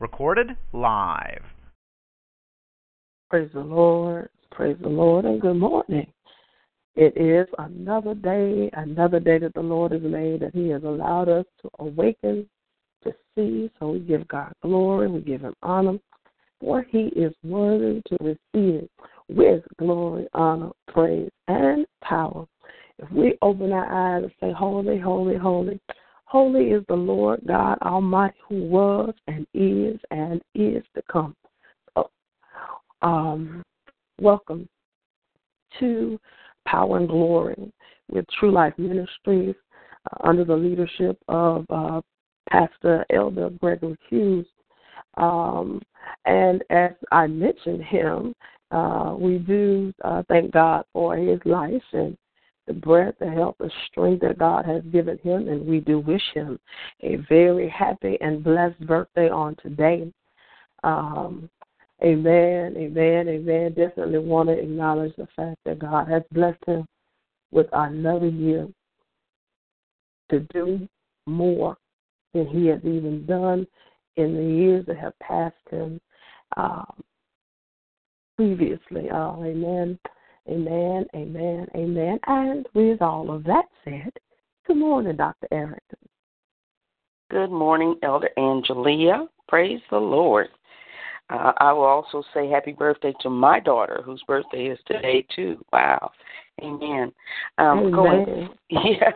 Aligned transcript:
Recorded 0.00 0.56
live. 0.72 1.42
Praise 3.28 3.50
the 3.52 3.60
Lord. 3.60 4.30
Praise 4.50 4.78
the 4.80 4.88
Lord 4.88 5.26
and 5.26 5.38
good 5.38 5.58
morning. 5.58 6.10
It 6.96 7.12
is 7.18 7.46
another 7.58 8.14
day, 8.14 8.70
another 8.72 9.20
day 9.20 9.38
that 9.40 9.52
the 9.52 9.60
Lord 9.60 9.92
has 9.92 10.00
made, 10.00 10.40
that 10.40 10.54
He 10.54 10.70
has 10.70 10.84
allowed 10.84 11.28
us 11.28 11.44
to 11.60 11.70
awaken, 11.80 12.48
to 13.04 13.12
see. 13.34 13.70
So 13.78 13.90
we 13.90 13.98
give 13.98 14.26
God 14.26 14.54
glory, 14.62 15.06
we 15.06 15.20
give 15.20 15.42
Him 15.42 15.54
honor, 15.62 15.98
for 16.60 16.82
He 16.88 17.08
is 17.08 17.34
worthy 17.44 18.00
to 18.06 18.16
receive 18.22 18.84
it 18.84 18.90
with 19.28 19.62
glory, 19.78 20.26
honor, 20.32 20.70
praise, 20.88 21.30
and 21.48 21.86
power. 22.02 22.46
If 22.98 23.10
we 23.12 23.36
open 23.42 23.70
our 23.70 24.16
eyes 24.16 24.22
and 24.22 24.32
say, 24.40 24.50
Holy, 24.50 24.98
holy, 24.98 25.36
holy, 25.36 25.78
holy 26.30 26.66
is 26.66 26.84
the 26.86 26.94
Lord 26.94 27.40
God 27.44 27.76
Almighty 27.82 28.36
who 28.48 28.62
was 28.62 29.12
and 29.26 29.44
is 29.52 29.98
and 30.12 30.40
is 30.54 30.84
to 30.94 31.02
come. 31.10 31.34
Um, 33.02 33.64
welcome 34.20 34.68
to 35.80 36.20
Power 36.68 36.98
and 36.98 37.08
Glory 37.08 37.72
with 38.12 38.26
True 38.38 38.52
Life 38.52 38.74
Ministries 38.78 39.56
uh, 40.12 40.28
under 40.28 40.44
the 40.44 40.54
leadership 40.54 41.18
of 41.26 41.66
uh, 41.68 42.00
Pastor 42.48 43.04
Elder 43.10 43.50
Gregory 43.60 43.96
Hughes. 44.08 44.46
Um, 45.16 45.82
and 46.26 46.62
as 46.70 46.92
I 47.10 47.26
mentioned 47.26 47.82
him, 47.82 48.34
uh, 48.70 49.16
we 49.18 49.38
do 49.38 49.92
uh, 50.04 50.22
thank 50.28 50.52
God 50.52 50.84
for 50.92 51.16
his 51.16 51.40
life 51.44 51.82
and 51.92 52.16
the 52.70 52.80
breath, 52.80 53.14
the 53.18 53.28
health, 53.30 53.56
the 53.58 53.70
strength 53.90 54.20
that 54.22 54.38
God 54.38 54.64
has 54.64 54.82
given 54.92 55.18
him, 55.18 55.48
and 55.48 55.66
we 55.66 55.80
do 55.80 55.98
wish 55.98 56.22
him 56.34 56.58
a 57.00 57.16
very 57.28 57.68
happy 57.68 58.16
and 58.20 58.44
blessed 58.44 58.86
birthday 58.86 59.28
on 59.28 59.56
today. 59.62 60.12
Um, 60.84 61.50
Amen, 62.02 62.74
amen, 62.78 63.28
amen. 63.28 63.74
Definitely 63.74 64.20
want 64.20 64.48
to 64.48 64.58
acknowledge 64.58 65.14
the 65.16 65.28
fact 65.36 65.58
that 65.66 65.78
God 65.78 66.08
has 66.08 66.22
blessed 66.32 66.64
him 66.66 66.86
with 67.50 67.66
another 67.74 68.28
year 68.28 68.66
to 70.30 70.40
do 70.54 70.88
more 71.26 71.76
than 72.32 72.46
he 72.46 72.66
has 72.68 72.80
even 72.84 73.26
done 73.26 73.66
in 74.16 74.34
the 74.34 74.42
years 74.42 74.86
that 74.86 74.96
have 74.96 75.18
passed 75.18 75.56
him 75.70 76.00
um, 76.56 77.02
previously. 78.36 79.10
Oh, 79.12 79.44
amen, 79.44 79.98
amen, 80.48 81.06
amen, 81.14 81.66
amen. 81.74 82.18
And 82.26 82.66
with 82.74 83.02
all 83.02 83.30
of 83.30 83.44
that 83.44 83.66
said, 83.84 84.12
good 84.66 84.76
morning, 84.76 85.16
Dr. 85.16 85.48
Eric. 85.52 85.82
Good 87.30 87.50
morning, 87.50 87.96
Elder 88.02 88.30
Angelia. 88.36 89.28
Praise 89.48 89.80
the 89.90 89.98
Lord. 89.98 90.48
Uh, 91.30 91.52
I 91.58 91.72
will 91.72 91.84
also 91.84 92.24
say 92.34 92.48
happy 92.48 92.72
birthday 92.72 93.14
to 93.20 93.30
my 93.30 93.60
daughter, 93.60 94.02
whose 94.04 94.22
birthday 94.26 94.66
is 94.66 94.78
today 94.86 95.24
too. 95.34 95.64
Wow, 95.72 96.10
amen. 96.60 97.12
Um, 97.58 97.78
amen. 97.78 97.92
Going, 97.92 98.48
yeah, 98.70 99.12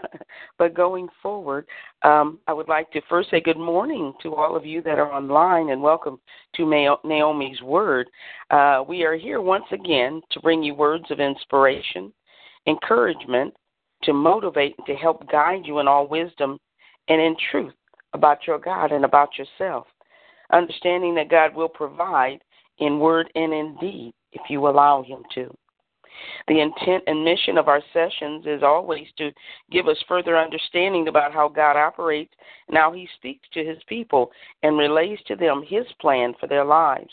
but 0.56 0.74
going 0.74 1.08
forward, 1.20 1.66
um, 2.03 2.38
I 2.47 2.53
would 2.53 2.69
like 2.69 2.91
to 2.92 3.00
first 3.08 3.30
say 3.30 3.41
good 3.41 3.58
morning 3.58 4.12
to 4.22 4.34
all 4.34 4.54
of 4.54 4.64
you 4.64 4.80
that 4.82 5.00
are 5.00 5.12
online 5.12 5.70
and 5.70 5.82
welcome 5.82 6.20
to 6.54 6.62
Naomi's 7.04 7.60
Word. 7.62 8.08
Uh, 8.50 8.84
we 8.88 9.03
are 9.03 9.16
here 9.16 9.41
once 9.41 9.66
again 9.72 10.22
to 10.30 10.41
bring 10.41 10.62
you 10.62 10.74
words 10.74 11.10
of 11.10 11.19
inspiration, 11.19 12.12
encouragement, 12.69 13.53
to 14.04 14.12
motivate 14.12 14.76
and 14.78 14.86
to 14.86 14.94
help 14.94 15.28
guide 15.32 15.62
you 15.64 15.80
in 15.80 15.88
all 15.88 16.06
wisdom 16.06 16.58
and 17.08 17.20
in 17.20 17.34
truth 17.50 17.74
about 18.12 18.47
your 18.47 18.60
God 18.60 18.92
and 18.92 19.04
about 19.04 19.30
yourself 19.36 19.86
understanding 20.53 21.15
that 21.16 21.31
God 21.31 21.55
will 21.55 21.69
provide 21.69 22.41
in 22.78 22.99
word 22.99 23.31
and 23.34 23.53
in 23.53 23.77
deed 23.81 24.15
if 24.32 24.43
you 24.49 24.66
allow 24.69 25.03
Him 25.03 25.22
to. 25.34 25.55
The 26.47 26.60
intent 26.60 27.05
and 27.06 27.25
mission 27.25 27.59
of 27.59 27.69
our 27.69 27.82
sessions 27.93 28.47
is 28.47 28.62
always 28.62 29.06
to 29.19 29.33
give 29.71 29.88
us 29.88 30.03
further 30.06 30.38
understanding 30.38 31.09
about 31.09 31.33
how 31.33 31.49
God 31.49 31.77
operates 31.77 32.33
and 32.69 32.77
how 32.77 32.93
He 32.93 33.09
speaks 33.16 33.49
to 33.53 33.65
His 33.65 33.78
people 33.88 34.31
and 34.62 34.78
relays 34.78 35.19
to 35.27 35.37
them 35.37 35.65
His 35.66 35.87
plan 36.00 36.34
for 36.38 36.47
their 36.47 36.65
lives. 36.65 37.12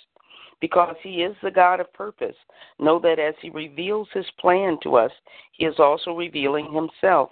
Because 0.60 0.96
He 1.02 1.24
is 1.24 1.36
the 1.42 1.52
God 1.52 1.80
of 1.80 1.92
purpose, 1.94 2.36
know 2.80 3.00
that 3.00 3.20
as 3.20 3.34
He 3.42 3.50
reveals 3.50 4.08
His 4.14 4.30
plan 4.40 4.78
to 4.84 4.96
us, 4.96 5.12
He 5.52 5.66
is 5.66 5.80
also 5.80 6.12
revealing 6.12 6.72
Himself. 6.72 7.32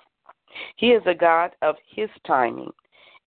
He 0.76 0.92
is 0.92 1.04
a 1.06 1.14
God 1.14 1.52
of 1.62 1.76
His 1.96 2.10
timing. 2.26 2.72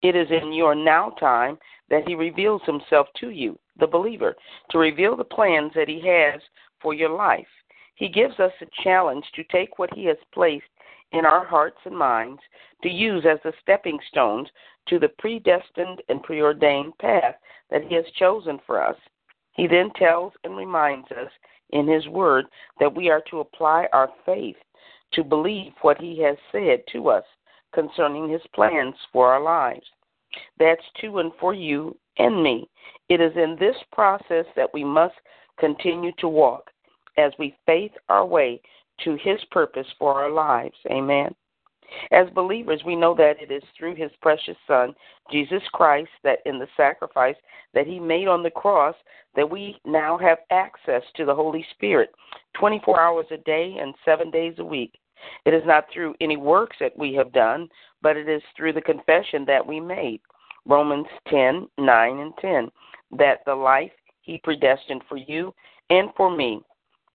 It 0.01 0.17
is 0.17 0.27
in 0.29 0.51
your 0.51 0.75
now 0.75 1.11
time 1.11 1.57
that 1.93 2.07
He 2.07 2.15
reveals 2.15 2.63
Himself 2.65 3.05
to 3.19 3.29
you, 3.29 3.59
the 3.79 3.85
believer, 3.85 4.35
to 4.71 4.79
reveal 4.79 5.15
the 5.15 5.23
plans 5.23 5.71
that 5.75 5.87
He 5.87 6.01
has 6.07 6.41
for 6.81 6.95
your 6.95 7.11
life. 7.11 7.45
He 7.93 8.09
gives 8.09 8.39
us 8.39 8.51
a 8.61 8.83
challenge 8.83 9.23
to 9.35 9.43
take 9.51 9.77
what 9.77 9.93
He 9.93 10.05
has 10.05 10.17
placed 10.33 10.65
in 11.11 11.23
our 11.23 11.45
hearts 11.45 11.77
and 11.85 11.95
minds 11.95 12.41
to 12.81 12.89
use 12.89 13.25
as 13.31 13.37
the 13.43 13.53
stepping 13.61 13.99
stones 14.09 14.47
to 14.87 14.97
the 14.97 15.09
predestined 15.19 16.01
and 16.09 16.23
preordained 16.23 16.97
path 16.97 17.35
that 17.69 17.83
He 17.83 17.93
has 17.93 18.05
chosen 18.17 18.59
for 18.65 18.83
us. 18.83 18.97
He 19.51 19.67
then 19.67 19.91
tells 19.95 20.33
and 20.43 20.57
reminds 20.57 21.11
us 21.11 21.29
in 21.69 21.87
His 21.87 22.07
Word 22.07 22.45
that 22.79 22.95
we 22.95 23.11
are 23.11 23.21
to 23.29 23.41
apply 23.41 23.87
our 23.93 24.09
faith 24.25 24.57
to 25.13 25.23
believe 25.23 25.73
what 25.83 26.01
He 26.01 26.19
has 26.23 26.37
said 26.51 26.81
to 26.93 27.09
us 27.09 27.23
concerning 27.71 28.29
his 28.29 28.41
plans 28.53 28.95
for 29.11 29.33
our 29.33 29.41
lives. 29.41 29.85
That's 30.59 30.83
to 31.01 31.19
and 31.19 31.31
for 31.39 31.53
you 31.53 31.97
and 32.17 32.43
me. 32.43 32.69
It 33.09 33.21
is 33.21 33.33
in 33.35 33.57
this 33.59 33.75
process 33.91 34.45
that 34.55 34.73
we 34.73 34.83
must 34.83 35.15
continue 35.59 36.11
to 36.19 36.27
walk 36.27 36.69
as 37.17 37.31
we 37.37 37.55
faith 37.65 37.91
our 38.09 38.25
way 38.25 38.61
to 39.03 39.15
his 39.21 39.39
purpose 39.51 39.87
for 39.99 40.21
our 40.21 40.31
lives. 40.31 40.75
Amen. 40.89 41.33
As 42.11 42.27
believers, 42.31 42.81
we 42.85 42.95
know 42.95 43.13
that 43.15 43.41
it 43.41 43.51
is 43.51 43.63
through 43.77 43.95
his 43.95 44.11
precious 44.21 44.57
Son, 44.65 44.95
Jesus 45.31 45.61
Christ, 45.73 46.09
that 46.23 46.39
in 46.45 46.57
the 46.57 46.67
sacrifice 46.75 47.35
that 47.73 47.85
he 47.85 47.99
made 47.99 48.27
on 48.27 48.41
the 48.41 48.49
cross, 48.49 48.95
that 49.35 49.49
we 49.49 49.79
now 49.85 50.17
have 50.17 50.39
access 50.49 51.03
to 51.15 51.25
the 51.25 51.35
Holy 51.35 51.65
Spirit 51.71 52.09
24 52.55 52.99
hours 52.99 53.25
a 53.31 53.37
day 53.37 53.77
and 53.79 53.93
seven 54.05 54.31
days 54.31 54.55
a 54.57 54.65
week. 54.65 54.93
It 55.45 55.53
is 55.53 55.63
not 55.65 55.85
through 55.91 56.15
any 56.21 56.37
works 56.37 56.77
that 56.79 56.97
we 56.97 57.13
have 57.13 57.31
done, 57.31 57.69
but 58.01 58.17
it 58.17 58.29
is 58.29 58.41
through 58.55 58.73
the 58.73 58.81
confession 58.81 59.45
that 59.45 59.65
we 59.65 59.79
made. 59.79 60.21
Romans 60.65 61.07
10 61.27 61.67
9 61.77 62.19
and 62.19 62.33
10. 62.37 62.71
That 63.17 63.39
the 63.45 63.55
life 63.55 63.91
he 64.21 64.39
predestined 64.43 65.03
for 65.07 65.17
you 65.17 65.53
and 65.89 66.09
for 66.15 66.35
me, 66.35 66.61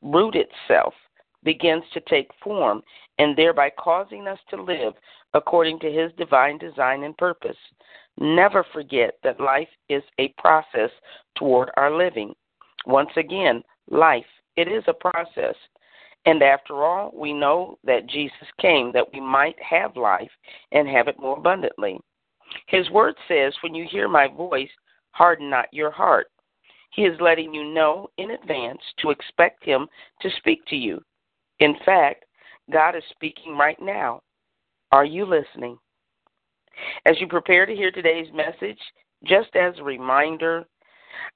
root 0.03 0.37
itself, 0.37 0.95
begins 1.43 1.83
to 1.95 2.01
take 2.01 2.31
form, 2.43 2.83
and 3.19 3.37
thereby 3.37 3.71
causing 3.79 4.29
us 4.29 4.39
to 4.51 4.63
live 4.63 4.95
according 5.35 5.79
to 5.81 5.91
his 5.91 6.13
divine 6.17 6.59
design 6.59 7.05
and 7.05 7.17
purpose. 7.17 7.57
Never 8.19 8.65
forget 8.73 9.15
that 9.23 9.41
life 9.41 9.69
is 9.89 10.03
a 10.19 10.35
process 10.39 10.91
toward 11.37 11.71
our 11.77 11.97
living. 11.97 12.35
Once 12.87 13.11
again, 13.17 13.63
life, 13.91 14.27
it 14.57 14.69
is 14.69 14.83
a 14.87 14.93
process. 14.93 15.55
And 16.27 16.43
after 16.43 16.85
all, 16.85 17.11
we 17.15 17.33
know 17.33 17.79
that 17.85 18.09
Jesus 18.09 18.33
came 18.61 18.93
that 18.93 19.13
we 19.13 19.21
might 19.21 19.57
have 19.63 19.97
life 19.97 20.31
and 20.73 20.89
have 20.89 21.09
it 21.09 21.19
more 21.19 21.39
abundantly. 21.39 21.99
His 22.67 22.89
word 22.91 23.15
says, 23.29 23.55
When 23.63 23.75
you 23.75 23.87
hear 23.91 24.09
my 24.09 24.29
voice, 24.29 24.71
harden 25.13 25.51
not 25.51 25.73
your 25.73 25.91
heart. 25.91 26.29
He 26.91 27.03
is 27.03 27.21
letting 27.21 27.53
you 27.53 27.65
know 27.65 28.09
in 28.19 28.31
advance 28.33 28.81
to 29.01 29.11
expect 29.11 29.65
him 29.65 29.87
to 30.23 30.31
speak 30.39 30.65
to 30.67 30.77
you. 30.77 31.01
In 31.61 31.75
fact, 31.85 32.25
God 32.71 32.97
is 32.97 33.03
speaking 33.11 33.57
right 33.57 33.79
now. 33.81 34.23
Are 34.93 35.05
you 35.05 35.25
listening? 35.25 35.79
As 37.07 37.21
you 37.21 37.27
prepare 37.27 37.67
to 37.67 37.75
hear 37.75 37.91
today's 37.91 38.29
message, 38.33 38.79
just 39.25 39.55
as 39.57 39.75
a 39.79 39.85
reminder, 39.85 40.65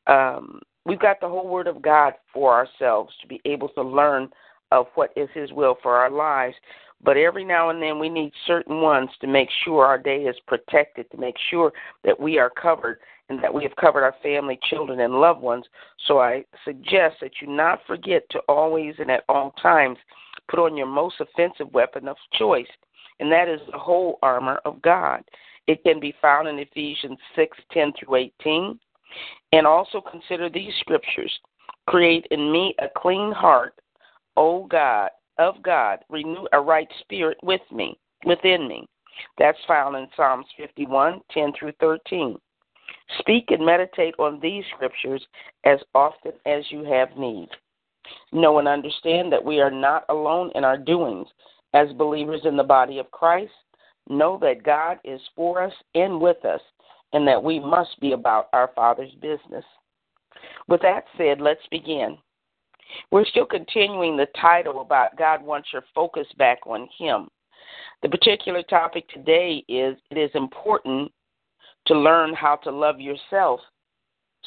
um, 0.07 0.61
we've 0.85 1.01
got 1.01 1.21
the 1.21 1.29
whole 1.29 1.49
Word 1.49 1.67
of 1.67 1.83
God 1.83 2.15
for 2.33 2.55
ourselves 2.55 3.13
to 3.21 3.27
be 3.27 3.41
able 3.45 3.69
to 3.71 3.83
learn 3.83 4.31
of 4.73 4.87
what 4.95 5.13
is 5.17 5.29
His 5.35 5.53
will 5.53 5.77
for 5.83 5.97
our 5.97 6.11
lives. 6.11 6.57
But 7.05 7.17
every 7.17 7.45
now 7.45 7.71
and 7.71 7.83
then 7.83 7.99
we 7.99 8.09
need 8.09 8.33
certain 8.47 8.81
ones 8.81 9.11
to 9.21 9.27
make 9.27 9.49
sure 9.65 9.85
our 9.85 9.99
day 9.99 10.23
is 10.23 10.37
protected, 10.47 11.11
to 11.11 11.17
make 11.17 11.35
sure 11.51 11.73
that 12.05 12.19
we 12.19 12.39
are 12.39 12.51
covered 12.51 12.99
and 13.29 13.43
that 13.43 13.53
we 13.53 13.63
have 13.65 13.75
covered 13.77 14.05
our 14.05 14.15
family, 14.23 14.59
children, 14.71 15.01
and 15.01 15.15
loved 15.15 15.41
ones. 15.41 15.65
So 16.07 16.21
I 16.21 16.45
suggest 16.65 17.17
that 17.21 17.33
you 17.41 17.49
not 17.49 17.81
forget 17.87 18.23
to 18.31 18.41
always 18.49 18.95
and 18.99 19.11
at 19.11 19.25
all 19.29 19.53
times 19.63 19.99
put 20.49 20.61
on 20.61 20.77
your 20.77 20.87
most 20.87 21.17
offensive 21.21 21.73
weapon 21.73 22.09
of 22.09 22.17
choice, 22.39 22.67
and 23.21 23.31
that 23.33 23.49
is 23.49 23.61
the 23.71 23.79
whole 23.79 24.19
armor 24.23 24.61
of 24.65 24.83
God. 24.83 25.23
It 25.67 25.83
can 25.85 26.01
be 26.01 26.15
found 26.21 26.49
in 26.49 26.59
Ephesians 26.59 27.19
6 27.37 27.57
10 27.73 27.93
through 27.99 28.17
18. 28.17 28.79
And 29.53 29.67
also 29.67 30.01
consider 30.01 30.49
these 30.49 30.73
scriptures 30.81 31.31
Create 31.89 32.27
in 32.31 32.53
me 32.53 32.75
a 32.79 32.87
clean 32.97 33.33
heart, 33.33 33.75
O 34.37 34.67
God, 34.67 35.11
of 35.39 35.63
God, 35.63 36.01
renew 36.09 36.47
a 36.53 36.61
right 36.61 36.89
spirit 37.01 37.39
with 37.43 37.61
me, 37.71 37.99
within 38.25 38.69
me. 38.69 38.87
That's 39.39 39.59
found 39.67 39.97
in 39.97 40.09
Psalms 40.17 40.47
51 40.57 41.21
10 41.33 41.53
through 41.59 41.73
13. 41.81 42.37
Speak 43.19 43.51
and 43.51 43.65
meditate 43.65 44.15
on 44.19 44.41
these 44.41 44.65
scriptures 44.75 45.25
as 45.65 45.79
often 45.95 46.33
as 46.47 46.65
you 46.71 46.85
have 46.85 47.17
need. 47.17 47.49
Know 48.33 48.59
and 48.59 48.69
understand 48.69 49.33
that 49.33 49.45
we 49.45 49.61
are 49.61 49.71
not 49.71 50.05
alone 50.09 50.51
in 50.55 50.65
our 50.65 50.79
doings. 50.79 51.29
As 51.75 51.93
believers 51.93 52.43
in 52.45 52.57
the 52.57 52.65
body 52.65 52.99
of 52.99 53.11
Christ, 53.11 53.53
know 54.09 54.39
that 54.43 54.63
God 54.63 54.99
is 55.05 55.21
for 55.35 55.63
us 55.63 55.73
and 55.95 56.21
with 56.21 56.45
us, 56.45 56.61
and 57.13 57.27
that 57.27 57.43
we 57.43 57.61
must 57.61 57.99
be 58.01 58.13
about 58.13 58.49
our 58.53 58.71
Father's 58.75 59.13
business. 59.21 59.65
With 60.69 60.83
that 60.83 61.05
said, 61.17 61.41
let's 61.41 61.67
begin. 61.71 62.19
We're 63.11 63.25
still 63.27 63.47
continuing 63.47 64.17
the 64.17 64.27
title 64.41 64.81
about 64.81 65.17
God 65.17 65.43
wants 65.43 65.69
your 65.73 65.85
focus 65.95 66.27
back 66.39 66.59
on 66.67 66.89
Him. 66.99 67.29
The 68.03 68.09
particular 68.09 68.63
topic 68.63 69.09
today 69.09 69.65
is 69.69 69.97
it 70.11 70.19
is 70.19 70.31
important 70.35 71.13
to 71.87 71.99
learn 71.99 72.35
how 72.35 72.57
to 72.57 72.71
love 72.71 73.01
yourself 73.01 73.61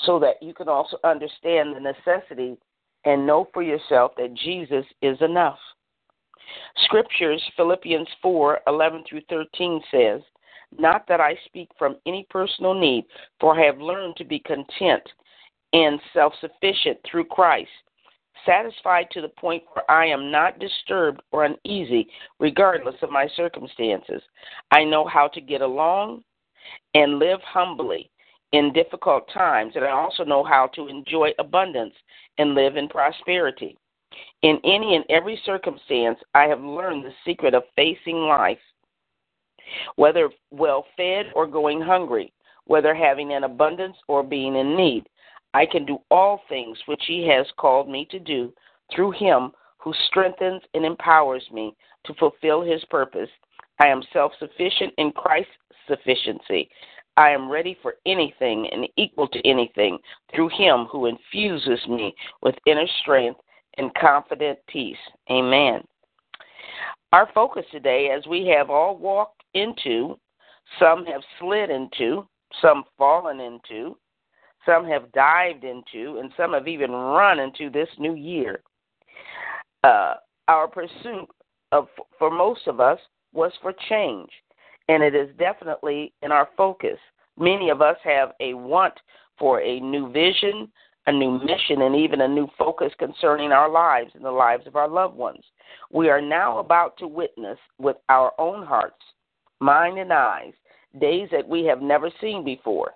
so 0.06 0.20
that 0.20 0.36
you 0.42 0.54
can 0.54 0.68
also 0.68 0.98
understand 1.04 1.76
the 1.76 1.80
necessity 1.80 2.58
and 3.06 3.26
know 3.26 3.48
for 3.54 3.64
yourself 3.64 4.12
that 4.18 4.34
Jesus 4.34 4.86
is 5.02 5.18
enough. 5.22 5.60
Scriptures, 6.84 7.42
Philippians 7.56 8.08
4 8.22 8.60
11 8.68 9.04
through 9.10 9.22
13 9.30 9.82
says, 9.92 10.22
Not 10.78 11.08
that 11.08 11.20
I 11.20 11.38
speak 11.46 11.70
from 11.78 11.98
any 12.06 12.28
personal 12.30 12.74
need, 12.74 13.06
for 13.40 13.60
I 13.60 13.66
have 13.66 13.80
learned 13.80 14.16
to 14.18 14.26
be 14.26 14.40
content 14.40 15.04
and 15.74 16.00
self 16.14 16.34
sufficient 16.40 16.98
through 17.10 17.26
Christ, 17.26 17.70
satisfied 18.46 19.08
to 19.12 19.22
the 19.22 19.30
point 19.30 19.64
where 19.74 19.90
I 19.90 20.06
am 20.08 20.32
not 20.32 20.60
disturbed 20.60 21.22
or 21.32 21.46
uneasy, 21.46 22.08
regardless 22.40 22.96
of 23.02 23.12
my 23.12 23.28
circumstances. 23.36 24.22
I 24.72 24.84
know 24.84 25.06
how 25.06 25.28
to 25.30 25.42
get 25.42 25.62
along 25.62 26.24
and 26.94 27.20
live 27.20 27.40
humbly 27.42 28.10
in 28.52 28.74
difficult 28.74 29.30
times, 29.34 29.74
and 29.76 29.84
I 29.84 29.92
also 29.92 30.24
know 30.24 30.44
how 30.44 30.68
to 30.76 30.88
enjoy 30.88 31.32
abundance 31.40 31.94
and 32.38 32.56
live 32.56 32.78
in 32.78 32.88
prosperity. 32.88 33.78
In 34.44 34.60
any 34.64 34.96
and 34.96 35.04
every 35.10 35.40
circumstance, 35.46 36.20
I 36.34 36.44
have 36.46 36.62
learned 36.62 37.04
the 37.04 37.14
secret 37.26 37.54
of 37.54 37.64
facing 37.76 38.16
life, 38.16 38.60
whether 39.96 40.30
well 40.52 40.86
fed 40.96 41.28
or 41.36 41.48
going 41.48 41.82
hungry, 41.82 42.32
whether 42.66 42.94
having 42.94 43.34
an 43.34 43.44
abundance 43.44 43.98
or 44.08 44.24
being 44.24 44.56
in 44.56 44.76
need. 44.78 45.06
I 45.56 45.66
can 45.66 45.86
do 45.86 46.00
all 46.12 46.42
things 46.50 46.78
which 46.86 47.04
He 47.08 47.26
has 47.30 47.48
called 47.58 47.88
me 47.88 48.06
to 48.12 48.20
do 48.20 48.54
through 48.94 49.12
Him 49.12 49.54
who 49.78 49.94
strengthens 50.08 50.62
and 50.74 50.84
empowers 50.84 51.46
me 51.50 51.74
to 52.04 52.14
fulfill 52.16 52.62
His 52.62 52.84
purpose. 52.90 53.30
I 53.82 53.88
am 53.88 54.04
self 54.12 54.34
sufficient 54.38 54.94
in 54.98 55.14
Christ's 55.14 55.54
sufficiency. 55.88 56.70
I 57.16 57.30
am 57.30 57.50
ready 57.50 57.78
for 57.82 57.96
anything 58.06 58.68
and 58.74 58.86
equal 58.98 59.30
to 59.30 59.48
anything 59.48 59.98
through 60.36 60.50
Him 60.50 60.88
who 60.92 61.06
infuses 61.06 61.80
me 61.88 62.14
with 62.42 62.56
inner 62.66 62.88
strength 63.02 63.40
and 63.78 63.96
confident 63.96 64.60
peace. 64.68 64.98
Amen. 65.32 65.86
Our 67.14 67.30
focus 67.34 67.64
today, 67.72 68.10
as 68.10 68.28
we 68.28 68.46
have 68.48 68.70
all 68.70 68.98
walked 68.98 69.44
into, 69.54 70.20
some 70.80 71.06
have 71.06 71.22
slid 71.40 71.70
into, 71.70 72.28
some 72.62 72.84
fallen 72.98 73.40
into, 73.40 73.96
some 74.66 74.86
have 74.88 75.12
dived 75.12 75.64
into, 75.64 76.20
and 76.20 76.32
some 76.36 76.54
have 76.54 76.68
even 76.68 76.92
run 76.92 77.40
into 77.40 77.70
this 77.70 77.90
new 78.00 78.16
year. 78.16 78.62
Uh, 79.84 80.16
our 80.48 80.68
pursuit 80.68 81.28
of, 81.72 81.88
for 82.18 82.32
most 82.32 82.68
of 82.68 82.80
us 82.80 83.00
was 83.34 83.52
for 83.62 83.74
change 83.90 84.30
and 84.88 85.04
it 85.04 85.16
is 85.16 85.30
definitely 85.38 86.14
in 86.22 86.32
our 86.32 86.50
focus. 86.56 86.98
Many 87.38 87.70
of 87.70 87.82
us 87.82 87.98
have 88.04 88.32
a 88.40 88.54
want 88.54 88.94
for 89.38 89.62
a 89.62 89.80
new 89.80 90.12
vision, 90.12 90.72
a 91.08 91.12
new 91.12 91.40
mission, 91.40 91.82
and 91.82 91.96
even 91.96 92.22
a 92.22 92.28
new 92.28 92.48
focus 92.58 92.92
concerning 92.98 93.52
our 93.52 93.70
lives 93.70 94.12
and 94.16 94.24
the 94.24 94.32
lives 94.32 94.68
of 94.68 94.76
our 94.76 94.88
loved 94.88 95.16
ones. 95.16 95.44
We 95.92 96.10
are 96.10 96.22
now 96.22 96.60
about 96.60 96.98
to 96.98 97.08
witness 97.08 97.58
with 97.78 97.98
our 98.10 98.32
own 98.40 98.66
hearts, 98.66 99.02
mind, 99.60 99.98
and 100.00 100.14
eyes 100.14 100.54
days 101.00 101.28
that 101.32 101.48
we 101.48 101.66
have 101.66 101.82
never 101.82 102.10
seen 102.22 102.46
before. 102.46 102.92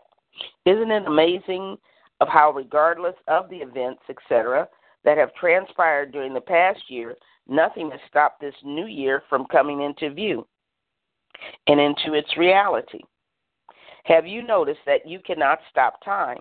Isn't 0.65 0.91
it 0.91 1.07
amazing 1.07 1.77
of 2.21 2.27
how, 2.27 2.51
regardless 2.51 3.15
of 3.27 3.49
the 3.49 3.57
events, 3.57 4.01
etc., 4.09 4.67
that 5.05 5.17
have 5.17 5.33
transpired 5.35 6.11
during 6.11 6.33
the 6.33 6.41
past 6.41 6.81
year, 6.89 7.15
nothing 7.47 7.89
has 7.91 7.99
stopped 8.09 8.41
this 8.41 8.55
new 8.63 8.85
year 8.85 9.23
from 9.29 9.45
coming 9.45 9.81
into 9.81 10.13
view? 10.13 10.45
and 11.67 11.79
into 11.79 12.13
its 12.13 12.37
reality. 12.37 12.99
Have 14.05 14.25
you 14.25 14.41
noticed 14.43 14.79
that 14.85 15.07
you 15.07 15.19
cannot 15.19 15.59
stop 15.69 16.03
time? 16.03 16.39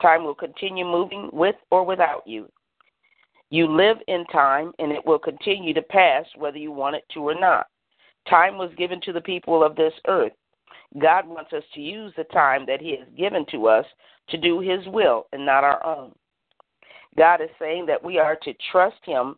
Time 0.00 0.24
will 0.24 0.34
continue 0.34 0.84
moving 0.84 1.30
with 1.32 1.56
or 1.70 1.84
without 1.84 2.26
you. 2.26 2.48
You 3.50 3.66
live 3.66 3.96
in 4.08 4.24
time, 4.26 4.72
and 4.78 4.92
it 4.92 5.04
will 5.04 5.18
continue 5.18 5.72
to 5.72 5.82
pass 5.82 6.24
whether 6.36 6.58
you 6.58 6.70
want 6.70 6.96
it 6.96 7.04
to 7.14 7.20
or 7.20 7.38
not. 7.38 7.66
Time 8.28 8.58
was 8.58 8.70
given 8.76 9.00
to 9.02 9.12
the 9.12 9.22
people 9.22 9.64
of 9.64 9.74
this 9.74 9.94
earth. 10.06 10.32
God 11.00 11.26
wants 11.26 11.52
us 11.52 11.64
to 11.74 11.80
use 11.80 12.12
the 12.16 12.24
time 12.24 12.64
that 12.66 12.80
He 12.80 12.96
has 12.98 13.06
given 13.16 13.44
to 13.50 13.66
us 13.66 13.84
to 14.30 14.38
do 14.38 14.60
His 14.60 14.86
will 14.86 15.26
and 15.32 15.44
not 15.44 15.64
our 15.64 15.84
own. 15.84 16.12
God 17.16 17.40
is 17.40 17.50
saying 17.58 17.86
that 17.86 18.02
we 18.02 18.18
are 18.18 18.36
to 18.42 18.54
trust 18.72 18.98
Him 19.04 19.36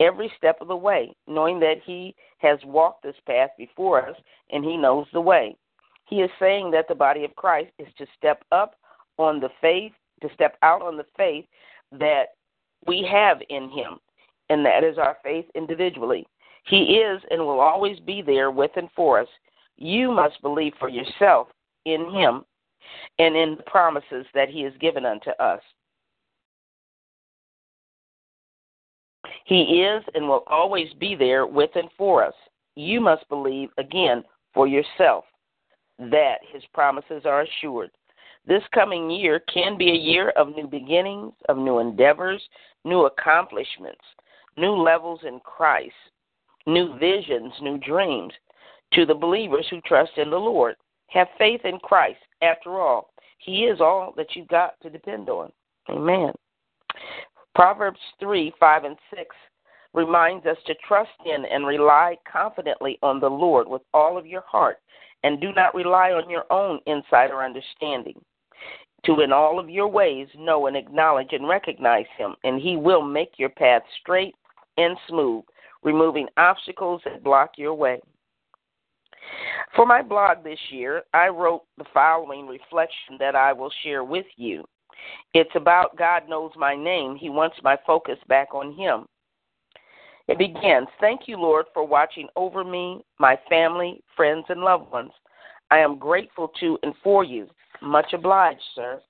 every 0.00 0.30
step 0.36 0.58
of 0.60 0.68
the 0.68 0.76
way, 0.76 1.14
knowing 1.26 1.60
that 1.60 1.76
He 1.84 2.14
has 2.38 2.58
walked 2.64 3.02
this 3.02 3.16
path 3.26 3.50
before 3.56 4.06
us 4.08 4.16
and 4.50 4.64
He 4.64 4.76
knows 4.76 5.06
the 5.12 5.20
way. 5.20 5.56
He 6.06 6.16
is 6.16 6.30
saying 6.38 6.70
that 6.72 6.88
the 6.88 6.94
body 6.94 7.24
of 7.24 7.34
Christ 7.36 7.70
is 7.78 7.88
to 7.96 8.06
step 8.18 8.44
up 8.52 8.74
on 9.18 9.40
the 9.40 9.50
faith, 9.60 9.92
to 10.20 10.28
step 10.34 10.56
out 10.62 10.82
on 10.82 10.96
the 10.96 11.06
faith 11.16 11.46
that 11.92 12.24
we 12.86 13.06
have 13.10 13.38
in 13.48 13.70
Him, 13.70 13.98
and 14.50 14.64
that 14.66 14.84
is 14.84 14.98
our 14.98 15.16
faith 15.22 15.46
individually. 15.54 16.26
He 16.66 16.96
is 16.96 17.20
and 17.30 17.40
will 17.40 17.60
always 17.60 17.98
be 18.00 18.22
there 18.22 18.50
with 18.50 18.72
and 18.76 18.88
for 18.94 19.20
us. 19.20 19.28
You 19.82 20.12
must 20.12 20.40
believe 20.42 20.74
for 20.78 20.88
yourself 20.88 21.48
in 21.86 22.08
Him 22.14 22.44
and 23.18 23.34
in 23.34 23.56
the 23.56 23.64
promises 23.64 24.24
that 24.32 24.48
He 24.48 24.62
has 24.62 24.72
given 24.80 25.04
unto 25.04 25.30
us. 25.40 25.60
He 29.44 29.82
is 29.82 30.04
and 30.14 30.28
will 30.28 30.44
always 30.46 30.92
be 31.00 31.16
there 31.16 31.48
with 31.48 31.70
and 31.74 31.88
for 31.98 32.24
us. 32.24 32.34
You 32.76 33.00
must 33.00 33.28
believe, 33.28 33.70
again, 33.76 34.22
for 34.54 34.68
yourself 34.68 35.24
that 35.98 36.36
His 36.52 36.62
promises 36.72 37.22
are 37.24 37.42
assured. 37.42 37.90
This 38.46 38.62
coming 38.72 39.10
year 39.10 39.40
can 39.52 39.76
be 39.76 39.90
a 39.90 39.94
year 39.94 40.30
of 40.36 40.54
new 40.54 40.68
beginnings, 40.68 41.32
of 41.48 41.56
new 41.56 41.80
endeavors, 41.80 42.40
new 42.84 43.06
accomplishments, 43.06 44.04
new 44.56 44.76
levels 44.76 45.20
in 45.26 45.40
Christ, 45.40 45.92
new 46.68 46.96
visions, 47.00 47.52
new 47.60 47.78
dreams. 47.78 48.32
To 48.94 49.06
the 49.06 49.14
believers 49.14 49.66
who 49.70 49.80
trust 49.82 50.12
in 50.16 50.30
the 50.30 50.36
Lord, 50.36 50.76
have 51.08 51.28
faith 51.38 51.62
in 51.64 51.78
Christ. 51.78 52.20
After 52.42 52.80
all, 52.80 53.10
He 53.38 53.64
is 53.64 53.80
all 53.80 54.12
that 54.16 54.34
you've 54.34 54.48
got 54.48 54.74
to 54.82 54.90
depend 54.90 55.28
on. 55.28 55.50
Amen. 55.88 56.32
Proverbs 57.54 58.00
3 58.20 58.52
5 58.58 58.84
and 58.84 58.96
6 59.14 59.24
reminds 59.94 60.46
us 60.46 60.56
to 60.66 60.74
trust 60.86 61.10
in 61.26 61.44
and 61.44 61.66
rely 61.66 62.16
confidently 62.30 62.98
on 63.02 63.20
the 63.20 63.28
Lord 63.28 63.68
with 63.68 63.82
all 63.92 64.16
of 64.16 64.26
your 64.26 64.44
heart, 64.46 64.78
and 65.22 65.40
do 65.40 65.52
not 65.52 65.74
rely 65.74 66.12
on 66.12 66.30
your 66.30 66.44
own 66.50 66.80
insight 66.86 67.30
or 67.30 67.44
understanding. 67.44 68.20
To 69.04 69.20
in 69.20 69.32
all 69.32 69.58
of 69.58 69.68
your 69.68 69.88
ways 69.88 70.28
know 70.38 70.66
and 70.66 70.76
acknowledge 70.76 71.32
and 71.32 71.48
recognize 71.48 72.06
Him, 72.16 72.36
and 72.44 72.60
He 72.60 72.76
will 72.76 73.02
make 73.02 73.32
your 73.36 73.50
path 73.50 73.82
straight 74.00 74.34
and 74.78 74.96
smooth, 75.08 75.44
removing 75.82 76.28
obstacles 76.36 77.02
that 77.04 77.24
block 77.24 77.52
your 77.56 77.74
way. 77.74 78.00
For 79.76 79.86
my 79.86 80.02
blog 80.02 80.44
this 80.44 80.58
year, 80.70 81.02
I 81.14 81.28
wrote 81.28 81.62
the 81.78 81.84
following 81.94 82.46
reflection 82.46 83.16
that 83.18 83.34
I 83.34 83.52
will 83.52 83.72
share 83.82 84.04
with 84.04 84.26
you. 84.36 84.64
It's 85.34 85.50
about 85.54 85.96
God 85.96 86.28
knows 86.28 86.52
my 86.56 86.76
name. 86.76 87.16
He 87.16 87.30
wants 87.30 87.56
my 87.62 87.76
focus 87.86 88.18
back 88.28 88.54
on 88.54 88.74
Him. 88.74 89.06
It 90.28 90.38
begins 90.38 90.88
Thank 91.00 91.22
you, 91.26 91.36
Lord, 91.36 91.66
for 91.74 91.86
watching 91.86 92.28
over 92.36 92.62
me, 92.64 93.04
my 93.18 93.38
family, 93.48 94.02
friends, 94.16 94.44
and 94.48 94.60
loved 94.60 94.90
ones. 94.92 95.12
I 95.70 95.78
am 95.78 95.98
grateful 95.98 96.48
to 96.60 96.78
and 96.82 96.94
for 97.02 97.24
you. 97.24 97.48
Much 97.80 98.12
obliged, 98.12 98.62
sir. 98.74 99.00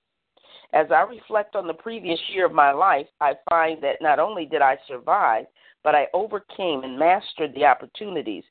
As 0.72 0.86
I 0.90 1.02
reflect 1.02 1.54
on 1.54 1.66
the 1.66 1.74
previous 1.74 2.18
year 2.32 2.46
of 2.46 2.52
my 2.52 2.72
life, 2.72 3.06
I 3.20 3.34
find 3.50 3.82
that 3.82 4.00
not 4.00 4.18
only 4.18 4.46
did 4.46 4.62
I 4.62 4.78
survive, 4.88 5.44
but 5.84 5.94
I 5.94 6.06
overcame 6.14 6.84
and 6.84 6.98
mastered 6.98 7.54
the 7.54 7.66
opportunities, 7.66 8.44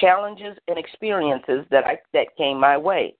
challenges, 0.00 0.56
and 0.68 0.78
experiences 0.78 1.64
that 1.70 1.86
I, 1.86 1.98
that 2.12 2.36
came 2.36 2.60
my 2.60 2.76
way. 2.76 3.14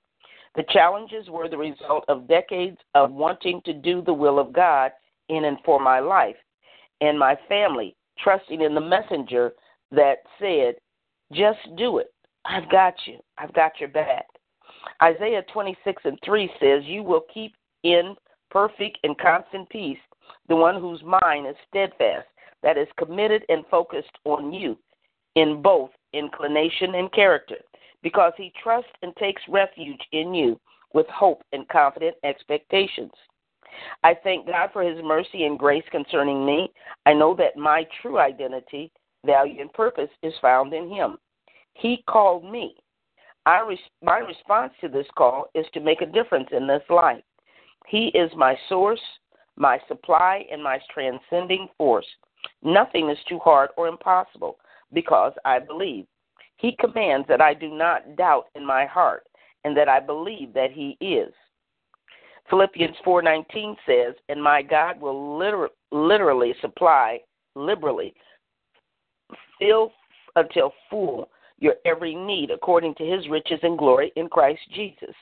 The 0.57 0.65
challenges 0.71 1.29
were 1.29 1.49
the 1.49 1.59
result 1.59 2.05
of 2.09 2.29
decades 2.29 2.79
of 2.95 3.13
wanting 3.13 3.61
to 3.65 3.73
do 3.73 4.03
the 4.03 4.13
will 4.13 4.39
of 4.39 4.53
God 4.53 4.93
in 5.29 5.45
and 5.45 5.59
for 5.65 5.79
my 5.79 6.01
life 6.01 6.37
and 7.01 7.19
my 7.19 7.37
family, 7.49 7.95
trusting 8.19 8.61
in 8.61 8.75
the 8.75 8.81
messenger 8.81 9.53
that 9.93 10.19
said, 10.41 10.75
Just 11.33 11.61
do 11.77 11.99
it. 11.99 12.13
I've 12.45 12.71
got 12.71 12.95
you. 13.07 13.19
I've 13.37 13.53
got 13.53 13.73
your 13.79 13.91
back. 13.91 14.27
Isaiah 15.03 15.43
26 15.53 16.03
and 16.05 16.19
3 16.25 16.51
says, 16.61 16.83
You 16.85 17.03
will 17.03 17.25
keep 17.33 17.53
in 17.85 18.17
perfect 18.51 18.99
and 19.05 19.17
constant 19.19 19.69
peace 19.69 19.99
the 20.49 20.57
one 20.57 20.81
whose 20.81 21.03
mind 21.03 21.47
is 21.47 21.57
steadfast, 21.69 22.27
that 22.63 22.77
is 22.77 22.89
committed 22.99 23.45
and 23.49 23.65
focused 23.71 24.11
on 24.25 24.53
you 24.53 24.77
in 25.37 25.63
both 25.63 25.91
inclination 26.13 26.95
and 26.95 27.13
character, 27.13 27.57
because 28.03 28.33
he 28.37 28.53
trusts 28.63 28.91
and 29.03 29.15
takes 29.17 29.43
refuge 29.49 30.01
in 30.13 30.35
you 30.35 30.59
with 30.95 31.07
hope 31.09 31.43
and 31.53 31.69
confident 31.69 32.17
expectations. 32.25 33.13
I 34.03 34.15
thank 34.23 34.47
God 34.47 34.71
for 34.73 34.83
his 34.83 35.03
mercy 35.05 35.45
and 35.45 35.59
grace 35.59 35.85
concerning 35.91 36.45
me. 36.45 36.73
I 37.07 37.13
know 37.13 37.35
that 37.37 37.57
my 37.57 37.87
true 38.01 38.19
identity, 38.19 38.91
value, 39.25 39.61
and 39.61 39.73
purpose 39.73 40.11
is 40.23 40.33
found 40.41 40.73
in 40.73 40.89
him. 40.89 41.19
He 41.75 42.03
called 42.09 42.51
me. 42.51 42.77
I 43.47 43.61
res- 43.61 43.79
my 44.03 44.19
response 44.19 44.73
to 44.81 44.89
this 44.89 45.07
call 45.17 45.47
is 45.55 45.67
to 45.73 45.81
make 45.81 46.01
a 46.01 46.07
difference 46.07 46.49
in 46.53 46.67
this 46.67 46.83
life. 46.91 47.23
He 47.87 48.09
is 48.09 48.31
my 48.37 48.57
source, 48.69 49.01
my 49.57 49.79
supply, 49.89 50.45
and 50.51 50.63
my 50.63 50.79
transcending 50.93 51.69
force. 51.79 52.07
Nothing 52.63 53.11
is 53.11 53.19
too 53.29 53.39
hard 53.39 53.71
or 53.77 53.89
impossible 53.89 54.59
because 54.93 55.33
I 55.45 55.59
believe. 55.59 56.07
He 56.57 56.77
commands 56.81 57.27
that 57.29 57.41
I 57.41 57.55
do 57.55 57.69
not 57.69 58.17
doubt 58.17 58.47
in 58.55 58.67
my 58.67 58.85
heart 58.85 59.25
and 59.65 59.77
that 59.77 59.89
I 59.89 60.01
believe 60.01 60.53
that 60.55 60.73
he 60.73 60.97
is. 61.01 61.33
Philippians 62.51 62.97
4:19 63.05 63.77
says, 63.85 64.15
"And 64.29 64.43
my 64.43 64.63
God 64.63 65.01
will 65.01 65.37
liter- 65.37 65.71
literally 65.91 66.55
supply 66.55 67.23
liberally 67.55 68.15
fill 69.59 69.93
until 70.37 70.71
full 70.89 71.29
your 71.59 71.77
every 71.85 72.15
need 72.15 72.51
according 72.51 72.95
to 72.95 73.05
his 73.05 73.29
riches 73.29 73.63
and 73.63 73.77
glory 73.77 74.13
in 74.17 74.29
Christ 74.29 74.69
Jesus." 74.71 75.15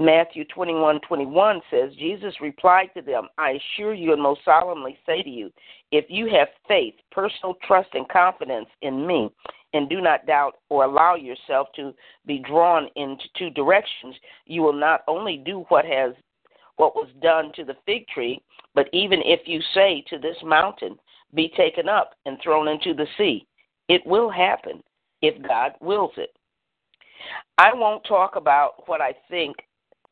Matthew 0.00 0.44
21:21 0.46 1.60
says, 1.70 1.94
Jesus 1.94 2.40
replied 2.40 2.90
to 2.96 3.02
them, 3.02 3.28
I 3.38 3.60
assure 3.76 3.94
you 3.94 4.12
and 4.12 4.20
most 4.20 4.40
solemnly 4.44 4.98
say 5.06 5.22
to 5.22 5.30
you, 5.30 5.52
if 5.92 6.04
you 6.08 6.26
have 6.30 6.48
faith, 6.66 6.94
personal 7.12 7.54
trust 7.62 7.90
and 7.94 8.08
confidence 8.08 8.68
in 8.82 9.06
me, 9.06 9.30
and 9.72 9.88
do 9.88 10.00
not 10.00 10.26
doubt 10.26 10.56
or 10.68 10.84
allow 10.84 11.14
yourself 11.14 11.68
to 11.76 11.94
be 12.26 12.38
drawn 12.38 12.88
into 12.96 13.24
two 13.36 13.50
directions, 13.50 14.16
you 14.46 14.62
will 14.62 14.72
not 14.72 15.02
only 15.06 15.36
do 15.36 15.64
what 15.68 15.84
has 15.84 16.12
what 16.76 16.96
was 16.96 17.08
done 17.22 17.52
to 17.54 17.64
the 17.64 17.76
fig 17.86 18.06
tree, 18.08 18.42
but 18.74 18.88
even 18.92 19.20
if 19.24 19.46
you 19.46 19.60
say 19.74 20.02
to 20.08 20.18
this 20.18 20.36
mountain, 20.42 20.98
be 21.34 21.52
taken 21.56 21.88
up 21.88 22.14
and 22.26 22.36
thrown 22.42 22.66
into 22.66 22.94
the 22.94 23.06
sea, 23.16 23.46
it 23.88 24.04
will 24.04 24.28
happen 24.28 24.82
if 25.22 25.40
God 25.46 25.72
wills 25.80 26.12
it. 26.16 26.36
I 27.58 27.72
won't 27.72 28.04
talk 28.04 28.34
about 28.34 28.88
what 28.88 29.00
I 29.00 29.14
think 29.30 29.56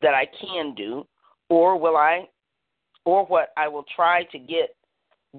that 0.03 0.13
I 0.13 0.27
can 0.39 0.75
do, 0.75 1.07
or 1.49 1.77
will 1.77 1.97
I, 1.97 2.29
or 3.05 3.25
what 3.25 3.49
I 3.57 3.67
will 3.67 3.85
try 3.95 4.23
to 4.25 4.37
get 4.37 4.75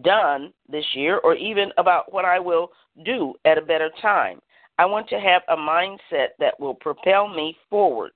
done 0.02 0.52
this 0.68 0.84
year, 0.94 1.18
or 1.18 1.34
even 1.34 1.70
about 1.78 2.12
what 2.12 2.24
I 2.24 2.40
will 2.40 2.72
do 3.04 3.34
at 3.44 3.58
a 3.58 3.62
better 3.62 3.90
time. 4.02 4.40
I 4.78 4.86
want 4.86 5.08
to 5.10 5.20
have 5.20 5.42
a 5.48 5.56
mindset 5.56 6.30
that 6.40 6.58
will 6.58 6.74
propel 6.74 7.28
me 7.28 7.56
forward 7.70 8.10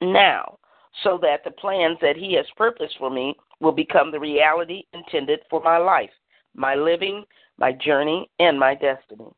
now 0.00 0.58
so 1.02 1.18
that 1.22 1.42
the 1.44 1.50
plans 1.50 1.98
that 2.00 2.16
He 2.16 2.34
has 2.34 2.46
purposed 2.56 2.96
for 2.98 3.10
me 3.10 3.34
will 3.60 3.72
become 3.72 4.10
the 4.10 4.20
reality 4.20 4.84
intended 4.92 5.40
for 5.50 5.60
my 5.62 5.78
life, 5.78 6.10
my 6.54 6.74
living, 6.74 7.24
my 7.58 7.72
journey, 7.72 8.30
and 8.38 8.58
my 8.58 8.74
destiny. 8.74 9.30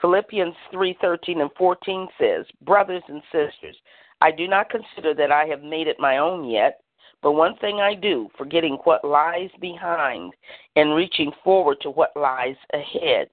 Philippians 0.00 0.54
3:13 0.72 1.40
and 1.40 1.50
14 1.54 2.08
says, 2.18 2.44
"Brothers 2.62 3.02
and 3.08 3.22
sisters, 3.30 3.80
I 4.22 4.30
do 4.30 4.46
not 4.46 4.70
consider 4.70 5.14
that 5.14 5.32
I 5.32 5.46
have 5.46 5.64
made 5.64 5.88
it 5.88 5.96
my 5.98 6.18
own 6.18 6.48
yet, 6.48 6.80
but 7.22 7.32
one 7.32 7.56
thing 7.56 7.80
I 7.80 7.94
do, 7.94 8.28
forgetting 8.38 8.78
what 8.84 9.04
lies 9.04 9.50
behind 9.60 10.32
and 10.76 10.94
reaching 10.94 11.32
forward 11.42 11.78
to 11.80 11.90
what 11.90 12.12
lies 12.14 12.54
ahead. 12.72 13.28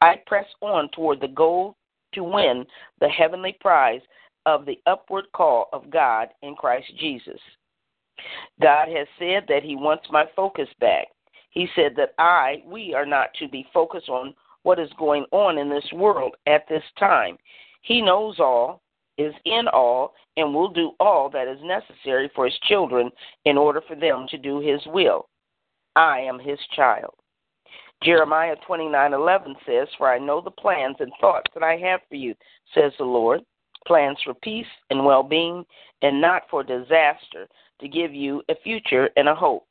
I 0.00 0.16
press 0.26 0.46
on 0.60 0.88
toward 0.90 1.20
the 1.20 1.28
goal 1.28 1.76
to 2.14 2.24
win 2.24 2.66
the 2.98 3.08
heavenly 3.08 3.56
prize 3.60 4.00
of 4.44 4.66
the 4.66 4.80
upward 4.86 5.26
call 5.32 5.68
of 5.72 5.88
God 5.88 6.30
in 6.42 6.56
Christ 6.56 6.90
Jesus. 6.98 7.40
God 8.60 8.88
has 8.88 9.06
said 9.20 9.44
that 9.46 9.62
He 9.62 9.76
wants 9.76 10.06
my 10.10 10.24
focus 10.34 10.68
back. 10.80 11.06
He 11.50 11.68
said 11.76 11.92
that 11.96 12.14
I, 12.18 12.64
we 12.66 12.92
are 12.92 13.06
not 13.06 13.28
to 13.38 13.48
be 13.48 13.68
focused 13.72 14.08
on 14.08 14.34
what 14.64 14.80
is 14.80 14.90
going 14.98 15.26
on 15.30 15.58
in 15.58 15.70
this 15.70 15.86
world 15.92 16.34
at 16.48 16.68
this 16.68 16.82
time. 16.98 17.38
He 17.82 18.02
knows 18.02 18.40
all, 18.40 18.80
is 19.18 19.34
in 19.44 19.68
all 19.68 20.14
and 20.36 20.52
will 20.52 20.68
do 20.68 20.92
all 21.00 21.30
that 21.30 21.48
is 21.48 21.58
necessary 21.62 22.30
for 22.34 22.46
his 22.46 22.58
children 22.68 23.10
in 23.44 23.56
order 23.56 23.80
for 23.86 23.94
them 23.94 24.26
to 24.30 24.38
do 24.38 24.60
his 24.60 24.80
will. 24.86 25.28
I 25.96 26.20
am 26.20 26.38
his 26.38 26.58
child. 26.74 27.14
Jeremiah 28.02 28.56
29:11 28.56 29.56
says, 29.64 29.88
"For 29.94 30.08
I 30.08 30.18
know 30.18 30.40
the 30.40 30.50
plans 30.50 31.00
and 31.00 31.12
thoughts 31.20 31.50
that 31.54 31.62
I 31.62 31.76
have 31.76 32.02
for 32.08 32.16
you," 32.16 32.34
says 32.72 32.92
the 32.96 33.04
Lord, 33.04 33.44
plans 33.86 34.20
for 34.22 34.34
peace 34.34 34.66
and 34.90 35.04
well-being 35.04 35.64
and 36.02 36.20
not 36.20 36.48
for 36.50 36.62
disaster, 36.62 37.48
to 37.78 37.88
give 37.88 38.12
you 38.14 38.42
a 38.48 38.54
future 38.56 39.10
and 39.16 39.28
a 39.28 39.34
hope. 39.34 39.66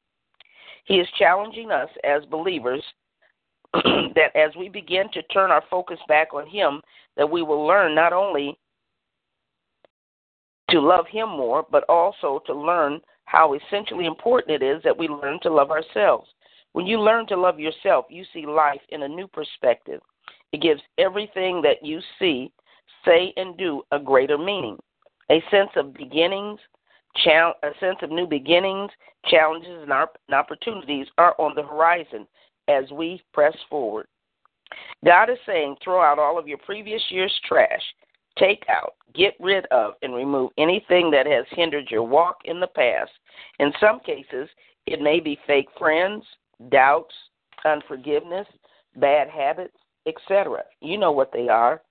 He 0.85 1.00
is 1.00 1.09
challenging 1.12 1.71
us 1.71 1.89
as 2.03 2.25
believers 2.25 2.83
that 3.73 4.35
as 4.35 4.55
we 4.55 4.69
begin 4.69 5.09
to 5.09 5.23
turn 5.23 5.51
our 5.51 5.63
focus 5.69 6.00
back 6.07 6.33
on 6.33 6.47
him, 6.47 6.81
that 7.15 7.29
we 7.29 7.41
will 7.41 7.65
learn 7.65 7.95
not 7.95 8.13
only 8.13 8.57
to 10.73 10.81
love 10.81 11.05
Him 11.07 11.29
more, 11.29 11.65
but 11.71 11.85
also 11.87 12.41
to 12.47 12.53
learn 12.53 12.99
how 13.25 13.53
essentially 13.53 14.05
important 14.05 14.61
it 14.61 14.65
is 14.65 14.81
that 14.83 14.97
we 14.97 15.07
learn 15.07 15.39
to 15.43 15.53
love 15.53 15.71
ourselves. 15.71 16.27
When 16.73 16.87
you 16.87 16.99
learn 16.99 17.27
to 17.27 17.37
love 17.39 17.59
yourself, 17.59 18.05
you 18.09 18.25
see 18.33 18.45
life 18.47 18.81
in 18.89 19.03
a 19.03 19.07
new 19.07 19.27
perspective. 19.27 20.01
It 20.51 20.61
gives 20.61 20.81
everything 20.97 21.61
that 21.61 21.85
you 21.85 21.99
see, 22.17 22.51
say, 23.05 23.33
and 23.37 23.55
do 23.55 23.83
a 23.91 23.99
greater 23.99 24.37
meaning. 24.37 24.77
A 25.29 25.43
sense 25.51 25.69
of 25.75 25.93
beginnings, 25.93 26.59
a 27.25 27.69
sense 27.79 27.97
of 28.01 28.09
new 28.09 28.25
beginnings, 28.25 28.89
challenges, 29.29 29.83
and 29.83 30.35
opportunities 30.35 31.07
are 31.19 31.35
on 31.37 31.53
the 31.55 31.63
horizon 31.63 32.27
as 32.67 32.89
we 32.91 33.21
press 33.31 33.55
forward. 33.69 34.07
God 35.05 35.29
is 35.29 35.37
saying, 35.45 35.75
throw 35.83 36.01
out 36.01 36.17
all 36.17 36.39
of 36.39 36.47
your 36.47 36.57
previous 36.59 37.01
year's 37.09 37.33
trash 37.47 37.83
Take 38.37 38.63
out, 38.69 38.95
get 39.13 39.33
rid 39.39 39.65
of, 39.67 39.93
and 40.01 40.15
remove 40.15 40.51
anything 40.57 41.11
that 41.11 41.25
has 41.25 41.45
hindered 41.51 41.89
your 41.91 42.03
walk 42.03 42.37
in 42.45 42.59
the 42.59 42.67
past. 42.67 43.11
In 43.59 43.71
some 43.79 43.99
cases, 43.99 44.49
it 44.85 45.01
may 45.01 45.19
be 45.19 45.39
fake 45.45 45.69
friends, 45.77 46.23
doubts, 46.69 47.13
unforgiveness, 47.65 48.47
bad 48.95 49.29
habits, 49.29 49.75
etc. 50.07 50.63
You 50.81 50.97
know 50.97 51.11
what 51.11 51.31
they 51.31 51.47
are. 51.47 51.81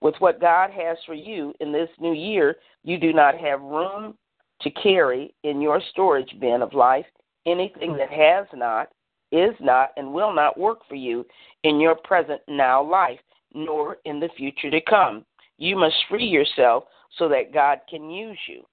With 0.00 0.14
what 0.18 0.40
God 0.40 0.70
has 0.70 0.96
for 1.06 1.14
you 1.14 1.52
in 1.60 1.72
this 1.72 1.88
new 2.00 2.12
year, 2.12 2.56
you 2.82 2.98
do 2.98 3.12
not 3.12 3.38
have 3.38 3.60
room 3.60 4.16
to 4.62 4.70
carry 4.70 5.34
in 5.44 5.60
your 5.60 5.80
storage 5.90 6.34
bin 6.40 6.62
of 6.62 6.74
life 6.74 7.06
anything 7.46 7.96
that 7.96 8.10
has 8.10 8.46
not, 8.54 8.88
is 9.30 9.54
not, 9.60 9.90
and 9.96 10.12
will 10.12 10.32
not 10.32 10.58
work 10.58 10.80
for 10.88 10.94
you 10.94 11.24
in 11.64 11.80
your 11.80 11.94
present 11.94 12.40
now 12.48 12.82
life, 12.82 13.18
nor 13.54 13.98
in 14.04 14.20
the 14.20 14.28
future 14.36 14.70
to 14.70 14.80
come. 14.80 15.24
You 15.58 15.76
must 15.76 15.96
free 16.08 16.26
yourself 16.26 16.84
so 17.18 17.28
that 17.28 17.52
God 17.52 17.80
can 17.88 18.10
use 18.10 18.38
you. 18.48 18.64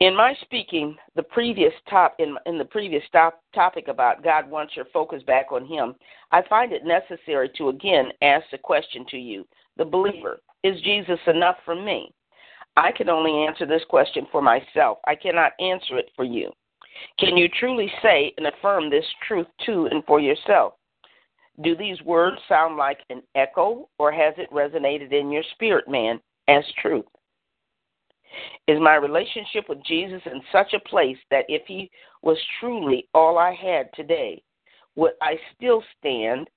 In 0.00 0.16
my 0.16 0.34
speaking, 0.42 0.96
the 1.14 1.22
previous 1.22 1.72
top 1.88 2.16
in, 2.18 2.36
in 2.46 2.58
the 2.58 2.64
previous 2.64 3.04
top, 3.12 3.40
topic 3.54 3.88
about 3.88 4.24
God 4.24 4.50
wants 4.50 4.74
your 4.74 4.86
focus 4.92 5.22
back 5.22 5.52
on 5.52 5.66
Him, 5.66 5.94
I 6.32 6.42
find 6.48 6.72
it 6.72 6.84
necessary 6.84 7.50
to 7.56 7.68
again 7.68 8.10
ask 8.20 8.44
the 8.50 8.58
question 8.58 9.06
to 9.10 9.16
you, 9.16 9.46
the 9.76 9.84
believer: 9.84 10.40
Is 10.64 10.80
Jesus 10.82 11.20
enough 11.26 11.56
for 11.64 11.74
me? 11.74 12.12
I 12.76 12.90
can 12.90 13.08
only 13.08 13.46
answer 13.46 13.66
this 13.66 13.84
question 13.88 14.26
for 14.32 14.42
myself. 14.42 14.98
I 15.06 15.14
cannot 15.14 15.52
answer 15.60 15.96
it 15.96 16.10
for 16.16 16.24
you. 16.24 16.50
Can 17.18 17.36
you 17.36 17.48
truly 17.48 17.90
say 18.02 18.34
and 18.36 18.46
affirm 18.46 18.90
this 18.90 19.06
truth 19.26 19.46
to 19.66 19.86
and 19.86 20.04
for 20.04 20.20
yourself? 20.20 20.74
Do 21.62 21.76
these 21.76 22.00
words 22.02 22.36
sound 22.48 22.76
like 22.76 22.98
an 23.10 23.22
echo, 23.34 23.88
or 23.98 24.10
has 24.10 24.34
it 24.38 24.50
resonated 24.50 25.12
in 25.12 25.30
your 25.30 25.44
spirit, 25.52 25.88
man, 25.88 26.20
as 26.48 26.64
truth? 26.82 27.04
Is 28.66 28.80
my 28.80 28.96
relationship 28.96 29.68
with 29.68 29.84
Jesus 29.84 30.20
in 30.26 30.42
such 30.50 30.72
a 30.72 30.88
place 30.88 31.18
that 31.30 31.44
if 31.48 31.62
he 31.66 31.90
was 32.22 32.38
truly 32.58 33.06
all 33.14 33.38
I 33.38 33.54
had 33.54 33.88
today, 33.94 34.42
would 34.96 35.12
I 35.22 35.38
still 35.54 35.82
stand, 35.98 36.48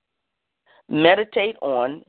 meditate 0.88 1.56
on, 1.62 2.02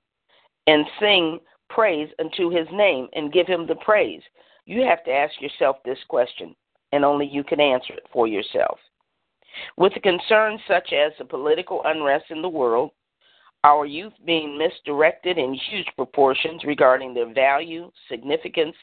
and 0.65 0.85
sing 0.99 1.39
praise 1.69 2.09
unto 2.19 2.49
his 2.49 2.67
name 2.71 3.07
and 3.13 3.33
give 3.33 3.45
him 3.45 3.67
the 3.67 3.75
praise? 3.75 4.21
You 4.65 4.81
have 4.81 5.03
to 5.03 5.11
ask 5.11 5.39
yourself 5.39 5.77
this 5.85 5.99
question, 6.07 6.55
and 6.91 7.05
only 7.05 7.27
you 7.27 7.43
can 7.43 7.59
answer 7.59 7.93
it 7.93 8.07
for 8.11 8.27
yourself. 8.27 8.79
With 9.77 9.93
concerns 10.03 10.59
such 10.67 10.93
as 10.93 11.11
the 11.17 11.25
political 11.25 11.81
unrest 11.85 12.25
in 12.29 12.41
the 12.41 12.49
world, 12.49 12.91
our 13.63 13.85
youth 13.85 14.13
being 14.25 14.57
misdirected 14.57 15.37
in 15.37 15.53
huge 15.53 15.87
proportions 15.95 16.63
regarding 16.63 17.13
their 17.13 17.33
value, 17.33 17.91
significance, 18.07 18.75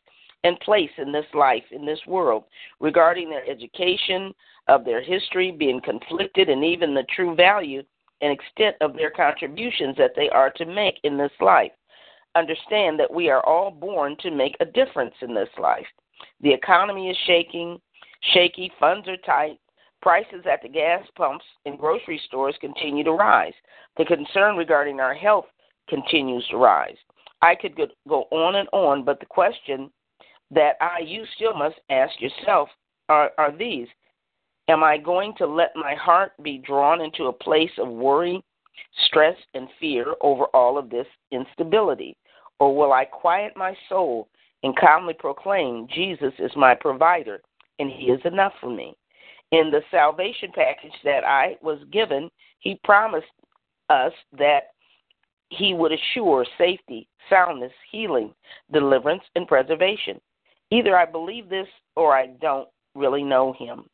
and 0.44 0.60
place 0.60 0.90
in 0.98 1.12
this 1.12 1.26
life, 1.34 1.64
in 1.70 1.86
this 1.86 2.00
world, 2.06 2.44
regarding 2.78 3.30
their 3.30 3.48
education, 3.48 4.34
of 4.68 4.84
their 4.84 5.00
history 5.00 5.52
being 5.52 5.80
conflicted, 5.80 6.48
and 6.48 6.64
even 6.64 6.94
the 6.94 7.06
true 7.14 7.34
value 7.34 7.82
and 8.20 8.32
extent 8.32 8.76
of 8.80 8.94
their 8.94 9.10
contributions 9.10 9.96
that 9.96 10.12
they 10.16 10.28
are 10.30 10.50
to 10.50 10.64
make 10.64 10.98
in 11.04 11.16
this 11.16 11.32
life. 11.40 11.72
Understand 12.34 12.98
that 12.98 13.12
we 13.12 13.30
are 13.30 13.44
all 13.46 13.70
born 13.70 14.16
to 14.20 14.30
make 14.30 14.56
a 14.60 14.64
difference 14.64 15.14
in 15.22 15.34
this 15.34 15.48
life. 15.58 15.86
The 16.40 16.52
economy 16.52 17.10
is 17.10 17.16
shaking, 17.26 17.80
shaky, 18.32 18.72
funds 18.80 19.06
are 19.08 19.16
tight, 19.18 19.58
prices 20.02 20.44
at 20.50 20.62
the 20.62 20.68
gas 20.68 21.04
pumps 21.16 21.44
and 21.64 21.78
grocery 21.78 22.20
stores 22.26 22.56
continue 22.60 23.04
to 23.04 23.12
rise. 23.12 23.54
The 23.96 24.04
concern 24.04 24.56
regarding 24.56 25.00
our 25.00 25.14
health 25.14 25.46
continues 25.88 26.46
to 26.50 26.56
rise. 26.56 26.96
I 27.42 27.54
could 27.54 27.76
go 28.08 28.24
on 28.30 28.56
and 28.56 28.68
on, 28.72 29.04
but 29.04 29.20
the 29.20 29.26
question 29.26 29.90
that 30.50 30.76
I, 30.80 31.00
you 31.04 31.24
still 31.34 31.54
must 31.54 31.76
ask 31.90 32.12
yourself 32.20 32.68
are, 33.08 33.30
are 33.38 33.56
these 33.56 33.88
Am 34.68 34.82
I 34.82 34.98
going 34.98 35.32
to 35.38 35.46
let 35.46 35.70
my 35.76 35.94
heart 35.94 36.32
be 36.42 36.58
drawn 36.58 37.00
into 37.00 37.26
a 37.26 37.32
place 37.32 37.70
of 37.78 37.88
worry, 37.88 38.42
stress, 39.06 39.36
and 39.54 39.68
fear 39.78 40.14
over 40.20 40.46
all 40.46 40.76
of 40.76 40.90
this 40.90 41.06
instability? 41.30 42.16
Or 42.58 42.74
will 42.74 42.92
I 42.92 43.04
quiet 43.04 43.52
my 43.56 43.76
soul 43.88 44.28
and 44.64 44.76
calmly 44.76 45.14
proclaim 45.14 45.86
Jesus 45.94 46.32
is 46.40 46.50
my 46.56 46.74
provider 46.74 47.42
and 47.78 47.90
he 47.90 48.06
is 48.06 48.20
enough 48.24 48.54
for 48.60 48.70
me? 48.70 48.96
In 49.56 49.70
the 49.70 49.80
salvation 49.90 50.50
package 50.54 50.92
that 51.02 51.24
I 51.24 51.56
was 51.62 51.78
given, 51.90 52.28
he 52.58 52.78
promised 52.84 53.24
us 53.88 54.12
that 54.36 54.74
he 55.48 55.72
would 55.72 55.92
assure 55.92 56.44
safety, 56.58 57.08
soundness, 57.30 57.72
healing, 57.90 58.34
deliverance, 58.70 59.22
and 59.34 59.48
preservation. 59.48 60.20
Either 60.70 60.94
I 60.94 61.06
believe 61.06 61.48
this 61.48 61.68
or 61.94 62.14
I 62.14 62.26
don't 62.42 62.68
really 62.94 63.24
know 63.24 63.54
him. 63.58 63.88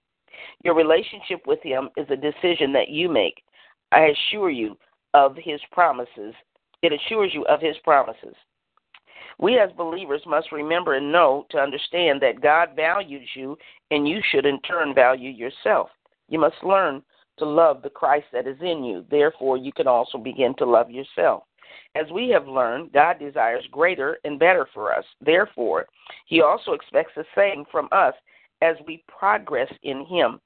Your 0.64 0.74
relationship 0.74 1.46
with 1.46 1.62
him 1.62 1.90
is 1.96 2.08
a 2.10 2.16
decision 2.16 2.72
that 2.72 2.88
you 2.88 3.08
make. 3.08 3.44
I 3.92 4.06
assure 4.06 4.50
you 4.50 4.76
of 5.14 5.36
his 5.36 5.60
promises. 5.70 6.34
It 6.82 6.92
assures 6.92 7.30
you 7.32 7.44
of 7.44 7.60
his 7.60 7.76
promises. 7.84 8.34
We 9.38 9.58
as 9.58 9.70
believers 9.72 10.22
must 10.26 10.52
remember 10.52 10.94
and 10.94 11.12
know 11.12 11.46
to 11.50 11.58
understand 11.58 12.20
that 12.22 12.40
God 12.40 12.70
values 12.76 13.28
you 13.34 13.56
and 13.90 14.08
you 14.08 14.20
should 14.30 14.46
in 14.46 14.60
turn 14.60 14.94
value 14.94 15.30
yourself. 15.30 15.90
You 16.28 16.38
must 16.38 16.62
learn 16.62 17.02
to 17.38 17.44
love 17.44 17.82
the 17.82 17.90
Christ 17.90 18.26
that 18.32 18.46
is 18.46 18.58
in 18.60 18.84
you. 18.84 19.04
Therefore, 19.10 19.56
you 19.56 19.72
can 19.72 19.86
also 19.86 20.18
begin 20.18 20.54
to 20.58 20.66
love 20.66 20.90
yourself. 20.90 21.44
As 21.94 22.10
we 22.12 22.28
have 22.28 22.46
learned, 22.46 22.92
God 22.92 23.18
desires 23.18 23.64
greater 23.70 24.18
and 24.24 24.38
better 24.38 24.66
for 24.72 24.94
us. 24.94 25.04
Therefore, 25.20 25.86
He 26.26 26.42
also 26.42 26.72
expects 26.72 27.12
the 27.16 27.24
same 27.34 27.64
from 27.70 27.88
us 27.92 28.14
as 28.60 28.76
we 28.86 29.02
progress 29.08 29.72
in 29.82 30.04
Him. 30.06 30.40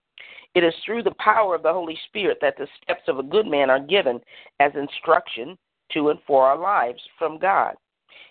It 0.55 0.65
is 0.65 0.75
through 0.85 1.03
the 1.03 1.15
power 1.19 1.55
of 1.55 1.63
the 1.63 1.73
Holy 1.73 1.99
Spirit 2.07 2.39
that 2.41 2.57
the 2.57 2.67
steps 2.83 3.03
of 3.09 3.19
a 3.19 3.23
good 3.23 3.47
man 3.47 3.69
are 3.69 3.81
given 3.81 4.21
as 4.59 4.73
instruction 4.75 5.59
to 5.93 6.09
and 6.09 6.19
for 6.27 6.47
our 6.47 6.59
lives 6.59 7.03
from 7.19 7.39
God. 7.39 7.75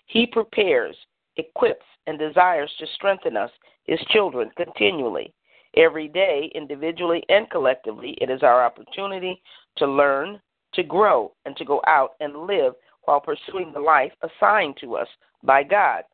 He 0.06 0.26
prepares, 0.26 0.96
equips, 1.36 1.84
and 2.06 2.18
desires 2.18 2.72
to 2.78 2.86
strengthen 2.94 3.36
us, 3.36 3.50
His 3.84 4.00
children, 4.10 4.50
continually. 4.56 5.32
Every 5.76 6.08
day, 6.08 6.50
individually 6.54 7.22
and 7.28 7.50
collectively, 7.50 8.16
it 8.20 8.30
is 8.30 8.42
our 8.42 8.64
opportunity 8.64 9.42
to 9.76 9.86
learn, 9.86 10.40
to 10.74 10.82
grow, 10.82 11.32
and 11.44 11.56
to 11.56 11.64
go 11.64 11.82
out 11.86 12.12
and 12.20 12.46
live 12.46 12.72
while 13.04 13.20
pursuing 13.20 13.72
the 13.72 13.80
life 13.80 14.12
assigned 14.22 14.76
to 14.80 14.96
us 14.96 15.08
by 15.42 15.62
God 15.62 16.04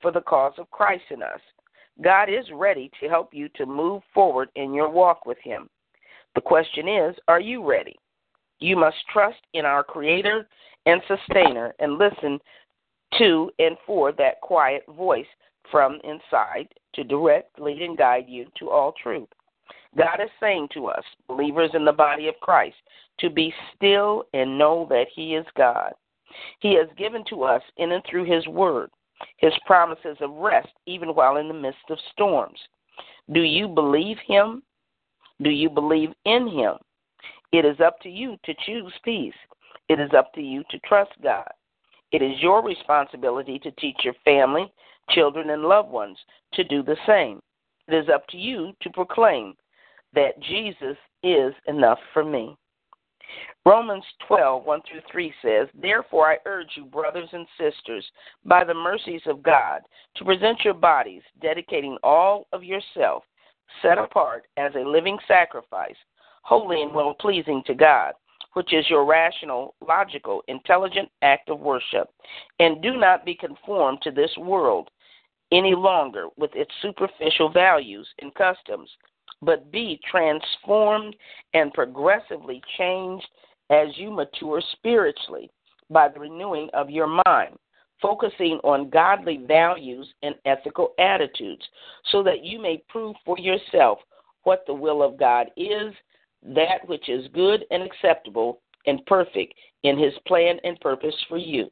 for 0.00 0.10
the 0.10 0.20
cause 0.22 0.54
of 0.58 0.70
Christ 0.70 1.04
in 1.10 1.22
us. 1.22 1.40
God 2.02 2.28
is 2.28 2.46
ready 2.52 2.90
to 3.00 3.08
help 3.08 3.32
you 3.32 3.48
to 3.50 3.66
move 3.66 4.02
forward 4.12 4.48
in 4.56 4.74
your 4.74 4.90
walk 4.90 5.26
with 5.26 5.38
Him. 5.42 5.68
The 6.34 6.40
question 6.40 6.88
is, 6.88 7.14
are 7.28 7.40
you 7.40 7.68
ready? 7.68 7.96
You 8.58 8.76
must 8.76 8.96
trust 9.12 9.40
in 9.54 9.64
our 9.64 9.84
Creator 9.84 10.48
and 10.86 11.02
Sustainer 11.06 11.74
and 11.78 11.98
listen 11.98 12.38
to 13.18 13.50
and 13.58 13.76
for 13.86 14.12
that 14.12 14.40
quiet 14.40 14.84
voice 14.96 15.26
from 15.70 15.98
inside 16.04 16.68
to 16.94 17.04
direct, 17.04 17.58
lead, 17.58 17.82
and 17.82 17.96
guide 17.96 18.26
you 18.28 18.46
to 18.58 18.70
all 18.70 18.92
truth. 19.02 19.28
God 19.96 20.20
is 20.22 20.30
saying 20.40 20.68
to 20.74 20.86
us, 20.86 21.04
believers 21.28 21.70
in 21.74 21.84
the 21.84 21.92
body 21.92 22.28
of 22.28 22.34
Christ, 22.40 22.76
to 23.20 23.30
be 23.30 23.52
still 23.74 24.24
and 24.32 24.58
know 24.58 24.86
that 24.88 25.06
He 25.14 25.34
is 25.34 25.46
God. 25.56 25.92
He 26.60 26.74
has 26.74 26.88
given 26.96 27.24
to 27.28 27.42
us 27.44 27.62
in 27.76 27.92
and 27.92 28.02
through 28.08 28.24
His 28.24 28.46
Word 28.46 28.90
his 29.38 29.52
promises 29.66 30.16
of 30.20 30.30
rest 30.30 30.72
even 30.86 31.10
while 31.10 31.36
in 31.36 31.48
the 31.48 31.54
midst 31.54 31.90
of 31.90 31.98
storms. 32.12 32.58
Do 33.32 33.40
you 33.40 33.68
believe 33.68 34.18
him? 34.26 34.62
Do 35.42 35.50
you 35.50 35.70
believe 35.70 36.10
in 36.24 36.48
him? 36.48 36.74
It 37.52 37.64
is 37.64 37.80
up 37.80 38.00
to 38.00 38.08
you 38.08 38.36
to 38.44 38.54
choose 38.66 38.92
peace. 39.04 39.34
It 39.88 40.00
is 40.00 40.10
up 40.16 40.32
to 40.34 40.40
you 40.40 40.62
to 40.70 40.78
trust 40.80 41.12
God. 41.22 41.50
It 42.12 42.22
is 42.22 42.40
your 42.40 42.62
responsibility 42.62 43.58
to 43.60 43.70
teach 43.72 43.96
your 44.04 44.14
family, 44.24 44.72
children, 45.10 45.50
and 45.50 45.62
loved 45.62 45.90
ones 45.90 46.18
to 46.54 46.64
do 46.64 46.82
the 46.82 46.96
same. 47.06 47.40
It 47.88 47.94
is 47.94 48.08
up 48.12 48.26
to 48.28 48.36
you 48.36 48.72
to 48.82 48.90
proclaim 48.90 49.54
that 50.14 50.40
Jesus 50.40 50.96
is 51.22 51.54
enough 51.66 51.98
for 52.12 52.24
me. 52.24 52.56
Romans 53.64 54.04
12, 54.26 54.64
1 54.64 54.80
through 54.82 55.00
3 55.10 55.32
says, 55.40 55.68
Therefore 55.80 56.30
I 56.30 56.38
urge 56.44 56.68
you, 56.76 56.84
brothers 56.84 57.28
and 57.32 57.46
sisters, 57.58 58.04
by 58.44 58.64
the 58.64 58.74
mercies 58.74 59.22
of 59.26 59.42
God, 59.42 59.80
to 60.16 60.24
present 60.24 60.64
your 60.64 60.74
bodies, 60.74 61.22
dedicating 61.40 61.96
all 62.02 62.46
of 62.52 62.62
yourself, 62.62 63.22
set 63.80 63.98
apart 63.98 64.46
as 64.56 64.72
a 64.74 64.86
living 64.86 65.16
sacrifice, 65.26 65.96
holy 66.42 66.82
and 66.82 66.92
well 66.92 67.14
pleasing 67.14 67.62
to 67.66 67.74
God, 67.74 68.12
which 68.54 68.72
is 68.72 68.88
your 68.88 69.04
rational, 69.04 69.74
logical, 69.86 70.42
intelligent 70.48 71.08
act 71.22 71.48
of 71.48 71.60
worship. 71.60 72.08
And 72.58 72.82
do 72.82 72.96
not 72.96 73.24
be 73.24 73.34
conformed 73.34 74.00
to 74.02 74.10
this 74.10 74.30
world 74.36 74.90
any 75.50 75.74
longer 75.74 76.28
with 76.36 76.50
its 76.54 76.70
superficial 76.80 77.50
values 77.50 78.08
and 78.20 78.34
customs 78.34 78.88
but 79.42 79.70
be 79.72 80.00
transformed 80.08 81.14
and 81.52 81.74
progressively 81.74 82.62
changed 82.78 83.26
as 83.70 83.88
you 83.96 84.10
mature 84.10 84.62
spiritually 84.72 85.50
by 85.90 86.08
the 86.08 86.20
renewing 86.20 86.70
of 86.72 86.88
your 86.88 87.08
mind, 87.26 87.56
focusing 88.00 88.60
on 88.62 88.88
godly 88.88 89.44
values 89.46 90.08
and 90.22 90.34
ethical 90.46 90.92
attitudes, 90.98 91.62
so 92.10 92.22
that 92.22 92.44
you 92.44 92.60
may 92.60 92.82
prove 92.88 93.16
for 93.24 93.38
yourself 93.38 93.98
what 94.44 94.64
the 94.66 94.74
will 94.74 95.02
of 95.02 95.18
God 95.18 95.48
is, 95.56 95.92
that 96.42 96.86
which 96.86 97.08
is 97.08 97.28
good 97.32 97.64
and 97.70 97.82
acceptable 97.82 98.60
and 98.86 99.04
perfect 99.06 99.54
in 99.82 99.98
His 99.98 100.14
plan 100.26 100.58
and 100.64 100.78
purpose 100.80 101.14
for 101.28 101.38
you. 101.38 101.70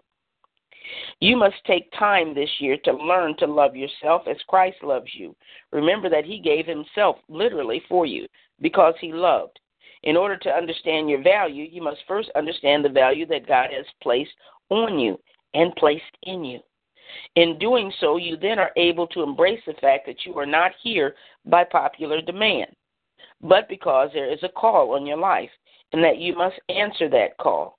You 1.20 1.36
must 1.36 1.56
take 1.66 1.92
time 1.98 2.34
this 2.34 2.50
year 2.58 2.76
to 2.84 2.92
learn 2.92 3.36
to 3.38 3.46
love 3.46 3.76
yourself 3.76 4.22
as 4.28 4.36
Christ 4.48 4.78
loves 4.82 5.10
you. 5.14 5.36
Remember 5.72 6.08
that 6.08 6.24
He 6.24 6.40
gave 6.40 6.66
Himself 6.66 7.16
literally 7.28 7.82
for 7.88 8.06
you 8.06 8.26
because 8.60 8.94
He 9.00 9.12
loved. 9.12 9.58
In 10.02 10.16
order 10.16 10.36
to 10.38 10.50
understand 10.50 11.10
your 11.10 11.22
value, 11.22 11.64
you 11.70 11.82
must 11.82 12.00
first 12.08 12.30
understand 12.34 12.84
the 12.84 12.88
value 12.88 13.26
that 13.26 13.46
God 13.46 13.68
has 13.72 13.84
placed 14.02 14.32
on 14.70 14.98
you 14.98 15.20
and 15.52 15.74
placed 15.76 16.04
in 16.22 16.44
you. 16.44 16.60
In 17.36 17.58
doing 17.58 17.92
so, 18.00 18.16
you 18.16 18.36
then 18.36 18.58
are 18.58 18.70
able 18.76 19.06
to 19.08 19.22
embrace 19.22 19.60
the 19.66 19.74
fact 19.74 20.06
that 20.06 20.24
you 20.24 20.38
are 20.38 20.46
not 20.46 20.72
here 20.82 21.14
by 21.44 21.64
popular 21.64 22.22
demand, 22.22 22.68
but 23.42 23.68
because 23.68 24.10
there 24.12 24.32
is 24.32 24.42
a 24.42 24.48
call 24.48 24.94
on 24.94 25.06
your 25.06 25.16
life 25.16 25.50
and 25.92 26.02
that 26.04 26.18
you 26.18 26.36
must 26.36 26.56
answer 26.68 27.08
that 27.08 27.36
call. 27.38 27.78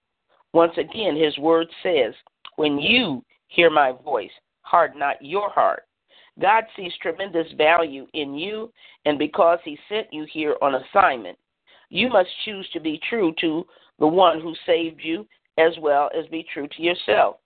Once 0.54 0.74
again, 0.78 1.16
His 1.16 1.38
Word 1.38 1.68
says, 1.84 2.14
when 2.56 2.78
you 2.78 3.24
hear 3.48 3.70
my 3.70 3.94
voice, 4.04 4.32
harden 4.62 5.00
not 5.00 5.24
your 5.24 5.50
heart. 5.50 5.84
God 6.40 6.64
sees 6.76 6.92
tremendous 7.02 7.48
value 7.58 8.08
in 8.14 8.34
you, 8.34 8.72
and 9.06 9.20
because 9.20 9.60
He 9.64 9.78
sent 9.90 10.08
you 10.12 10.26
here 10.32 10.56
on 10.62 10.76
assignment, 10.76 11.38
you 11.90 12.10
must 12.10 12.30
choose 12.46 12.68
to 12.74 12.80
be 12.80 13.00
true 13.10 13.34
to 13.42 13.66
the 14.00 14.08
one 14.08 14.40
who 14.40 14.54
saved 14.66 15.02
you, 15.04 15.28
as 15.58 15.74
well 15.80 16.10
as 16.18 16.26
be 16.28 16.46
true 16.54 16.68
to 16.76 16.82
yourself. 16.82 17.38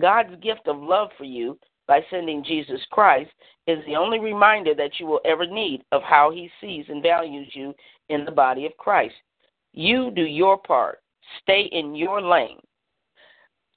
God's 0.00 0.34
gift 0.42 0.66
of 0.66 0.76
love 0.76 1.10
for 1.16 1.24
you 1.24 1.58
by 1.86 2.00
sending 2.10 2.44
Jesus 2.44 2.80
Christ 2.90 3.30
is 3.66 3.78
the 3.86 3.96
only 3.96 4.20
reminder 4.20 4.74
that 4.74 4.98
you 4.98 5.06
will 5.06 5.20
ever 5.24 5.46
need 5.46 5.82
of 5.92 6.02
how 6.02 6.30
he 6.30 6.50
sees 6.60 6.84
and 6.88 7.02
values 7.02 7.48
you 7.54 7.74
in 8.08 8.24
the 8.24 8.30
body 8.30 8.66
of 8.66 8.76
Christ. 8.76 9.14
You 9.72 10.10
do 10.10 10.22
your 10.22 10.58
part. 10.58 11.00
Stay 11.42 11.68
in 11.72 11.94
your 11.94 12.20
lane. 12.20 12.60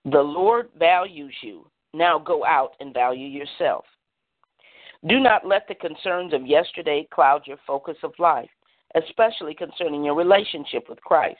The 0.05 0.21
Lord 0.21 0.69
values 0.77 1.33
you. 1.41 1.65
Now 1.93 2.19
go 2.19 2.45
out 2.45 2.73
and 2.79 2.93
value 2.93 3.27
yourself. 3.27 3.85
Do 5.07 5.19
not 5.19 5.45
let 5.45 5.67
the 5.67 5.75
concerns 5.75 6.33
of 6.33 6.45
yesterday 6.45 7.07
cloud 7.11 7.43
your 7.45 7.57
focus 7.65 7.97
of 8.03 8.13
life, 8.19 8.49
especially 8.95 9.53
concerning 9.53 10.03
your 10.03 10.15
relationship 10.15 10.89
with 10.89 10.99
Christ. 11.01 11.39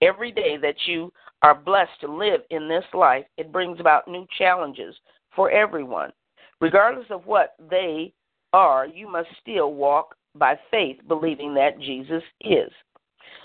Every 0.00 0.32
day 0.32 0.56
that 0.60 0.76
you 0.86 1.12
are 1.42 1.54
blessed 1.54 2.00
to 2.00 2.12
live 2.12 2.40
in 2.50 2.68
this 2.68 2.84
life, 2.94 3.24
it 3.36 3.52
brings 3.52 3.80
about 3.80 4.08
new 4.08 4.26
challenges 4.38 4.94
for 5.34 5.50
everyone. 5.50 6.12
Regardless 6.60 7.06
of 7.10 7.26
what 7.26 7.54
they 7.70 8.12
are, 8.52 8.86
you 8.86 9.10
must 9.10 9.28
still 9.40 9.74
walk 9.74 10.14
by 10.34 10.58
faith, 10.70 10.98
believing 11.08 11.54
that 11.54 11.78
Jesus 11.80 12.22
is. 12.40 12.70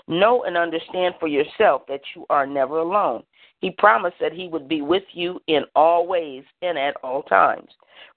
Know 0.06 0.44
and 0.44 0.56
understand 0.56 1.14
for 1.20 1.28
yourself 1.28 1.82
that 1.88 2.00
you 2.14 2.24
are 2.30 2.46
never 2.46 2.78
alone. 2.78 3.22
He 3.60 3.70
promised 3.70 4.16
that 4.20 4.32
He 4.32 4.48
would 4.48 4.68
be 4.68 4.82
with 4.82 5.02
you 5.12 5.40
in 5.48 5.64
all 5.74 6.06
ways 6.06 6.44
and 6.62 6.78
at 6.78 6.96
all 7.02 7.22
times. 7.22 7.68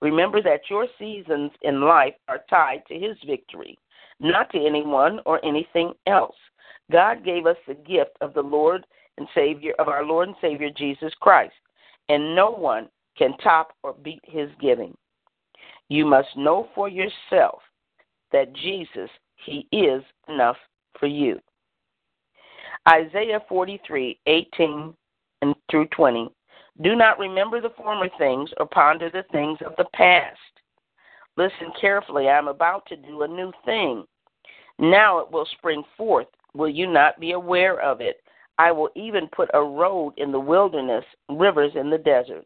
Remember 0.02 0.42
that 0.42 0.70
your 0.70 0.88
seasons 1.00 1.52
in 1.64 1.82
life 1.82 2.14
are 2.28 2.44
tied 2.50 2.84
to 2.88 2.94
His 2.94 3.18
victory, 3.26 3.78
not 4.20 4.50
to 4.52 4.66
anyone 4.66 5.20
or 5.26 5.44
anything 5.44 5.94
else. 6.08 6.36
God 6.92 7.26
gave 7.26 7.46
us 7.46 7.58
the 7.68 7.74
gift 7.74 8.18
of 8.22 8.34
the 8.34 8.42
Lord 8.42 8.86
and 9.18 9.28
Savior 9.34 9.74
of 9.80 9.88
our 9.88 10.06
Lord 10.06 10.30
and 10.30 10.38
Savior 10.42 10.70
Jesus 10.76 11.14
Christ, 11.20 11.54
and 12.10 12.36
no 12.36 12.52
one 12.52 12.88
can 13.18 13.38
top 13.38 13.74
or 13.84 13.94
beat 13.94 14.22
his 14.24 14.50
giving. 14.60 14.96
You 15.90 16.06
must 16.06 16.30
know 16.38 16.70
for 16.74 16.88
yourself 16.88 17.62
that 18.32 18.54
Jesus, 18.54 19.10
he 19.46 19.68
is 19.72 20.04
enough 20.30 20.58
for 21.00 21.08
you. 21.08 21.40
Isaiah 22.90 23.42
43, 23.48 24.20
18 24.26 24.94
and 25.42 25.56
through 25.70 25.88
20. 25.88 26.30
Do 26.82 26.96
not 26.96 27.20
remember 27.20 27.62
the 27.62 27.74
former 27.78 28.08
things 28.18 28.50
or 28.58 28.66
ponder 28.66 29.10
the 29.10 29.24
things 29.32 29.60
of 29.66 29.74
the 29.78 29.86
past. 29.94 30.40
Listen 31.38 31.72
carefully. 31.80 32.28
I 32.28 32.38
am 32.38 32.48
about 32.48 32.86
to 32.88 32.96
do 32.96 33.24
a 33.24 33.28
new 33.28 33.52
thing. 33.66 34.06
Now 34.80 35.20
it 35.20 35.32
will 35.32 35.48
spring 35.58 35.84
forth. 35.98 36.28
Will 36.54 36.70
you 36.70 36.92
not 36.92 37.20
be 37.20 37.32
aware 37.32 37.80
of 37.80 38.02
it? 38.02 38.18
I 38.58 38.72
will 38.72 38.90
even 38.96 39.28
put 39.28 39.50
a 39.54 39.62
road 39.62 40.14
in 40.18 40.32
the 40.32 40.40
wilderness, 40.40 41.06
rivers 41.30 41.72
in 41.76 41.90
the 41.90 41.98
desert. 41.98 42.46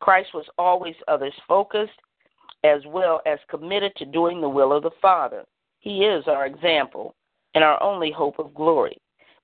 Christ 0.00 0.30
was 0.34 0.46
always 0.58 0.94
others 1.06 1.34
focused 1.46 1.98
as 2.64 2.80
well 2.86 3.20
as 3.26 3.38
committed 3.48 3.92
to 3.96 4.04
doing 4.04 4.40
the 4.40 4.48
will 4.48 4.72
of 4.72 4.82
the 4.82 4.90
Father. 5.00 5.44
He 5.80 6.04
is 6.04 6.24
our 6.26 6.46
example 6.46 7.14
and 7.54 7.62
our 7.62 7.82
only 7.82 8.10
hope 8.10 8.38
of 8.38 8.54
glory. 8.54 8.96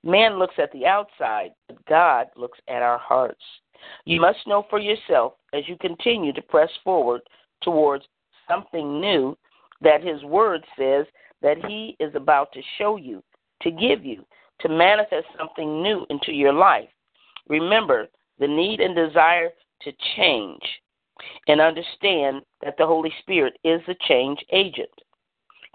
Man 0.03 0.39
looks 0.39 0.55
at 0.59 0.71
the 0.73 0.87
outside, 0.87 1.51
but 1.67 1.85
God 1.87 2.27
looks 2.37 2.59
at 2.69 2.83
our 2.83 2.99
hearts. 2.99 3.41
You 4.05 4.21
must 4.21 4.47
know 4.47 4.67
for 4.69 4.79
yourself 4.79 5.35
as 5.53 5.67
you 5.67 5.77
continue 5.79 6.33
to 6.33 6.43
press 6.43 6.71
forward 6.83 7.23
towards 7.63 8.05
something 8.49 9.01
new 9.01 9.37
that 9.81 10.05
His 10.05 10.23
Word 10.25 10.65
says 10.79 11.07
that 11.43 11.65
He 11.67 11.97
is 12.01 12.15
about 12.15 12.53
to 12.53 12.61
show 12.79 12.97
you, 12.97 13.23
to 13.63 13.71
give 13.71 14.05
you, 14.05 14.25
to 14.61 14.69
manifest 14.69 15.27
something 15.39 15.83
new 15.83 16.07
into 16.11 16.33
your 16.33 16.53
life. 16.53 16.89
Remember 17.49 18.09
the 18.39 18.47
need 18.47 18.81
and 18.81 18.95
desire 18.95 19.51
to 19.85 19.93
change 20.17 20.63
and 21.49 21.61
understand 21.61 22.43
that 22.63 22.75
the 22.79 22.87
Holy 22.87 23.13
Spirit 23.21 23.55
is 23.65 23.81
the 23.87 23.95
change 24.09 24.39
agent. 24.53 24.91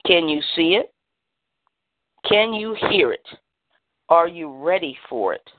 Can 0.05 0.27
you 0.27 0.41
see 0.55 0.75
it? 0.75 0.93
Can 2.27 2.53
you 2.53 2.75
hear 2.89 3.11
it? 3.13 3.27
Are 4.09 4.27
you 4.27 4.53
ready 4.55 4.97
for 5.09 5.33
it? 5.33 5.49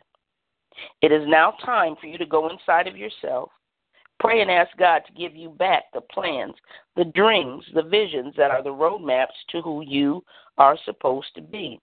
It 1.02 1.12
is 1.12 1.22
now 1.26 1.54
time 1.64 1.96
for 2.00 2.06
you 2.06 2.18
to 2.18 2.26
go 2.26 2.48
inside 2.48 2.86
of 2.86 2.96
yourself, 2.96 3.50
pray 4.18 4.40
and 4.40 4.50
ask 4.50 4.76
God 4.76 5.02
to 5.06 5.12
give 5.12 5.34
you 5.34 5.50
back 5.50 5.84
the 5.92 6.00
plans, 6.00 6.54
the 6.96 7.04
dreams, 7.04 7.64
the 7.74 7.82
visions 7.82 8.34
that 8.36 8.50
are 8.50 8.62
the 8.62 8.70
roadmaps 8.70 9.26
to 9.50 9.60
who 9.62 9.82
you 9.82 10.24
are 10.58 10.78
supposed 10.84 11.34
to 11.34 11.42
be. 11.42 11.80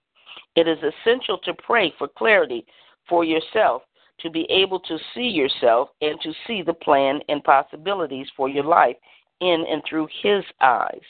It 0.55 0.67
is 0.67 0.77
essential 0.79 1.37
to 1.39 1.53
pray 1.53 1.93
for 1.97 2.07
clarity 2.07 2.65
for 3.07 3.23
yourself 3.23 3.83
to 4.19 4.29
be 4.29 4.45
able 4.49 4.79
to 4.81 4.97
see 5.13 5.27
yourself 5.27 5.89
and 6.01 6.19
to 6.21 6.33
see 6.45 6.61
the 6.61 6.73
plan 6.73 7.19
and 7.29 7.43
possibilities 7.43 8.27
for 8.35 8.49
your 8.49 8.63
life 8.63 8.95
in 9.41 9.65
and 9.69 9.81
through 9.87 10.07
His 10.21 10.43
eyes. 10.61 11.01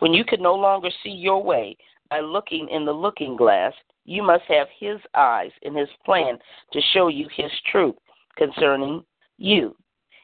When 0.00 0.12
you 0.12 0.24
can 0.24 0.42
no 0.42 0.54
longer 0.54 0.90
see 1.02 1.10
your 1.10 1.42
way 1.42 1.76
by 2.10 2.20
looking 2.20 2.68
in 2.70 2.84
the 2.84 2.92
looking 2.92 3.36
glass, 3.36 3.72
you 4.04 4.22
must 4.22 4.44
have 4.48 4.66
His 4.78 4.98
eyes 5.14 5.50
and 5.62 5.76
His 5.76 5.88
plan 6.04 6.38
to 6.72 6.80
show 6.92 7.08
you 7.08 7.28
His 7.34 7.50
truth 7.70 7.96
concerning 8.36 9.04
you. 9.38 9.74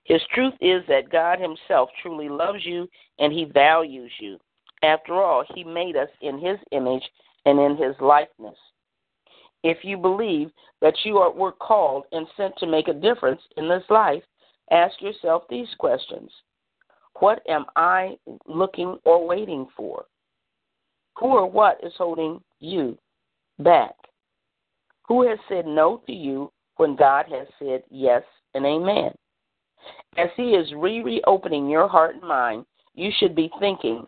His 0.04 0.20
truth 0.34 0.54
is 0.60 0.82
that 0.88 1.10
God 1.10 1.40
Himself 1.40 1.90
truly 2.02 2.28
loves 2.28 2.64
you 2.64 2.88
and 3.18 3.32
He 3.32 3.44
values 3.44 4.12
you. 4.20 4.38
After 4.82 5.14
all, 5.14 5.44
He 5.54 5.64
made 5.64 5.96
us 5.96 6.10
in 6.20 6.38
His 6.38 6.58
image 6.72 7.02
and 7.44 7.58
in 7.58 7.76
His 7.76 7.94
likeness. 8.00 8.56
If 9.66 9.78
you 9.82 9.96
believe 9.96 10.52
that 10.80 10.94
you 11.02 11.18
are, 11.18 11.32
were 11.32 11.50
called 11.50 12.04
and 12.12 12.24
sent 12.36 12.56
to 12.58 12.68
make 12.68 12.86
a 12.86 12.94
difference 12.94 13.40
in 13.56 13.68
this 13.68 13.82
life, 13.90 14.22
ask 14.70 15.02
yourself 15.02 15.42
these 15.50 15.66
questions 15.76 16.30
What 17.18 17.42
am 17.48 17.64
I 17.74 18.16
looking 18.46 18.96
or 19.04 19.26
waiting 19.26 19.66
for? 19.76 20.04
Who 21.18 21.26
or 21.26 21.50
what 21.50 21.80
is 21.82 21.92
holding 21.98 22.40
you 22.60 22.96
back? 23.58 23.96
Who 25.08 25.28
has 25.28 25.38
said 25.48 25.66
no 25.66 26.00
to 26.06 26.12
you 26.12 26.52
when 26.76 26.94
God 26.94 27.26
has 27.28 27.48
said 27.58 27.82
yes 27.90 28.22
and 28.54 28.64
amen? 28.64 29.10
As 30.16 30.28
He 30.36 30.50
is 30.50 30.72
re 30.76 31.02
reopening 31.02 31.68
your 31.68 31.88
heart 31.88 32.14
and 32.14 32.22
mind, 32.22 32.66
you 32.94 33.10
should 33.18 33.34
be 33.34 33.50
thinking 33.58 34.06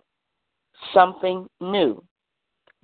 something 0.94 1.48
new. 1.60 2.00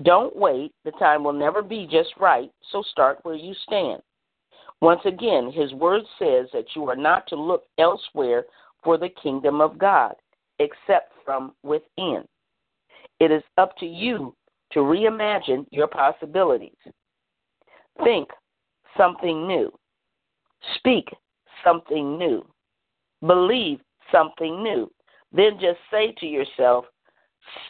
Don't 0.02 0.34
wait. 0.36 0.72
The 0.84 0.90
time 0.92 1.22
will 1.24 1.32
never 1.32 1.62
be 1.62 1.88
just 1.90 2.10
right, 2.18 2.50
so 2.72 2.82
start 2.90 3.18
where 3.22 3.36
you 3.36 3.54
stand. 3.66 4.02
Once 4.80 5.00
again, 5.04 5.52
his 5.52 5.72
word 5.72 6.02
says 6.18 6.46
that 6.52 6.66
you 6.74 6.88
are 6.88 6.96
not 6.96 7.26
to 7.28 7.36
look 7.36 7.64
elsewhere 7.78 8.44
for 8.82 8.98
the 8.98 9.08
kingdom 9.22 9.60
of 9.60 9.78
God, 9.78 10.14
except 10.58 11.12
from 11.24 11.54
within. 11.62 12.24
It 13.20 13.30
is 13.30 13.42
up 13.56 13.76
to 13.78 13.86
you 13.86 14.34
to 14.72 14.80
reimagine 14.80 15.66
your 15.70 15.86
possibilities. 15.86 16.72
Think 18.02 18.28
something 18.96 19.46
new. 19.46 19.72
Speak 20.76 21.08
something 21.64 22.18
new. 22.18 22.44
Believe 23.24 23.78
something 24.10 24.62
new. 24.62 24.90
Then 25.32 25.52
just 25.60 25.78
say 25.90 26.14
to 26.18 26.26
yourself 26.26 26.84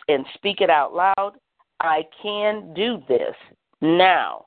and 0.09 0.25
speak 0.35 0.61
it 0.61 0.71
out 0.71 0.95
loud 0.95 1.35
I 1.85 2.07
can 2.23 2.73
do 2.75 3.03
this 3.09 3.35
now. 3.81 4.47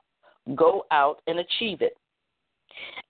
Go 0.56 0.86
out 0.92 1.22
and 1.28 1.40
achieve 1.40 1.82
it. 1.82 1.98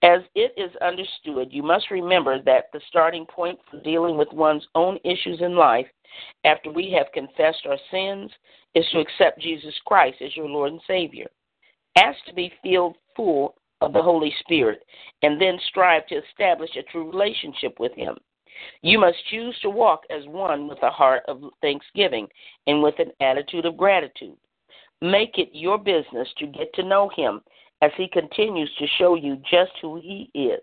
As 0.01 0.21
it 0.35 0.53
is 0.57 0.75
understood, 0.77 1.51
you 1.51 1.63
must 1.63 1.91
remember 1.91 2.41
that 2.43 2.65
the 2.71 2.81
starting 2.87 3.25
point 3.25 3.59
for 3.69 3.81
dealing 3.81 4.17
with 4.17 4.31
one's 4.31 4.65
own 4.75 4.97
issues 5.03 5.41
in 5.41 5.55
life 5.55 5.87
after 6.43 6.71
we 6.71 6.91
have 6.91 7.11
confessed 7.13 7.65
our 7.67 7.77
sins 7.91 8.31
is 8.75 8.85
to 8.91 8.99
accept 8.99 9.41
Jesus 9.41 9.73
Christ 9.85 10.17
as 10.21 10.35
your 10.35 10.47
Lord 10.47 10.71
and 10.71 10.81
Savior. 10.87 11.27
Ask 11.97 12.17
to 12.27 12.33
be 12.33 12.53
filled 12.63 12.95
full 13.15 13.55
of 13.81 13.93
the 13.93 14.01
Holy 14.01 14.33
Spirit 14.39 14.83
and 15.21 15.39
then 15.41 15.59
strive 15.67 16.05
to 16.07 16.15
establish 16.15 16.69
a 16.75 16.83
true 16.83 17.09
relationship 17.09 17.79
with 17.79 17.93
Him. 17.93 18.17
You 18.81 18.99
must 18.99 19.17
choose 19.29 19.57
to 19.61 19.69
walk 19.69 20.01
as 20.09 20.25
one 20.27 20.67
with 20.67 20.81
a 20.83 20.89
heart 20.89 21.23
of 21.27 21.41
thanksgiving 21.61 22.27
and 22.67 22.81
with 22.81 22.95
an 22.99 23.11
attitude 23.21 23.65
of 23.65 23.77
gratitude. 23.77 24.37
Make 25.01 25.37
it 25.37 25.49
your 25.51 25.77
business 25.77 26.27
to 26.39 26.47
get 26.47 26.73
to 26.75 26.83
know 26.83 27.09
Him 27.15 27.41
as 27.81 27.91
He 27.97 28.07
continues 28.07 28.71
to 28.79 28.87
show 28.97 29.15
you 29.15 29.37
just 29.49 29.71
who 29.81 29.99
He 29.99 30.29
is. 30.33 30.61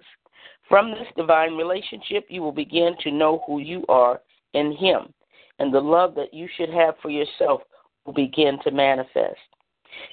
From 0.68 0.90
this 0.90 1.06
divine 1.16 1.54
relationship, 1.54 2.26
you 2.28 2.42
will 2.42 2.52
begin 2.52 2.96
to 3.02 3.10
know 3.10 3.42
who 3.46 3.58
you 3.58 3.84
are 3.88 4.20
in 4.54 4.72
Him, 4.72 5.12
and 5.58 5.72
the 5.72 5.80
love 5.80 6.14
that 6.14 6.32
you 6.32 6.48
should 6.56 6.70
have 6.70 6.94
for 7.02 7.10
yourself 7.10 7.60
will 8.04 8.14
begin 8.14 8.58
to 8.64 8.70
manifest. 8.70 9.38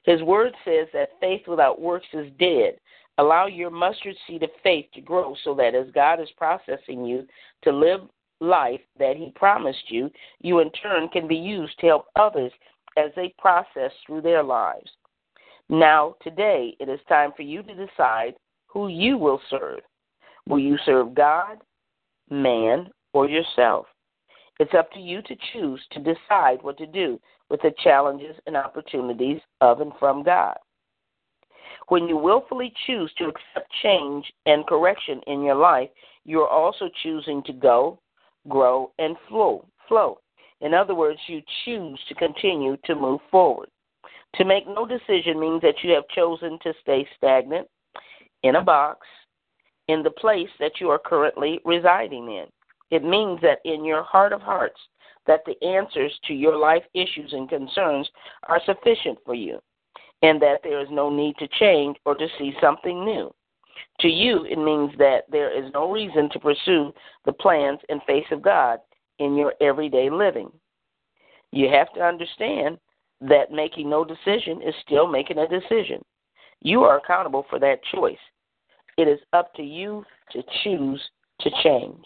His 0.03 0.21
word 0.21 0.53
says 0.63 0.87
that 0.93 1.19
faith 1.19 1.47
without 1.47 1.81
works 1.81 2.07
is 2.13 2.31
dead, 2.39 2.77
Allow 3.21 3.45
your 3.45 3.69
mustard 3.69 4.15
seed 4.25 4.41
of 4.41 4.49
faith 4.63 4.87
to 4.95 4.99
grow 4.99 5.35
so 5.43 5.53
that 5.53 5.75
as 5.75 5.91
God 5.93 6.19
is 6.19 6.29
processing 6.37 7.05
you 7.05 7.27
to 7.61 7.71
live 7.71 8.01
life 8.39 8.81
that 8.97 9.15
He 9.15 9.31
promised 9.35 9.91
you, 9.91 10.09
you 10.39 10.57
in 10.57 10.71
turn 10.71 11.07
can 11.07 11.27
be 11.27 11.35
used 11.35 11.77
to 11.79 11.85
help 11.85 12.07
others 12.15 12.51
as 12.97 13.11
they 13.15 13.31
process 13.37 13.91
through 14.07 14.21
their 14.21 14.41
lives. 14.41 14.89
Now, 15.69 16.15
today, 16.23 16.75
it 16.79 16.89
is 16.89 16.99
time 17.07 17.31
for 17.35 17.43
you 17.43 17.61
to 17.61 17.85
decide 17.85 18.33
who 18.65 18.87
you 18.87 19.19
will 19.19 19.39
serve. 19.51 19.81
Will 20.49 20.57
you 20.57 20.79
serve 20.83 21.13
God, 21.13 21.59
man, 22.31 22.89
or 23.13 23.29
yourself? 23.29 23.85
It's 24.59 24.73
up 24.73 24.91
to 24.93 24.99
you 24.99 25.21
to 25.21 25.35
choose 25.53 25.79
to 25.91 25.99
decide 25.99 26.63
what 26.63 26.79
to 26.79 26.87
do 26.87 27.19
with 27.51 27.61
the 27.61 27.71
challenges 27.83 28.35
and 28.47 28.57
opportunities 28.57 29.41
of 29.59 29.79
and 29.79 29.91
from 29.99 30.23
God. 30.23 30.57
When 31.91 32.07
you 32.07 32.15
willfully 32.15 32.71
choose 32.87 33.11
to 33.17 33.25
accept 33.25 33.69
change 33.83 34.23
and 34.45 34.65
correction 34.65 35.19
in 35.27 35.43
your 35.43 35.55
life, 35.55 35.89
you're 36.23 36.47
also 36.47 36.89
choosing 37.03 37.43
to 37.43 37.51
go, 37.51 37.99
grow, 38.47 38.93
and 38.97 39.17
flow. 39.27 39.65
Flow. 39.89 40.19
In 40.61 40.73
other 40.73 40.95
words, 40.95 41.19
you 41.27 41.41
choose 41.65 41.99
to 42.07 42.15
continue 42.15 42.77
to 42.85 42.95
move 42.95 43.19
forward. 43.29 43.67
To 44.35 44.45
make 44.45 44.67
no 44.67 44.85
decision 44.85 45.37
means 45.37 45.61
that 45.63 45.83
you 45.83 45.91
have 45.91 46.07
chosen 46.15 46.57
to 46.63 46.73
stay 46.81 47.05
stagnant 47.17 47.67
in 48.43 48.55
a 48.55 48.63
box 48.63 49.05
in 49.89 50.01
the 50.01 50.11
place 50.11 50.49
that 50.61 50.79
you 50.79 50.89
are 50.89 50.97
currently 50.97 51.59
residing 51.65 52.31
in. 52.31 52.45
It 52.89 53.03
means 53.03 53.41
that 53.41 53.59
in 53.65 53.83
your 53.83 54.03
heart 54.03 54.31
of 54.31 54.41
hearts 54.41 54.79
that 55.27 55.41
the 55.45 55.61
answers 55.61 56.17
to 56.29 56.33
your 56.33 56.55
life 56.55 56.83
issues 56.93 57.33
and 57.33 57.49
concerns 57.49 58.09
are 58.47 58.61
sufficient 58.65 59.19
for 59.25 59.35
you 59.35 59.59
and 60.21 60.41
that 60.41 60.59
there 60.63 60.81
is 60.81 60.87
no 60.91 61.09
need 61.09 61.35
to 61.37 61.47
change 61.59 61.97
or 62.05 62.15
to 62.15 62.27
see 62.37 62.53
something 62.61 63.03
new. 63.03 63.33
To 64.01 64.07
you, 64.07 64.45
it 64.45 64.57
means 64.57 64.91
that 64.97 65.23
there 65.31 65.51
is 65.51 65.71
no 65.73 65.91
reason 65.91 66.29
to 66.31 66.39
pursue 66.39 66.93
the 67.25 67.33
plans 67.33 67.79
and 67.89 68.01
face 68.03 68.25
of 68.31 68.41
God 68.41 68.79
in 69.19 69.35
your 69.35 69.53
everyday 69.61 70.09
living. 70.09 70.51
You 71.51 71.69
have 71.69 71.93
to 71.93 72.01
understand 72.01 72.77
that 73.21 73.51
making 73.51 73.89
no 73.89 74.03
decision 74.03 74.61
is 74.61 74.73
still 74.85 75.07
making 75.07 75.37
a 75.37 75.47
decision. 75.47 76.03
You 76.61 76.83
are 76.83 76.97
accountable 76.97 77.45
for 77.49 77.59
that 77.59 77.79
choice. 77.93 78.17
It 78.97 79.07
is 79.07 79.19
up 79.33 79.53
to 79.55 79.63
you 79.63 80.03
to 80.31 80.41
choose 80.63 81.01
to 81.41 81.49
change. 81.63 82.03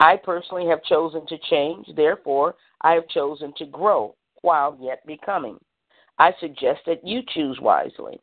I 0.00 0.16
personally 0.16 0.66
have 0.66 0.82
chosen 0.84 1.26
to 1.26 1.38
change, 1.50 1.86
therefore, 1.94 2.54
I 2.80 2.92
have 2.92 3.06
chosen 3.08 3.52
to 3.58 3.66
grow 3.66 4.14
while 4.42 4.76
yet 4.80 5.06
becoming. 5.06 5.58
I 6.20 6.34
suggest 6.38 6.80
that 6.86 7.00
you 7.02 7.22
choose 7.34 7.58
wisely. 7.62 8.20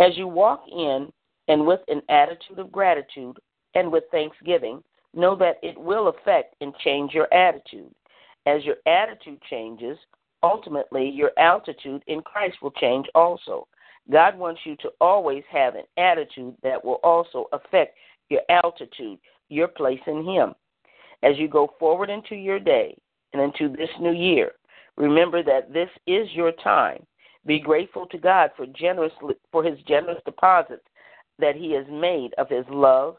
As 0.00 0.16
you 0.16 0.26
walk 0.26 0.64
in 0.68 1.12
and 1.46 1.64
with 1.64 1.78
an 1.86 2.02
attitude 2.08 2.58
of 2.58 2.72
gratitude 2.72 3.36
and 3.76 3.90
with 3.90 4.02
thanksgiving, 4.10 4.82
know 5.14 5.36
that 5.36 5.58
it 5.62 5.78
will 5.78 6.08
affect 6.08 6.56
and 6.60 6.74
change 6.82 7.12
your 7.14 7.32
attitude. 7.32 7.94
As 8.46 8.64
your 8.64 8.76
attitude 8.86 9.40
changes, 9.48 9.96
ultimately 10.42 11.08
your 11.08 11.30
altitude 11.38 12.02
in 12.08 12.20
Christ 12.20 12.56
will 12.60 12.72
change 12.72 13.06
also. 13.14 13.68
God 14.10 14.36
wants 14.36 14.62
you 14.64 14.74
to 14.78 14.90
always 15.00 15.44
have 15.52 15.76
an 15.76 15.84
attitude 15.96 16.56
that 16.64 16.84
will 16.84 16.98
also 17.04 17.46
affect 17.52 17.96
your 18.28 18.42
altitude, 18.50 19.20
your 19.50 19.68
place 19.68 20.00
in 20.08 20.24
Him. 20.24 20.52
As 21.22 21.38
you 21.38 21.46
go 21.46 21.74
forward 21.78 22.10
into 22.10 22.34
your 22.34 22.58
day 22.58 22.96
and 23.32 23.40
into 23.40 23.68
this 23.68 23.90
new 24.00 24.12
year, 24.12 24.50
Remember 24.96 25.42
that 25.42 25.72
this 25.72 25.90
is 26.06 26.28
your 26.32 26.52
time. 26.52 27.04
Be 27.46 27.58
grateful 27.58 28.06
to 28.06 28.18
God 28.18 28.50
for 28.56 28.66
generous 28.66 29.12
for 29.52 29.62
his 29.62 29.78
generous 29.86 30.20
deposits 30.24 30.84
that 31.38 31.56
he 31.56 31.72
has 31.72 31.84
made 31.90 32.32
of 32.38 32.48
his 32.48 32.64
love, 32.70 33.16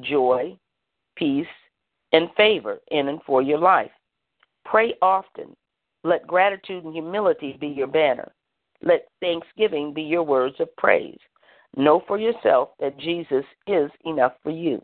joy, 0.00 0.56
peace, 1.16 1.46
and 2.12 2.28
favor 2.36 2.78
in 2.90 3.08
and 3.08 3.20
for 3.26 3.42
your 3.42 3.58
life. 3.58 3.90
Pray 4.64 4.94
often. 5.00 5.56
Let 6.04 6.26
gratitude 6.26 6.84
and 6.84 6.92
humility 6.92 7.56
be 7.60 7.68
your 7.68 7.86
banner. 7.88 8.30
Let 8.82 9.08
thanksgiving 9.20 9.92
be 9.92 10.02
your 10.02 10.22
words 10.22 10.56
of 10.60 10.74
praise. 10.76 11.18
Know 11.76 12.02
for 12.06 12.18
yourself 12.18 12.70
that 12.78 12.98
Jesus 12.98 13.44
is 13.66 13.90
enough 14.04 14.32
for 14.42 14.50
you. 14.50 14.82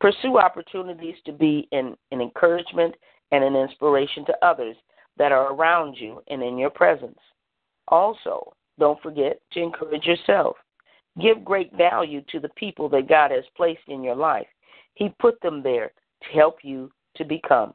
Pursue 0.00 0.38
opportunities 0.38 1.16
to 1.24 1.32
be 1.32 1.68
an, 1.72 1.96
an 2.12 2.20
encouragement 2.20 2.94
and 3.32 3.42
an 3.42 3.56
inspiration 3.56 4.24
to 4.26 4.46
others 4.46 4.76
that 5.16 5.32
are 5.32 5.52
around 5.52 5.96
you 5.98 6.22
and 6.28 6.42
in 6.42 6.58
your 6.58 6.70
presence. 6.70 7.18
Also, 7.88 8.52
don't 8.78 9.00
forget 9.02 9.40
to 9.52 9.60
encourage 9.60 10.06
yourself. 10.06 10.56
Give 11.20 11.44
great 11.44 11.72
value 11.76 12.22
to 12.30 12.40
the 12.40 12.48
people 12.50 12.88
that 12.90 13.08
God 13.08 13.30
has 13.30 13.44
placed 13.56 13.82
in 13.88 14.02
your 14.02 14.14
life. 14.14 14.46
He 14.94 15.14
put 15.18 15.40
them 15.40 15.62
there 15.62 15.92
to 16.22 16.38
help 16.38 16.58
you 16.62 16.90
to 17.16 17.24
become. 17.24 17.74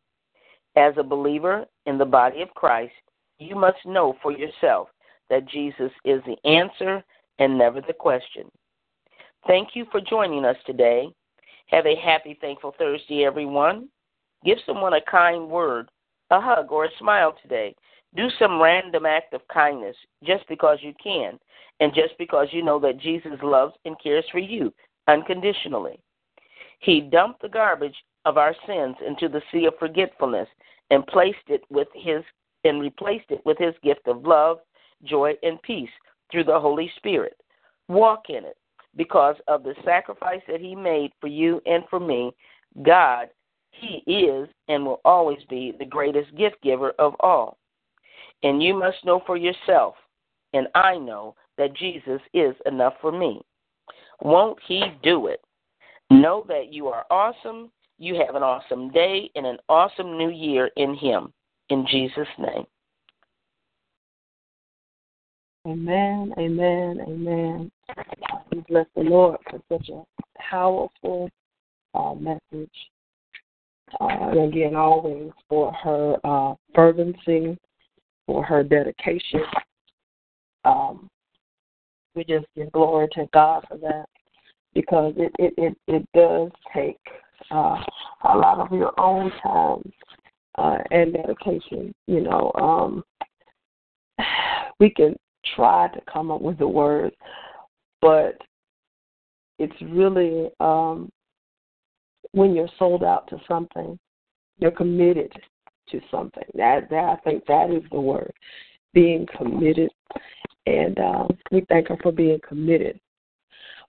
As 0.76 0.93
a 0.98 1.04
believer 1.04 1.65
in 1.86 1.98
the 1.98 2.06
body 2.06 2.41
of 2.41 2.54
Christ, 2.54 2.93
you 3.38 3.56
must 3.56 3.78
know 3.86 4.15
for 4.21 4.32
yourself 4.32 4.89
that 5.30 5.48
Jesus 5.48 5.91
is 6.04 6.21
the 6.26 6.38
answer 6.50 7.04
and 7.39 7.58
never 7.58 7.82
the 7.82 7.93
question. 7.93 8.50
Thank 9.48 9.69
you 9.74 9.86
for 9.91 10.02
joining 10.02 10.45
us 10.45 10.58
today. 10.65 11.08
Have 11.67 11.86
a 11.86 11.95
happy, 11.95 12.38
thankful 12.39 12.74
Thursday, 12.78 13.26
everyone. 13.26 13.89
Give 14.43 14.58
someone 14.65 14.93
a 14.93 15.02
kind 15.02 15.50
word 15.50 15.89
a 16.31 16.41
hug, 16.41 16.71
or 16.71 16.85
a 16.85 16.97
smile 16.99 17.35
today. 17.41 17.75
Do 18.15 18.27
some 18.39 18.61
random 18.61 19.05
act 19.05 19.33
of 19.33 19.47
kindness 19.53 19.95
just 20.23 20.47
because 20.47 20.79
you 20.81 20.93
can, 21.01 21.38
and 21.79 21.93
just 21.93 22.17
because 22.17 22.47
you 22.51 22.63
know 22.63 22.79
that 22.79 22.99
Jesus 22.99 23.38
loves 23.43 23.73
and 23.85 23.95
cares 24.01 24.25
for 24.31 24.39
you 24.39 24.73
unconditionally. 25.07 25.99
He 26.79 27.01
dumped 27.01 27.41
the 27.41 27.49
garbage 27.49 27.95
of 28.25 28.38
our 28.38 28.55
sins 28.65 28.95
into 29.05 29.27
the 29.27 29.41
sea 29.51 29.65
of 29.65 29.73
forgetfulness 29.79 30.47
and 30.91 31.05
placed 31.07 31.38
it 31.47 31.63
with 31.69 31.88
his 31.93 32.23
and 32.63 32.81
replaced 32.81 33.29
it 33.29 33.41
with 33.45 33.57
his 33.59 33.75
gift 33.83 34.07
of 34.07 34.25
love, 34.25 34.57
joy, 35.03 35.33
and 35.43 35.61
peace 35.61 35.89
through 36.31 36.43
the 36.43 36.59
Holy 36.59 36.91
Spirit. 36.97 37.38
Walk 37.88 38.29
in 38.29 38.43
it 38.43 38.57
because 38.95 39.35
of 39.47 39.63
the 39.63 39.75
sacrifice 39.83 40.41
that 40.47 40.61
he 40.61 40.75
made 40.75 41.11
for 41.21 41.27
you 41.27 41.61
and 41.65 41.83
for 41.89 41.99
me. 41.99 42.31
God 42.81 43.27
he 43.79 44.03
is 44.11 44.47
and 44.67 44.85
will 44.85 45.01
always 45.05 45.39
be 45.49 45.73
the 45.77 45.85
greatest 45.85 46.35
gift 46.35 46.61
giver 46.63 46.91
of 46.99 47.13
all. 47.19 47.57
And 48.43 48.61
you 48.61 48.77
must 48.77 49.03
know 49.05 49.21
for 49.25 49.38
yourself, 49.38 49.95
and 50.53 50.67
I 50.75 50.97
know 50.97 51.35
that 51.57 51.75
Jesus 51.75 52.21
is 52.33 52.55
enough 52.65 52.93
for 53.01 53.11
me. 53.11 53.41
Won't 54.21 54.59
He 54.67 54.83
do 55.03 55.27
it? 55.27 55.41
Know 56.09 56.45
that 56.47 56.71
you 56.71 56.88
are 56.88 57.05
awesome. 57.09 57.71
You 57.97 58.15
have 58.25 58.35
an 58.35 58.43
awesome 58.43 58.91
day 58.91 59.29
and 59.35 59.45
an 59.45 59.57
awesome 59.69 60.17
new 60.17 60.29
year 60.29 60.69
in 60.77 60.95
Him. 60.95 61.33
In 61.69 61.85
Jesus' 61.89 62.27
name. 62.38 62.65
Amen, 65.67 66.31
amen, 66.38 66.99
amen. 67.07 67.71
We 68.51 68.63
bless 68.69 68.85
the 68.95 69.01
Lord 69.01 69.39
for 69.49 69.59
such 69.71 69.89
a 69.89 70.03
powerful 70.38 71.29
uh, 71.95 72.13
message 72.13 72.69
uh, 74.00 74.08
and 74.10 74.54
again, 74.54 74.76
always 74.76 75.32
for 75.48 75.71
her 75.74 76.17
uh, 76.24 76.56
fervency, 76.74 77.58
for 78.26 78.43
her 78.43 78.63
dedication. 78.63 79.41
Um, 80.63 81.10
we 82.15 82.24
just 82.24 82.45
give 82.56 82.71
glory 82.71 83.08
to 83.13 83.28
God 83.34 83.65
for 83.67 83.78
that 83.78 84.06
because 84.74 85.13
it 85.17 85.32
it 85.38 85.54
it, 85.58 85.78
it 85.88 86.08
does 86.13 86.52
take 86.74 87.00
uh, 87.52 87.78
a 88.24 88.38
lot 88.38 88.60
of 88.60 88.71
your 88.71 88.98
own 89.00 89.32
time 89.43 89.91
uh, 90.58 90.78
and 90.91 91.13
dedication. 91.13 91.93
You 92.08 92.21
know, 92.21 92.52
um, 92.56 93.04
we 94.80 94.89
can 94.89 95.15
try 95.56 95.88
to 95.89 96.02
come 96.12 96.32
up 96.32 96.41
with 96.41 96.58
the 96.58 96.67
words, 96.67 97.15
but 98.02 98.38
it's 99.60 99.82
really 99.82 100.50
um, 100.60 101.10
when 102.36 102.54
you're 102.54 102.69
sold 102.78 103.04
out 103.04 103.28
to 103.30 103.39
something, 103.48 103.98
you're 104.60 104.71
committed 104.71 105.32
to 105.89 106.02
something. 106.12 106.43
That, 106.54 106.89
that 106.89 107.04
I 107.04 107.15
think 107.24 107.45
that 107.45 107.71
is 107.71 107.84
the 107.91 108.00
word, 108.00 108.34
being 108.93 109.26
committed. 109.38 109.89
And 110.65 111.00
uh, 111.00 111.28
we 111.52 111.65
thank 111.69 111.88
her 111.88 111.98
for 112.04 112.12
being 112.12 112.39
committed. 112.48 113.00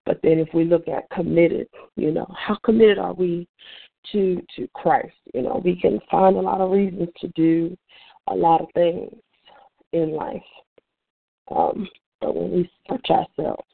But 0.05 0.21
then, 0.23 0.39
if 0.39 0.49
we 0.55 0.65
look 0.65 0.87
at 0.87 1.11
committed, 1.11 1.67
you 1.97 2.13
know, 2.13 2.27
how 2.39 2.57
committed 2.65 2.99
are 2.99 3.15
we 3.15 3.49
to 4.13 4.41
to 4.55 4.69
Christ? 4.75 5.17
You 5.35 5.43
know, 5.43 5.61
we 5.65 5.81
can 5.81 5.99
find 6.09 6.37
a 6.37 6.41
lot 6.41 6.61
of 6.61 6.71
reasons 6.71 7.09
to 7.21 7.29
do 7.29 7.77
a 8.29 8.35
lot 8.35 8.61
of 8.61 8.69
things 8.75 9.13
in 9.93 10.13
life. 10.13 10.43
Um, 11.51 11.89
but 12.21 12.37
when 12.37 12.53
we 12.53 12.71
search 12.89 13.07
ourselves, 13.11 13.67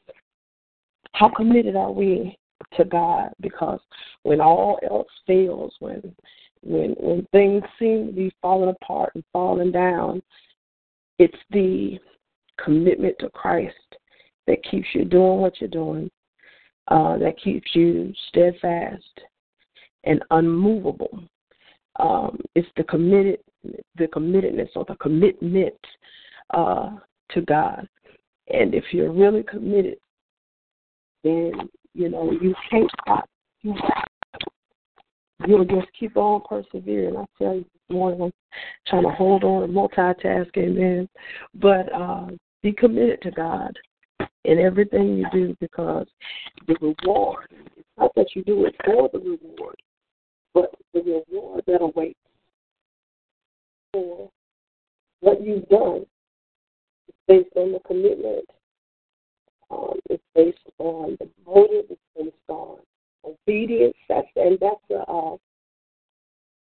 how 1.11 1.29
committed 1.29 1.75
are 1.75 1.91
we 1.91 2.35
to 2.77 2.85
God 2.85 3.29
because 3.41 3.79
when 4.23 4.41
all 4.41 4.79
else 4.89 5.07
fails, 5.27 5.73
when 5.79 6.15
when 6.61 6.91
when 6.99 7.27
things 7.31 7.63
seem 7.77 8.07
to 8.07 8.13
be 8.13 8.33
falling 8.41 8.75
apart 8.81 9.11
and 9.15 9.23
falling 9.33 9.71
down, 9.71 10.21
it's 11.19 11.37
the 11.51 11.99
commitment 12.63 13.15
to 13.19 13.29
Christ 13.29 13.75
that 14.47 14.63
keeps 14.69 14.87
you 14.93 15.05
doing 15.05 15.39
what 15.39 15.59
you're 15.59 15.69
doing, 15.69 16.09
uh, 16.89 17.17
that 17.17 17.39
keeps 17.41 17.73
you 17.73 18.13
steadfast 18.29 19.21
and 20.03 20.23
unmovable. 20.31 21.23
Um, 21.99 22.39
it's 22.55 22.67
the 22.75 22.83
committed 22.83 23.39
the 23.97 24.07
committedness 24.07 24.69
or 24.75 24.85
the 24.87 24.95
commitment 24.95 25.73
uh, 26.53 26.91
to 27.31 27.41
God. 27.41 27.87
And 28.49 28.75
if 28.75 28.83
you're 28.91 29.11
really 29.11 29.43
committed, 29.43 29.97
then 31.23 31.53
you 31.93 32.09
know 32.09 32.31
you 32.31 32.53
can't 32.69 32.89
stop. 33.01 33.29
You 33.61 33.75
You'll 35.45 35.65
just 35.65 35.87
keep 35.97 36.15
on 36.15 36.41
persevering. 36.47 37.17
I 37.17 37.25
tell 37.37 37.55
you 37.55 37.63
this 37.63 37.95
morning, 37.95 38.21
I'm 38.21 38.31
trying 38.87 39.03
to 39.03 39.09
hold 39.09 39.43
on 39.43 39.63
and 39.63 39.73
multitask, 39.73 40.55
amen. 40.57 41.09
But 41.55 41.93
uh, 41.93 42.27
be 42.61 42.71
committed 42.71 43.21
to 43.23 43.31
God 43.31 43.77
in 44.45 44.59
everything 44.59 45.17
you 45.17 45.25
do 45.33 45.55
because 45.59 46.07
the 46.67 46.75
reward, 46.81 47.47
it's 47.51 47.87
not 47.97 48.11
that 48.15 48.27
you 48.35 48.43
do 48.43 48.65
it 48.65 48.75
for 48.85 49.09
the 49.11 49.19
reward, 49.19 49.75
but 50.53 50.73
the 50.93 51.01
reward 51.01 51.63
that 51.67 51.81
awaits 51.81 52.19
for 53.91 54.29
what 55.19 55.41
you've 55.41 55.67
done 55.67 56.05
is 57.07 57.15
based 57.27 57.55
on 57.55 57.73
the 57.73 57.79
commitment. 57.85 58.45
Um, 59.71 59.99
it's 60.09 60.23
based 60.35 60.57
on 60.79 61.17
the 61.19 61.29
motive. 61.45 61.85
It's 61.89 62.01
based 62.15 62.35
on 62.47 62.77
obedience. 63.25 63.95
That's 64.09 64.27
and 64.35 64.57
that's 64.59 64.75
a, 64.91 65.09
uh, 65.09 65.35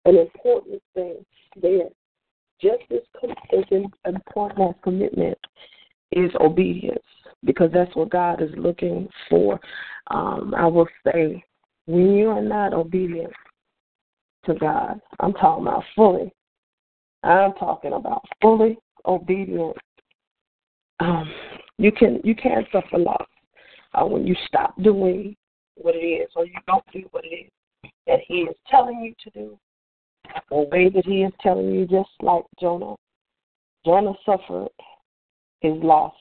an 0.05 0.17
important 0.17 0.81
thing 0.93 1.25
there. 1.61 1.89
Just 2.61 2.83
as, 2.91 3.29
as 3.57 3.63
important 4.05 4.69
as 4.69 4.75
commitment 4.83 5.37
is 6.11 6.31
obedience, 6.41 7.03
because 7.45 7.69
that's 7.73 7.95
what 7.95 8.09
God 8.09 8.41
is 8.41 8.49
looking 8.57 9.07
for. 9.29 9.59
Um, 10.11 10.53
I 10.57 10.65
will 10.65 10.87
say, 11.05 11.43
when 11.85 12.15
you 12.15 12.29
are 12.29 12.41
not 12.41 12.73
obedient 12.73 13.31
to 14.45 14.55
God, 14.55 14.99
I'm 15.19 15.33
talking 15.33 15.67
about 15.67 15.83
fully. 15.95 16.33
I'm 17.23 17.53
talking 17.53 17.93
about 17.93 18.23
fully 18.41 18.77
obedient. 19.05 19.77
Um, 20.99 21.31
you 21.79 21.91
can 21.91 22.19
you 22.23 22.35
can 22.35 22.65
suffer 22.71 22.97
loss 22.97 23.27
uh, 23.93 24.05
when 24.05 24.27
you 24.27 24.35
stop 24.47 24.75
doing 24.83 25.35
what 25.75 25.95
it 25.95 25.99
is, 25.99 26.29
or 26.35 26.45
you 26.45 26.59
don't 26.67 26.83
do 26.93 27.03
what 27.11 27.23
it 27.25 27.29
is 27.29 27.91
that 28.05 28.19
He 28.27 28.41
is 28.41 28.55
telling 28.69 29.01
you 29.01 29.13
to 29.23 29.29
do, 29.31 29.57
obey 30.51 30.89
that 30.89 31.05
He 31.05 31.23
is 31.23 31.33
telling 31.41 31.73
you, 31.73 31.87
just 31.87 32.09
like 32.21 32.43
Jonah. 32.59 32.95
Jonah 33.85 34.13
suffered 34.25 34.69
his 35.61 35.73
loss. 35.81 36.13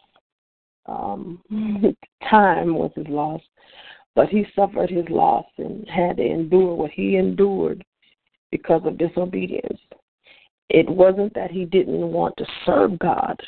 Um, 0.87 1.43
time 2.31 2.75
was 2.75 2.93
his 2.95 3.07
loss, 3.09 3.41
but 4.15 4.29
he 4.29 4.47
suffered 4.55 4.91
his 4.91 5.05
loss 5.11 5.45
and 5.59 5.89
had 5.89 6.17
to 6.17 6.25
endure 6.25 6.75
what 6.75 6.91
he 6.91 7.17
endured 7.17 7.85
because 8.51 8.83
of 8.85 8.99
disobedience. 8.99 9.81
It 10.71 10.89
wasn't 10.89 11.35
that 11.35 11.51
he 11.51 11.65
didn't 11.65 12.13
want 12.13 12.37
to 12.39 12.47
serve 12.65 12.99
God. 12.99 13.39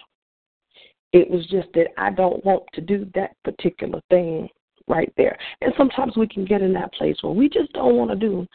It 1.12 1.28
was 1.28 1.46
just 1.46 1.68
that 1.74 1.88
I 1.98 2.10
don't 2.10 2.44
want 2.44 2.62
to 2.74 2.80
do 2.80 3.10
that 3.14 3.34
particular 3.44 4.00
thing 4.10 4.48
right 4.86 5.12
there. 5.16 5.36
And 5.60 5.72
sometimes 5.76 6.16
we 6.16 6.28
can 6.28 6.44
get 6.44 6.62
in 6.62 6.72
that 6.74 6.92
place 6.92 7.16
where 7.22 7.32
we 7.32 7.48
just 7.48 7.72
don't 7.72 7.96
want 7.96 8.10
to 8.10 8.16
do 8.16 8.46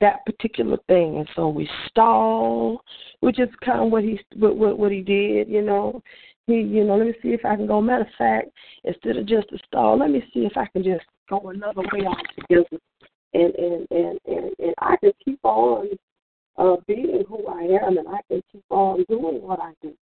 that 0.00 0.24
particular 0.26 0.76
thing, 0.88 1.18
and 1.18 1.28
so 1.36 1.48
we 1.48 1.68
stall, 1.86 2.82
which 3.20 3.38
is 3.38 3.48
kind 3.64 3.80
of 3.80 3.92
what 3.92 4.02
he 4.02 4.18
what 4.34 4.56
what, 4.56 4.78
what 4.78 4.90
he 4.90 5.00
did. 5.00 5.48
You 5.48 5.62
know, 5.62 6.02
he 6.46 6.54
you 6.54 6.84
know 6.84 6.96
let 6.96 7.06
me 7.06 7.14
see 7.22 7.28
if 7.28 7.44
I 7.44 7.54
can 7.54 7.66
go. 7.66 7.80
Matter 7.80 8.02
of 8.02 8.08
fact, 8.18 8.48
instead 8.82 9.16
of 9.16 9.26
just 9.26 9.52
a 9.52 9.58
stall, 9.66 9.98
let 9.98 10.10
me 10.10 10.24
see 10.32 10.40
if 10.40 10.56
I 10.56 10.66
can 10.66 10.82
just 10.82 11.04
go 11.28 11.40
another 11.50 11.82
way 11.92 12.06
altogether, 12.06 12.78
and 13.34 13.54
and 13.54 13.86
and 13.90 14.20
and, 14.26 14.50
and 14.58 14.74
I 14.78 14.96
can 14.96 15.12
keep 15.24 15.38
on 15.44 15.90
uh, 16.56 16.76
being 16.88 17.22
who 17.28 17.46
I 17.46 17.62
am, 17.86 17.98
and 17.98 18.08
I 18.08 18.20
can 18.28 18.42
keep 18.50 18.64
on 18.70 19.04
doing 19.08 19.42
what 19.42 19.60
I 19.60 19.72
do. 19.80 19.94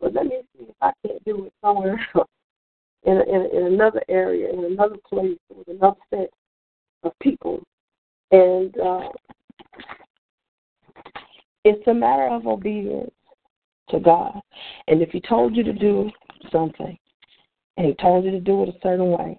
But 0.00 0.14
let 0.14 0.26
me 0.26 0.40
see 0.56 0.64
if 0.64 0.74
I 0.80 0.92
can't 1.06 1.24
do 1.24 1.46
it 1.46 1.52
somewhere 1.62 1.98
else 2.14 2.28
in, 3.04 3.20
in, 3.28 3.48
in 3.56 3.72
another 3.74 4.02
area, 4.08 4.52
in 4.52 4.64
another 4.64 4.96
place, 5.08 5.38
with 5.54 5.68
another 5.68 6.00
set 6.10 6.30
of 7.02 7.12
people. 7.20 7.62
And 8.30 8.74
uh, 8.78 9.08
it's 11.64 11.86
a 11.86 11.94
matter 11.94 12.28
of 12.28 12.46
obedience 12.46 13.10
to 13.90 14.00
God. 14.00 14.40
And 14.88 15.02
if 15.02 15.10
He 15.10 15.20
told 15.20 15.56
you 15.56 15.62
to 15.62 15.72
do 15.72 16.10
something, 16.50 16.98
and 17.76 17.86
He 17.86 17.94
told 17.94 18.24
you 18.24 18.30
to 18.30 18.40
do 18.40 18.62
it 18.62 18.68
a 18.70 18.78
certain 18.82 19.10
way, 19.10 19.38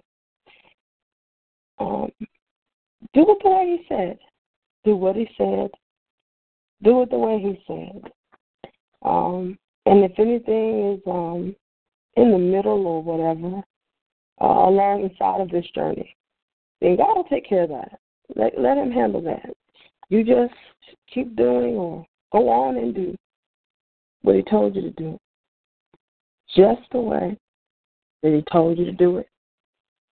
um, 1.78 2.10
do 3.12 3.26
it 3.28 3.38
the 3.42 3.50
way 3.50 3.78
He 3.78 3.86
said. 3.88 4.18
Do 4.84 4.96
what 4.96 5.16
He 5.16 5.28
said. 5.36 5.70
Do 6.82 7.02
it 7.02 7.10
the 7.10 7.18
way 7.18 7.38
He 7.40 7.62
said. 7.66 8.10
Um, 9.02 9.58
and 9.86 10.04
if 10.04 10.18
anything 10.18 10.94
is 10.94 11.00
um, 11.06 11.54
in 12.16 12.32
the 12.32 12.38
middle 12.38 12.86
or 12.86 13.02
whatever, 13.02 13.62
uh, 14.40 14.68
alongside 14.68 15.40
of 15.40 15.48
this 15.48 15.66
journey, 15.74 16.14
then 16.80 16.96
God 16.96 17.16
will 17.16 17.24
take 17.24 17.48
care 17.48 17.62
of 17.62 17.70
that. 17.70 17.98
Let, 18.34 18.60
let 18.60 18.76
Him 18.76 18.90
handle 18.90 19.22
that. 19.22 19.54
You 20.08 20.24
just 20.24 20.54
keep 21.12 21.36
doing 21.36 21.74
or 21.74 22.04
go 22.32 22.48
on 22.48 22.76
and 22.76 22.94
do 22.94 23.14
what 24.22 24.34
He 24.34 24.42
told 24.42 24.74
you 24.74 24.82
to 24.82 24.90
do, 24.90 25.18
just 26.54 26.82
the 26.90 27.00
way 27.00 27.38
that 28.22 28.32
He 28.32 28.44
told 28.52 28.78
you 28.78 28.84
to 28.86 28.92
do 28.92 29.18
it. 29.18 29.28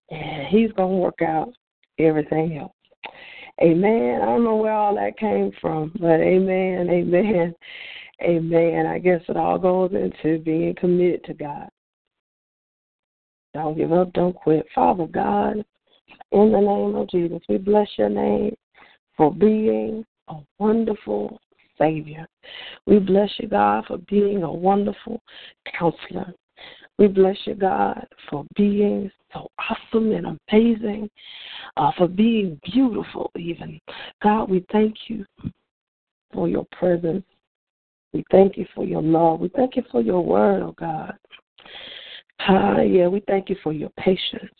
And 0.09 0.47
He's 0.47 0.71
going 0.71 0.91
to 0.91 1.01
work 1.01 1.21
out 1.21 1.51
everything 1.99 2.57
else. 2.57 2.71
Amen. 3.61 4.21
I 4.21 4.25
don't 4.25 4.43
know 4.43 4.55
where 4.55 4.73
all 4.73 4.95
that 4.95 5.17
came 5.17 5.51
from, 5.61 5.91
but 5.99 6.19
amen, 6.19 6.89
amen, 6.89 7.55
amen. 8.21 8.85
I 8.85 8.99
guess 8.99 9.21
it 9.27 9.37
all 9.37 9.57
goes 9.57 9.91
into 9.93 10.39
being 10.39 10.75
committed 10.75 11.23
to 11.25 11.33
God. 11.33 11.69
Don't 13.53 13.77
give 13.77 13.93
up. 13.93 14.11
Don't 14.13 14.35
quit. 14.35 14.65
Father 14.73 15.07
God, 15.07 15.63
in 16.31 16.51
the 16.51 16.59
name 16.59 16.95
of 16.95 17.09
Jesus, 17.09 17.41
we 17.47 17.57
bless 17.57 17.87
your 17.97 18.09
name 18.09 18.55
for 19.15 19.33
being 19.33 20.05
a 20.27 20.35
wonderful 20.59 21.39
Savior. 21.77 22.27
We 22.85 22.99
bless 22.99 23.29
you, 23.37 23.47
God, 23.47 23.85
for 23.87 23.97
being 24.09 24.43
a 24.43 24.51
wonderful 24.51 25.21
counselor. 25.77 26.33
We 26.97 27.07
bless 27.07 27.37
you, 27.45 27.55
God, 27.55 28.07
for 28.29 28.45
being 28.55 29.11
so 29.33 29.47
awesome 29.59 30.11
and 30.13 30.37
amazing, 30.51 31.09
uh, 31.75 31.91
for 31.97 32.07
being 32.07 32.59
beautiful, 32.71 33.31
even. 33.37 33.79
God, 34.23 34.49
we 34.49 34.65
thank 34.71 34.95
you 35.07 35.25
for 36.33 36.47
your 36.47 36.65
presence. 36.77 37.25
We 38.15 38.23
thank 38.31 38.55
you 38.55 38.65
for 38.73 38.85
your 38.85 39.01
love. 39.01 39.41
We 39.41 39.49
thank 39.49 39.75
you 39.75 39.83
for 39.91 39.99
your 39.99 40.23
word, 40.23 40.63
oh 40.63 40.73
God. 40.79 41.15
Ah, 42.39 42.79
yeah, 42.79 43.07
we 43.07 43.21
thank 43.27 43.49
you 43.49 43.57
for 43.61 43.73
your 43.73 43.89
patience 43.99 44.55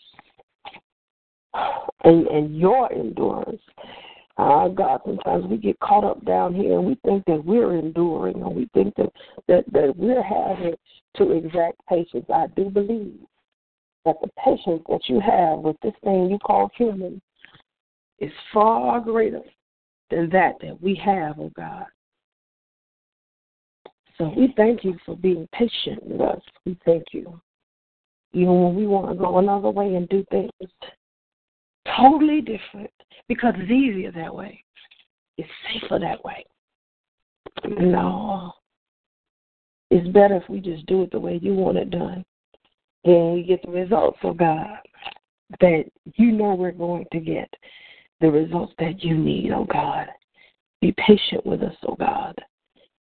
and 2.04 2.26
and 2.26 2.54
your 2.54 2.92
endurance. 2.92 3.62
Ah, 4.36 4.68
God, 4.68 5.00
sometimes 5.06 5.46
we 5.46 5.56
get 5.56 5.80
caught 5.80 6.04
up 6.04 6.22
down 6.26 6.54
here 6.54 6.78
and 6.78 6.86
we 6.86 6.98
think 7.02 7.24
that 7.24 7.42
we're 7.42 7.78
enduring 7.78 8.42
and 8.42 8.54
we 8.54 8.68
think 8.74 8.94
that, 8.96 9.10
that, 9.48 9.64
that 9.72 9.94
we're 9.96 10.22
having 10.22 10.74
to 11.16 11.32
exact 11.32 11.78
patience. 11.88 12.26
I 12.28 12.48
do 12.56 12.68
believe 12.68 13.20
that 14.04 14.16
the 14.20 14.28
patience 14.44 14.82
that 14.90 15.00
you 15.06 15.18
have 15.20 15.60
with 15.60 15.76
this 15.82 15.94
thing 16.04 16.28
you 16.28 16.38
call 16.40 16.70
human 16.76 17.22
is 18.18 18.32
far 18.52 19.00
greater 19.00 19.40
than 20.10 20.28
that 20.28 20.56
that 20.60 20.78
we 20.82 20.94
have, 21.02 21.38
oh 21.38 21.50
God. 21.56 21.86
So 24.18 24.32
we 24.36 24.54
thank 24.56 24.84
you 24.84 24.96
for 25.04 25.16
being 25.16 25.48
patient 25.52 26.04
with 26.04 26.20
us. 26.20 26.40
We 26.64 26.78
thank 26.84 27.04
you 27.12 27.40
even 28.36 28.62
when 28.62 28.74
we 28.74 28.86
want 28.86 29.08
to 29.08 29.14
go 29.14 29.38
another 29.38 29.70
way 29.70 29.94
and 29.94 30.08
do 30.10 30.24
things 30.30 30.50
totally 31.96 32.42
different 32.42 32.90
because 33.28 33.54
it's 33.56 33.70
easier 33.70 34.12
that 34.12 34.34
way. 34.34 34.62
It's 35.38 35.48
safer 35.72 35.98
that 35.98 36.22
way. 36.22 36.44
No. 37.64 38.52
Uh, 38.52 38.60
it's 39.90 40.08
better 40.08 40.36
if 40.36 40.48
we 40.50 40.60
just 40.60 40.84
do 40.86 41.02
it 41.02 41.12
the 41.12 41.20
way 41.20 41.38
you 41.40 41.54
want 41.54 41.78
it 41.78 41.90
done. 41.90 42.24
Then 43.04 43.32
we 43.32 43.42
get 43.42 43.62
the 43.62 43.70
results 43.70 44.18
of 44.22 44.36
God 44.36 44.78
that 45.60 45.84
you 46.16 46.32
know 46.32 46.54
we're 46.54 46.72
going 46.72 47.06
to 47.12 47.20
get. 47.20 47.48
The 48.20 48.30
results 48.30 48.72
that 48.78 49.02
you 49.02 49.16
need, 49.16 49.50
oh 49.52 49.64
God. 49.64 50.08
Be 50.82 50.94
patient 51.06 51.46
with 51.46 51.62
us, 51.62 51.76
oh 51.86 51.94
God. 51.94 52.34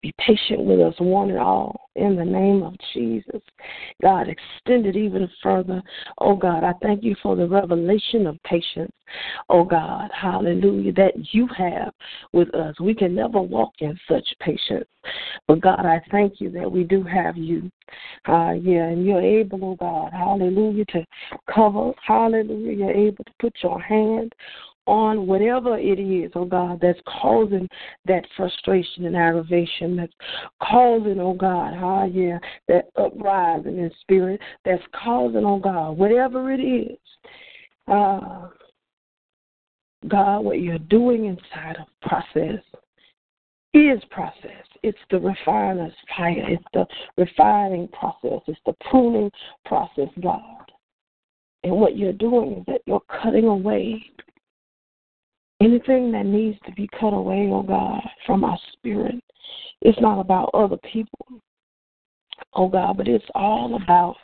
Be 0.01 0.13
patient 0.19 0.63
with 0.63 0.79
us, 0.79 0.93
one 0.99 1.29
and 1.29 1.39
all, 1.39 1.89
in 1.95 2.15
the 2.15 2.25
name 2.25 2.61
of 2.61 2.75
Jesus. 2.93 3.41
God, 4.01 4.27
extend 4.27 4.85
it 4.85 4.95
even 4.95 5.29
further. 5.41 5.81
Oh 6.19 6.35
God, 6.35 6.63
I 6.63 6.73
thank 6.81 7.03
you 7.03 7.15
for 7.23 7.35
the 7.35 7.47
revelation 7.47 8.27
of 8.27 8.37
patience. 8.43 8.91
Oh 9.49 9.63
God, 9.63 10.09
hallelujah, 10.13 10.93
that 10.93 11.13
you 11.31 11.47
have 11.57 11.91
with 12.33 12.53
us. 12.53 12.79
We 12.79 12.93
can 12.93 13.15
never 13.15 13.41
walk 13.41 13.73
in 13.79 13.97
such 14.07 14.27
patience. 14.41 14.87
But 15.47 15.61
God, 15.61 15.85
I 15.85 16.01
thank 16.11 16.39
you 16.39 16.49
that 16.51 16.71
we 16.71 16.83
do 16.83 17.01
have 17.03 17.37
you. 17.37 17.71
Uh, 18.27 18.53
yeah, 18.53 18.87
and 18.87 19.05
you're 19.05 19.21
able, 19.21 19.63
oh 19.63 19.75
God, 19.75 20.11
hallelujah, 20.11 20.85
to 20.85 21.05
cover. 21.53 21.93
Hallelujah, 22.05 22.73
you're 22.73 22.91
able 22.91 23.23
to 23.23 23.31
put 23.39 23.53
your 23.63 23.79
hand 23.79 24.33
on 24.87 25.27
whatever 25.27 25.77
it 25.77 25.99
is, 25.99 26.31
oh 26.35 26.45
God, 26.45 26.79
that's 26.81 26.99
causing 27.07 27.67
that 28.05 28.25
frustration 28.37 29.05
and 29.05 29.15
aggravation, 29.15 29.95
that's 29.95 30.13
causing, 30.61 31.19
oh 31.19 31.33
God, 31.33 31.73
ah, 31.77 32.05
yeah, 32.05 32.37
that 32.67 32.89
uprising 32.95 33.77
in 33.77 33.91
spirit, 34.01 34.39
that's 34.63 34.83
causing, 34.93 35.45
oh 35.45 35.59
God, 35.59 35.97
whatever 35.97 36.51
it 36.51 36.59
is, 36.59 36.97
uh, 37.87 38.47
God, 40.07 40.41
what 40.41 40.61
you're 40.61 40.77
doing 40.77 41.25
inside 41.25 41.77
of 41.79 41.87
process 42.07 42.61
is 43.73 44.01
process. 44.09 44.65
It's 44.83 44.97
the 45.09 45.19
refiner's 45.19 45.93
fire. 46.15 46.45
It's 46.47 46.63
the 46.73 46.85
refining 47.17 47.87
process. 47.89 48.41
It's 48.47 48.59
the 48.65 48.75
pruning 48.89 49.31
process, 49.65 50.09
God. 50.21 50.71
And 51.63 51.75
what 51.75 51.97
you're 51.97 52.13
doing 52.13 52.59
is 52.59 52.63
that 52.67 52.81
you're 52.85 53.01
cutting 53.21 53.45
away 53.45 54.05
anything 55.61 56.11
that 56.11 56.25
needs 56.25 56.57
to 56.65 56.71
be 56.73 56.89
cut 56.99 57.13
away, 57.13 57.49
oh 57.51 57.63
God, 57.63 58.01
from 58.25 58.43
our 58.43 58.57
spirit. 58.73 59.15
It's 59.81 59.99
not 60.01 60.19
about 60.19 60.51
other 60.53 60.77
people, 60.91 61.27
oh 62.53 62.67
God, 62.67 62.97
but 62.97 63.07
it's 63.07 63.25
all 63.35 63.79
about 63.81 64.15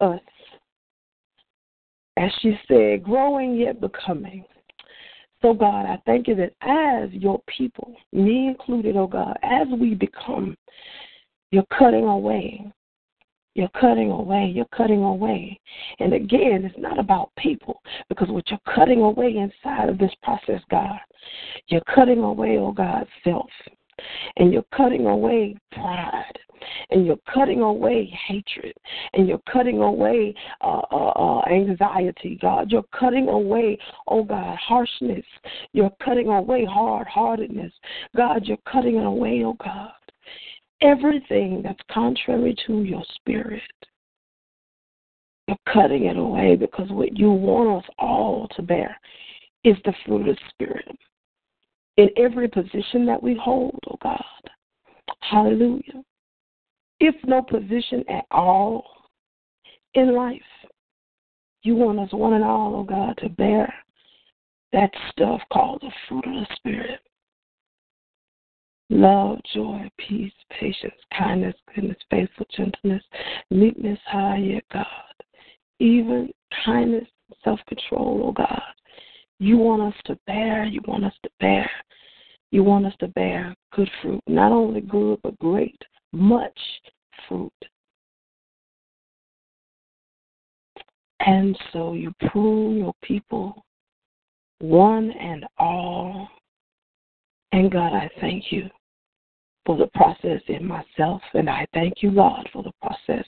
us. 0.00 0.20
As 2.18 2.30
she 2.40 2.58
said, 2.68 3.02
growing 3.02 3.56
yet 3.56 3.80
becoming. 3.80 4.44
So, 5.42 5.52
God, 5.52 5.84
I 5.84 6.00
thank 6.06 6.28
you 6.28 6.34
that 6.36 6.54
as 6.62 7.12
your 7.12 7.40
people, 7.46 7.94
me 8.12 8.48
included, 8.48 8.96
oh 8.96 9.06
God, 9.06 9.36
as 9.42 9.66
we 9.78 9.94
become, 9.94 10.56
you're 11.50 11.66
cutting 11.78 12.04
away 12.04 12.72
you're 13.56 13.68
cutting 13.80 14.10
away. 14.10 14.52
You're 14.54 14.66
cutting 14.66 15.02
away. 15.02 15.58
And 15.98 16.12
again, 16.12 16.62
it's 16.64 16.78
not 16.78 16.98
about 16.98 17.30
people 17.38 17.80
because 18.10 18.28
what 18.28 18.50
you're 18.50 18.74
cutting 18.74 19.00
away 19.00 19.36
inside 19.36 19.88
of 19.88 19.96
this 19.96 20.12
process, 20.22 20.60
God, 20.70 20.98
you're 21.68 21.80
cutting 21.94 22.18
away, 22.18 22.58
oh 22.58 22.72
God, 22.72 23.06
self. 23.24 23.48
And 24.36 24.52
you're 24.52 24.66
cutting 24.76 25.06
away 25.06 25.56
pride. 25.72 26.38
And 26.90 27.06
you're 27.06 27.16
cutting 27.32 27.62
away 27.62 28.12
hatred. 28.28 28.74
And 29.14 29.26
you're 29.26 29.40
cutting 29.50 29.80
away 29.80 30.34
uh, 30.60 30.82
uh, 30.92 31.12
uh, 31.16 31.42
anxiety, 31.50 32.38
God. 32.42 32.70
You're 32.70 32.84
cutting 32.98 33.28
away, 33.28 33.78
oh 34.06 34.22
God, 34.22 34.58
harshness. 34.58 35.24
You're 35.72 35.92
cutting 36.04 36.28
away 36.28 36.66
hard 36.66 37.06
heartedness. 37.06 37.72
God, 38.14 38.44
you're 38.44 38.58
cutting 38.70 38.96
it 38.96 39.06
away, 39.06 39.44
oh 39.46 39.56
God 39.64 39.92
everything 40.82 41.62
that's 41.62 41.80
contrary 41.90 42.54
to 42.66 42.82
your 42.82 43.02
spirit. 43.14 43.62
You're 45.48 45.56
cutting 45.72 46.06
it 46.06 46.16
away 46.16 46.56
because 46.56 46.90
what 46.90 47.16
you 47.16 47.30
want 47.30 47.84
us 47.84 47.90
all 47.98 48.48
to 48.56 48.62
bear 48.62 48.98
is 49.64 49.76
the 49.84 49.94
fruit 50.04 50.28
of 50.28 50.36
Spirit. 50.50 50.88
In 51.96 52.08
every 52.16 52.48
position 52.48 53.06
that 53.06 53.22
we 53.22 53.34
hold, 53.40 53.78
oh 53.88 53.98
God. 54.02 54.22
Hallelujah. 55.20 56.02
If 57.00 57.14
no 57.24 57.42
position 57.42 58.04
at 58.08 58.24
all 58.30 58.84
in 59.94 60.14
life, 60.14 60.40
you 61.62 61.74
want 61.74 62.00
us 62.00 62.12
one 62.12 62.34
and 62.34 62.44
all, 62.44 62.76
oh 62.76 62.84
God, 62.84 63.16
to 63.18 63.28
bear 63.28 63.72
that 64.72 64.90
stuff 65.10 65.40
called 65.52 65.80
the 65.82 65.90
fruit 66.08 66.26
of 66.26 66.32
the 66.32 66.56
Spirit 66.56 67.00
love, 68.90 69.38
joy, 69.54 69.88
peace, 69.98 70.32
patience, 70.50 70.94
kindness, 71.16 71.54
goodness, 71.74 71.96
faithful, 72.10 72.46
gentleness, 72.56 73.02
meekness, 73.50 73.98
high, 74.06 74.38
yet 74.38 74.64
God. 74.72 74.86
Even 75.78 76.30
kindness, 76.64 77.06
self 77.44 77.60
control, 77.68 78.22
oh 78.24 78.32
God. 78.32 78.62
You 79.38 79.58
want 79.58 79.82
us 79.82 80.00
to 80.06 80.18
bear, 80.26 80.64
you 80.64 80.80
want 80.86 81.04
us 81.04 81.12
to 81.22 81.30
bear, 81.40 81.70
you 82.50 82.62
want 82.62 82.86
us 82.86 82.94
to 83.00 83.08
bear 83.08 83.54
good 83.72 83.90
fruit. 84.00 84.22
Not 84.26 84.52
only 84.52 84.80
good, 84.80 85.18
but 85.22 85.38
great, 85.38 85.78
much 86.12 86.58
fruit. 87.28 87.52
And 91.20 91.58
so 91.72 91.94
you 91.94 92.12
prune 92.30 92.78
your 92.78 92.94
people, 93.02 93.64
one 94.60 95.10
and 95.10 95.44
all. 95.58 96.28
And 97.52 97.70
God, 97.70 97.92
I 97.92 98.08
thank 98.20 98.52
you 98.52 98.68
for 99.66 99.76
the 99.76 99.88
process 99.88 100.40
in 100.46 100.64
myself, 100.64 101.20
and 101.34 101.50
I 101.50 101.66
thank 101.74 101.94
you, 102.00 102.12
Lord, 102.12 102.48
for 102.52 102.62
the 102.62 102.72
process 102.80 103.26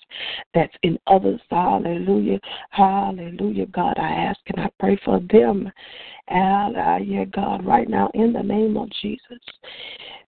that's 0.55 0.75
in 0.85 0.99
others. 1.09 1.41
Hallelujah. 1.51 2.39
Hallelujah. 2.71 3.67
God, 3.67 3.99
I 3.99 4.09
ask 4.09 4.39
and 4.47 4.61
I 4.61 4.71
pray 4.79 4.99
for 5.05 5.21
them. 5.31 5.71
Hallelujah, 6.29 7.27
God, 7.27 7.67
right 7.67 7.89
now 7.89 8.11
in 8.15 8.33
the 8.33 8.43
name 8.43 8.77
of 8.77 8.89
Jesus. 9.03 9.41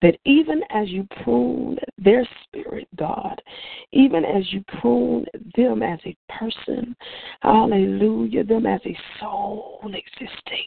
That 0.03 0.19
even 0.27 0.61
as 0.71 0.91
you 0.91 1.09
prune 1.23 1.79
their 1.99 2.29
spirit, 2.45 2.87
God, 2.97 3.41
even 3.93 4.25
as 4.25 4.45
you 4.53 4.63
prune 4.81 5.25
them 5.57 5.83
as 5.83 5.99
a 6.05 6.15
person, 6.29 6.95
hallelujah, 7.41 8.45
them 8.45 8.67
as 8.67 8.81
a 8.85 8.97
soul 9.19 9.81
existing 9.85 10.67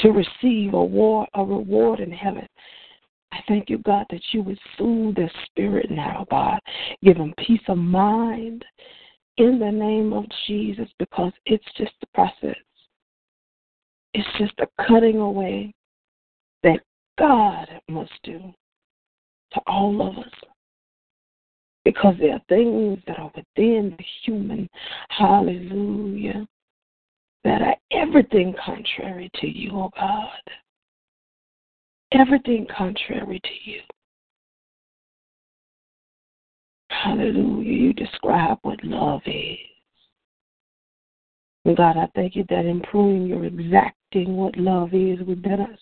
to 0.00 0.10
receive 0.10 0.74
a, 0.74 0.84
war, 0.84 1.26
a 1.34 1.42
reward 1.42 2.00
in 2.00 2.12
heaven. 2.12 2.46
I 3.34 3.42
thank 3.48 3.68
you, 3.68 3.78
God, 3.78 4.06
that 4.10 4.22
you 4.30 4.42
would 4.44 4.58
soothe 4.78 5.16
their 5.16 5.30
spirit 5.46 5.90
now, 5.90 6.24
God. 6.30 6.60
Give 7.02 7.16
them 7.16 7.34
peace 7.36 7.62
of 7.66 7.78
mind 7.78 8.64
in 9.38 9.58
the 9.58 9.72
name 9.72 10.12
of 10.12 10.24
Jesus 10.46 10.88
because 11.00 11.32
it's 11.44 11.64
just 11.76 11.90
the 12.00 12.06
process. 12.14 12.56
It's 14.12 14.28
just 14.38 14.52
a 14.60 14.68
cutting 14.86 15.18
away 15.18 15.74
that 16.62 16.78
God 17.18 17.66
must 17.88 18.12
do 18.22 18.38
to 19.52 19.60
all 19.66 20.00
of 20.00 20.16
us. 20.16 20.32
Because 21.84 22.14
there 22.20 22.34
are 22.34 22.42
things 22.48 23.00
that 23.08 23.18
are 23.18 23.32
within 23.34 23.96
the 23.98 24.04
human, 24.24 24.70
hallelujah, 25.08 26.46
that 27.42 27.62
are 27.62 27.76
everything 27.90 28.54
contrary 28.64 29.28
to 29.40 29.48
you, 29.48 29.72
oh 29.72 29.90
God 29.96 30.54
everything 32.14 32.66
contrary 32.76 33.40
to 33.40 33.70
you. 33.70 33.80
Hallelujah. 36.90 37.72
You 37.72 37.92
describe 37.92 38.58
what 38.62 38.82
love 38.84 39.22
is. 39.26 39.58
And 41.64 41.76
God, 41.76 41.96
I 41.96 42.08
thank 42.14 42.36
you 42.36 42.44
that 42.50 42.66
in 42.66 42.80
proving 42.82 43.26
you're 43.26 43.46
exacting 43.46 44.36
what 44.36 44.56
love 44.56 44.92
is 44.92 45.18
within 45.20 45.60
us. 45.60 45.78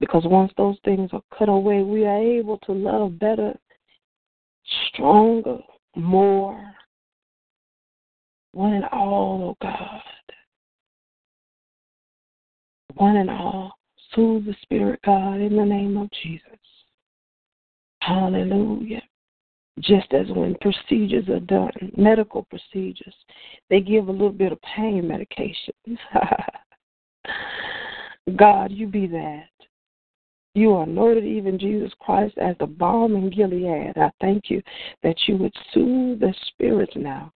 Because 0.00 0.24
once 0.26 0.52
those 0.56 0.76
things 0.84 1.10
are 1.12 1.22
cut 1.36 1.48
away, 1.48 1.82
we 1.82 2.04
are 2.04 2.18
able 2.18 2.58
to 2.58 2.72
love 2.72 3.18
better, 3.18 3.56
stronger, 4.88 5.58
more. 5.94 6.60
One 8.52 8.74
and 8.74 8.84
all, 8.86 9.42
oh 9.50 9.56
God. 9.62 10.02
One 12.94 13.16
and 13.16 13.30
all. 13.30 13.78
Soothe 14.14 14.46
the 14.46 14.54
Spirit, 14.62 15.00
God, 15.04 15.40
in 15.40 15.56
the 15.56 15.64
name 15.64 15.96
of 15.96 16.08
Jesus. 16.22 16.58
Hallelujah. 18.02 19.02
Just 19.80 20.12
as 20.12 20.26
when 20.28 20.54
procedures 20.60 21.28
are 21.28 21.40
done, 21.40 21.72
medical 21.96 22.44
procedures, 22.44 23.14
they 23.70 23.80
give 23.80 24.08
a 24.08 24.12
little 24.12 24.30
bit 24.30 24.52
of 24.52 24.60
pain 24.62 25.08
medication. 25.08 25.72
God, 28.36 28.70
you 28.70 28.86
be 28.86 29.06
that. 29.06 29.48
You 30.54 30.72
are 30.74 30.82
anointed 30.82 31.24
even 31.24 31.58
Jesus 31.58 31.92
Christ 32.00 32.36
as 32.36 32.54
the 32.60 32.66
balm 32.66 33.16
in 33.16 33.30
Gilead. 33.30 33.96
I 33.96 34.10
thank 34.20 34.50
you 34.50 34.60
that 35.02 35.16
you 35.26 35.38
would 35.38 35.54
soothe 35.72 36.20
the 36.20 36.34
spirits 36.48 36.92
now. 36.94 37.32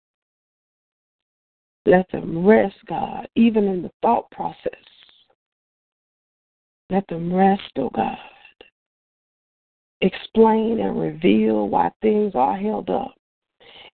Let 1.87 2.11
them 2.11 2.45
rest, 2.45 2.77
God, 2.89 3.29
even 3.37 3.65
in 3.65 3.83
the 3.83 3.93
thought 4.03 4.29
process 4.33 4.73
let 6.91 7.07
them 7.09 7.33
rest, 7.33 7.63
O 7.77 7.85
oh 7.85 7.91
God. 7.95 8.19
Explain 10.01 10.81
and 10.81 11.01
reveal 11.01 11.69
why 11.69 11.91
things 12.03 12.33
are 12.35 12.57
held 12.57 12.91
up. 12.91 13.15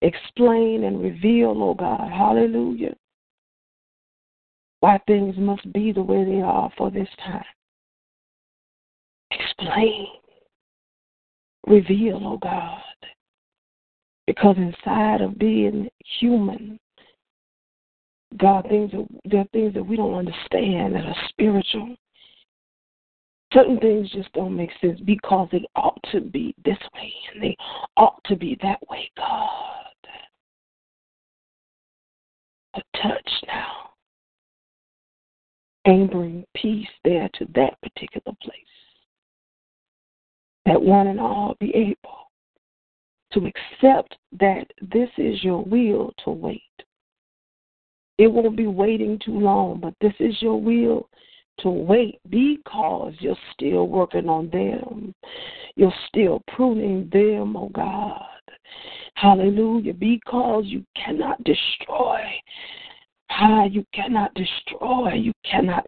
Explain 0.02 0.84
and 0.84 1.02
reveal, 1.02 1.50
O 1.50 1.70
oh 1.70 1.74
God, 1.74 2.10
hallelujah, 2.10 2.94
why 4.80 4.98
things 5.06 5.36
must 5.36 5.70
be 5.72 5.92
the 5.92 6.02
way 6.02 6.24
they 6.24 6.40
are 6.40 6.70
for 6.76 6.90
this 6.90 7.08
time. 7.24 7.44
Explain, 9.30 10.06
reveal, 11.66 12.16
O 12.16 12.32
oh 12.32 12.38
God, 12.38 12.80
because 14.26 14.56
inside 14.56 15.20
of 15.20 15.38
being 15.38 15.88
human, 16.18 16.78
God, 18.38 18.66
things 18.68 18.90
there 19.24 19.40
are 19.40 19.48
things 19.52 19.74
that 19.74 19.84
we 19.84 19.96
don't 19.96 20.14
understand 20.14 20.94
that 20.94 21.04
are 21.04 21.16
spiritual. 21.28 21.94
Certain 23.52 23.78
things 23.80 24.10
just 24.10 24.32
don't 24.32 24.56
make 24.56 24.70
sense 24.80 25.00
because 25.00 25.48
they 25.50 25.64
ought 25.74 25.98
to 26.12 26.20
be 26.20 26.54
this 26.64 26.78
way 26.94 27.12
and 27.34 27.42
they 27.42 27.56
ought 27.96 28.22
to 28.24 28.36
be 28.36 28.56
that 28.62 28.78
way, 28.88 29.10
God. 29.16 29.86
A 32.74 32.82
touch 33.02 33.30
now. 33.48 33.90
and 35.84 36.10
bring 36.10 36.44
peace 36.54 36.86
there 37.04 37.28
to 37.34 37.46
that 37.54 37.80
particular 37.82 38.36
place. 38.42 38.54
That 40.66 40.80
one 40.80 41.06
and 41.08 41.18
all 41.18 41.56
be 41.58 41.74
able 41.74 42.30
to 43.32 43.46
accept 43.46 44.16
that 44.38 44.66
this 44.82 45.08
is 45.16 45.42
your 45.42 45.64
will 45.64 46.12
to 46.24 46.30
wait. 46.30 46.62
It 48.18 48.26
won't 48.26 48.56
be 48.56 48.66
waiting 48.66 49.18
too 49.24 49.38
long, 49.38 49.80
but 49.80 49.94
this 50.00 50.12
is 50.20 50.40
your 50.42 50.60
will 50.60 51.08
to 51.62 51.70
wait 51.70 52.20
because 52.28 53.14
you're 53.18 53.36
still 53.52 53.88
working 53.88 54.28
on 54.28 54.50
them. 54.50 55.14
You're 55.76 55.94
still 56.08 56.42
pruning 56.48 57.08
them, 57.12 57.56
oh 57.56 57.70
God. 57.70 58.22
Hallelujah. 59.14 59.94
Because 59.94 60.64
you 60.66 60.84
cannot 60.96 61.42
destroy. 61.44 62.20
Ah, 63.30 63.64
you 63.64 63.84
cannot 63.94 64.32
destroy. 64.34 65.14
You 65.14 65.32
cannot 65.48 65.86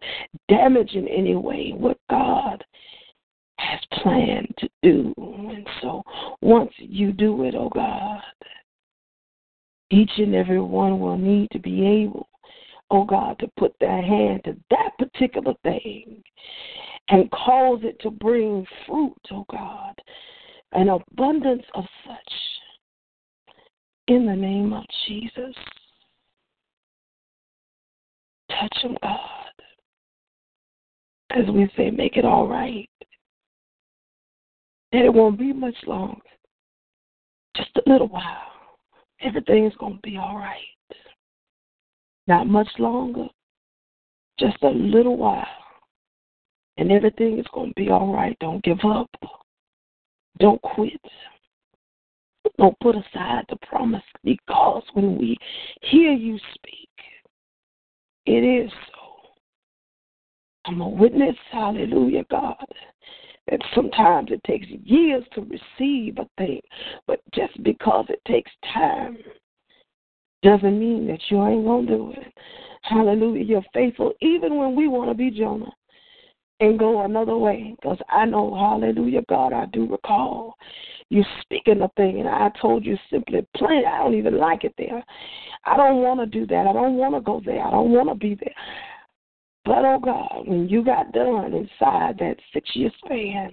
damage 0.49 0.93
in 0.93 1.07
any 1.07 1.35
way 1.35 1.73
what 1.75 1.97
God 2.09 2.63
has 3.57 3.79
planned 4.01 4.53
to 4.59 4.69
do. 4.81 5.13
And 5.17 5.67
so 5.81 6.03
once 6.41 6.71
you 6.77 7.11
do 7.11 7.43
it, 7.43 7.55
oh 7.55 7.69
God, 7.69 8.21
each 9.89 10.11
and 10.17 10.35
every 10.35 10.61
one 10.61 10.99
will 10.99 11.17
need 11.17 11.49
to 11.51 11.59
be 11.59 11.85
able, 11.85 12.27
oh 12.93 13.03
God, 13.03 13.39
to 13.39 13.47
put 13.57 13.73
their 13.79 14.01
hand 14.01 14.41
to 14.45 14.55
that 14.69 14.91
particular 14.99 15.53
thing 15.63 16.23
and 17.09 17.29
cause 17.31 17.79
it 17.83 17.99
to 18.01 18.11
bring 18.11 18.65
fruit, 18.85 19.17
oh 19.31 19.45
God, 19.49 19.95
an 20.73 20.89
abundance 20.89 21.63
of 21.73 21.83
such. 22.07 22.33
In 24.07 24.25
the 24.25 24.35
name 24.35 24.73
of 24.73 24.83
Jesus. 25.07 25.55
Touch 28.49 28.77
them, 28.83 28.97
God. 29.01 29.19
As 31.31 31.45
we 31.51 31.71
say, 31.75 31.89
make 31.89 32.17
it 32.17 32.25
all 32.25 32.47
right. 32.47 32.89
And 34.91 35.05
it 35.05 35.13
won't 35.13 35.39
be 35.39 35.53
much 35.53 35.75
longer. 35.87 36.19
Just 37.55 37.71
a 37.77 37.89
little 37.89 38.09
while. 38.09 38.51
Everything's 39.21 39.73
going 39.79 39.95
to 39.95 40.01
be 40.01 40.17
all 40.17 40.35
right. 40.35 40.72
Not 42.27 42.47
much 42.47 42.69
longer. 42.79 43.27
Just 44.39 44.57
a 44.63 44.69
little 44.69 45.17
while. 45.17 45.45
And 46.77 46.91
everything 46.91 47.37
is 47.37 47.45
going 47.53 47.69
to 47.69 47.75
be 47.75 47.89
all 47.89 48.13
right. 48.13 48.37
Don't 48.39 48.63
give 48.63 48.79
up. 48.85 49.09
Don't 50.39 50.61
quit. 50.61 51.01
Don't 52.57 52.79
put 52.79 52.95
aside 52.95 53.45
the 53.49 53.57
promise 53.67 54.03
because 54.23 54.83
when 54.93 55.17
we 55.17 55.37
hear 55.81 56.11
you 56.11 56.37
speak, 56.55 56.89
it 58.25 58.43
is 58.43 58.71
so. 58.71 59.03
I'm 60.65 60.81
a 60.81 60.87
witness, 60.87 61.35
hallelujah, 61.51 62.23
God, 62.31 62.55
that 63.49 63.59
sometimes 63.75 64.31
it 64.31 64.41
takes 64.45 64.67
years 64.67 65.23
to 65.33 65.41
receive 65.41 66.17
a 66.17 66.27
thing, 66.37 66.61
but 67.05 67.19
just 67.33 67.61
because 67.63 68.05
it 68.09 68.21
takes 68.25 68.51
time 68.73 69.17
doesn't 70.43 70.79
mean 70.79 71.07
that 71.07 71.19
you 71.29 71.43
ain't 71.45 71.65
going 71.65 71.87
to 71.87 71.97
do 71.97 72.11
it. 72.11 72.33
Hallelujah. 72.83 73.43
You're 73.43 73.63
faithful 73.73 74.13
even 74.21 74.57
when 74.57 74.75
we 74.75 74.87
want 74.87 75.09
to 75.09 75.15
be 75.15 75.31
Jonah 75.31 75.71
and 76.59 76.77
go 76.77 77.03
another 77.03 77.37
way. 77.37 77.75
Because 77.81 77.97
I 78.09 78.25
know, 78.25 78.53
hallelujah, 78.53 79.23
God, 79.27 79.53
I 79.53 79.65
do 79.67 79.87
recall 79.89 80.55
you 81.09 81.23
speaking 81.41 81.81
a 81.81 81.89
thing, 81.89 82.19
and 82.19 82.29
I 82.29 82.49
told 82.61 82.85
you 82.85 82.97
simply, 83.11 83.45
plain, 83.55 83.83
I 83.85 83.99
don't 83.99 84.15
even 84.15 84.37
like 84.37 84.63
it 84.63 84.73
there. 84.77 85.03
I 85.65 85.77
don't 85.77 86.01
want 86.01 86.19
to 86.19 86.25
do 86.25 86.47
that. 86.47 86.67
I 86.67 86.73
don't 86.73 86.95
want 86.95 87.15
to 87.15 87.21
go 87.21 87.41
there. 87.45 87.65
I 87.65 87.71
don't 87.71 87.91
want 87.91 88.09
to 88.09 88.15
be 88.15 88.35
there. 88.35 88.53
But 89.65 89.85
oh 89.85 89.99
God, 90.03 90.47
when 90.47 90.67
you 90.67 90.83
got 90.83 91.13
done 91.13 91.53
inside 91.53 92.17
that 92.19 92.35
six 92.53 92.69
year 92.73 92.91
span, 93.05 93.51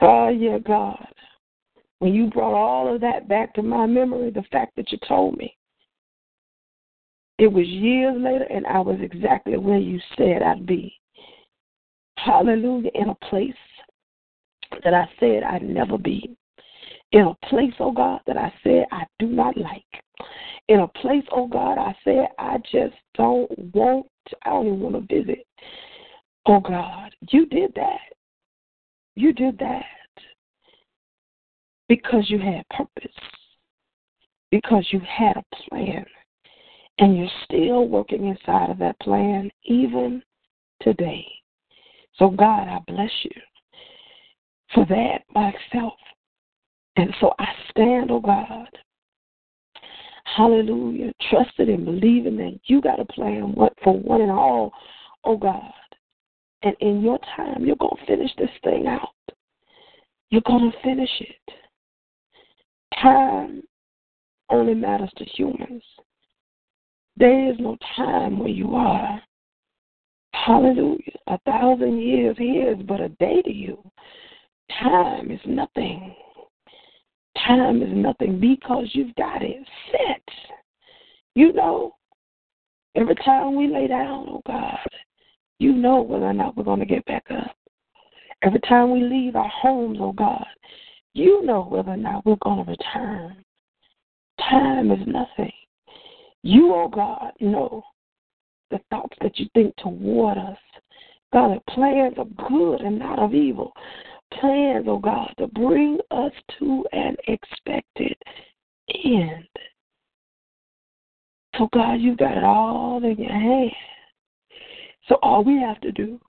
oh 0.00 0.28
yeah, 0.28 0.58
God, 0.58 1.06
when 1.98 2.14
you 2.14 2.28
brought 2.28 2.54
all 2.54 2.94
of 2.94 3.00
that 3.02 3.28
back 3.28 3.52
to 3.54 3.62
my 3.62 3.86
memory, 3.86 4.30
the 4.30 4.44
fact 4.50 4.76
that 4.76 4.90
you 4.92 4.98
told 5.06 5.36
me, 5.36 5.54
it 7.38 7.52
was 7.52 7.66
years 7.66 8.14
later, 8.18 8.44
and 8.44 8.66
I 8.66 8.80
was 8.80 8.98
exactly 9.00 9.56
where 9.58 9.78
you 9.78 10.00
said 10.16 10.42
I'd 10.42 10.66
be. 10.66 10.94
Hallelujah, 12.18 12.90
in 12.94 13.10
a 13.10 13.14
place 13.28 13.52
that 14.82 14.94
I 14.94 15.08
said 15.20 15.42
I'd 15.42 15.62
never 15.62 15.98
be. 15.98 16.36
In 17.12 17.22
a 17.22 17.46
place, 17.48 17.74
oh 17.78 17.92
God, 17.92 18.20
that 18.26 18.36
I 18.36 18.52
said 18.64 18.86
I 18.90 19.04
do 19.18 19.26
not 19.26 19.56
like. 19.56 19.84
In 20.68 20.80
a 20.80 20.88
place, 20.88 21.24
oh 21.30 21.46
God, 21.46 21.78
I 21.78 21.94
said 22.04 22.28
I 22.38 22.58
just 22.70 22.94
don't 23.14 23.50
want, 23.74 24.06
I 24.44 24.50
don't 24.50 24.66
even 24.66 24.80
want 24.80 25.08
to 25.08 25.22
visit. 25.22 25.46
Oh 26.46 26.60
God, 26.60 27.14
you 27.30 27.46
did 27.46 27.72
that. 27.76 28.00
You 29.14 29.32
did 29.32 29.58
that 29.58 29.84
because 31.88 32.28
you 32.28 32.38
had 32.38 32.68
purpose, 32.70 33.14
because 34.50 34.86
you 34.90 35.00
had 35.00 35.36
a 35.36 35.44
plan, 35.68 36.04
and 36.98 37.16
you're 37.16 37.28
still 37.44 37.88
working 37.88 38.26
inside 38.26 38.70
of 38.70 38.78
that 38.78 38.98
plan 39.00 39.50
even 39.64 40.22
today. 40.82 41.26
So, 42.16 42.30
God, 42.30 42.68
I 42.68 42.78
bless 42.86 43.10
you 43.22 43.30
for 44.74 44.86
that 44.86 45.18
myself. 45.34 45.94
And 46.96 47.14
so 47.20 47.32
I 47.38 47.46
stand, 47.70 48.10
oh 48.10 48.20
God, 48.20 48.68
hallelujah, 50.24 51.12
trusted 51.30 51.68
and 51.68 51.84
believing 51.84 52.36
that 52.38 52.58
you 52.64 52.80
got 52.80 53.00
a 53.00 53.04
plan 53.04 53.54
for 53.84 53.98
one 53.98 54.22
and 54.22 54.30
all, 54.30 54.72
oh 55.24 55.36
God. 55.36 55.72
And 56.62 56.74
in 56.80 57.02
your 57.02 57.18
time, 57.36 57.64
you're 57.64 57.76
going 57.76 57.96
to 57.96 58.06
finish 58.06 58.30
this 58.38 58.50
thing 58.64 58.86
out. 58.86 59.10
You're 60.30 60.42
going 60.46 60.72
to 60.72 60.82
finish 60.82 61.10
it. 61.20 61.54
Time 63.00 63.62
only 64.48 64.74
matters 64.74 65.10
to 65.18 65.24
humans. 65.24 65.82
There 67.16 67.50
is 67.50 67.56
no 67.58 67.76
time 67.96 68.38
where 68.38 68.48
you 68.48 68.74
are. 68.74 69.22
Hallelujah. 70.32 70.98
A 71.28 71.38
thousand 71.38 72.00
years 72.00 72.36
here 72.38 72.72
is 72.72 72.82
but 72.86 73.00
a 73.00 73.08
day 73.08 73.42
to 73.42 73.52
you. 73.52 73.78
Time 74.80 75.30
is 75.30 75.40
nothing. 75.46 76.14
Time 77.46 77.82
is 77.82 77.88
nothing 77.92 78.38
because 78.38 78.88
you've 78.92 79.14
got 79.14 79.42
it 79.42 79.66
set. 79.90 80.22
You 81.34 81.52
know, 81.52 81.92
every 82.94 83.14
time 83.16 83.56
we 83.56 83.68
lay 83.68 83.86
down, 83.86 84.26
oh 84.28 84.42
God, 84.46 84.78
you 85.58 85.72
know 85.72 86.02
whether 86.02 86.26
or 86.26 86.32
not 86.32 86.56
we're 86.56 86.64
going 86.64 86.80
to 86.80 86.86
get 86.86 87.04
back 87.06 87.24
up. 87.30 87.56
Every 88.42 88.60
time 88.60 88.90
we 88.90 89.00
leave 89.00 89.36
our 89.36 89.48
homes, 89.48 89.98
oh 90.00 90.12
God, 90.12 90.46
you 91.14 91.42
know 91.44 91.62
whether 91.62 91.92
or 91.92 91.96
not 91.96 92.26
we're 92.26 92.36
going 92.42 92.64
to 92.64 92.70
return. 92.70 93.42
Time 94.38 94.90
is 94.90 95.06
nothing. 95.06 95.52
You, 96.42 96.74
oh 96.74 96.88
God, 96.88 97.32
know 97.40 97.82
the 98.70 98.80
thoughts 98.90 99.16
that 99.22 99.38
you 99.38 99.46
think 99.54 99.74
toward 99.76 100.38
us. 100.38 100.58
God, 101.32 101.56
the 101.56 101.72
plans 101.72 102.14
of 102.18 102.36
good 102.36 102.80
and 102.80 102.98
not 102.98 103.18
of 103.18 103.34
evil 103.34 103.72
plans, 104.32 104.86
oh 104.88 104.98
God, 104.98 105.32
to 105.38 105.46
bring 105.48 105.98
us 106.10 106.32
to 106.58 106.84
an 106.92 107.16
expected 107.28 108.16
end. 109.04 109.46
So, 111.56 111.68
God, 111.72 111.94
you've 111.94 112.18
got 112.18 112.36
it 112.36 112.44
all 112.44 113.02
in 113.02 113.16
your 113.16 113.32
hand. 113.32 113.72
So, 115.08 115.16
all 115.22 115.42
we 115.42 115.58
have 115.60 115.80
to 115.80 115.92
do 115.92 116.20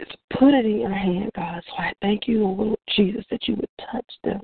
is 0.00 0.08
put 0.38 0.54
it 0.54 0.64
in 0.64 0.80
your 0.80 0.94
hand, 0.94 1.30
God. 1.36 1.62
So, 1.66 1.82
I 1.82 1.92
thank 2.00 2.26
you, 2.26 2.46
Lord 2.46 2.78
Jesus, 2.94 3.24
that 3.30 3.46
you 3.46 3.56
would 3.56 3.68
touch 3.92 4.06
them, 4.24 4.40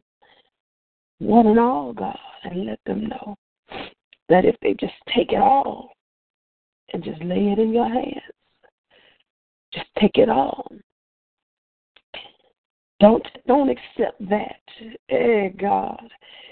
one 1.18 1.46
and 1.46 1.58
all, 1.58 1.92
God, 1.92 2.18
and 2.44 2.66
let 2.66 2.80
them 2.84 3.06
know 3.06 3.36
that 4.28 4.44
if 4.44 4.56
they 4.62 4.74
just 4.74 4.94
take 5.14 5.32
it 5.32 5.40
all 5.40 5.90
and 6.92 7.02
just 7.02 7.22
lay 7.22 7.52
it 7.52 7.58
in 7.58 7.72
your 7.72 7.88
hands, 7.88 8.20
just 9.72 9.86
take 9.98 10.16
it 10.16 10.28
all 10.28 10.66
don't 13.02 13.26
don't 13.48 13.68
accept 13.68 14.28
that. 14.30 14.62
Hey 15.08 15.52
God. 15.58 16.08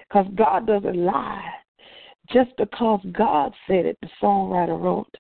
Because 0.09 0.27
God 0.35 0.67
doesn't 0.67 0.97
lie. 0.97 1.49
Just 2.33 2.51
because 2.59 3.01
God 3.13 3.53
said 3.69 3.87
it, 3.87 3.97
the 4.03 4.09
songwriter 4.21 4.81
wrote, 4.81 5.15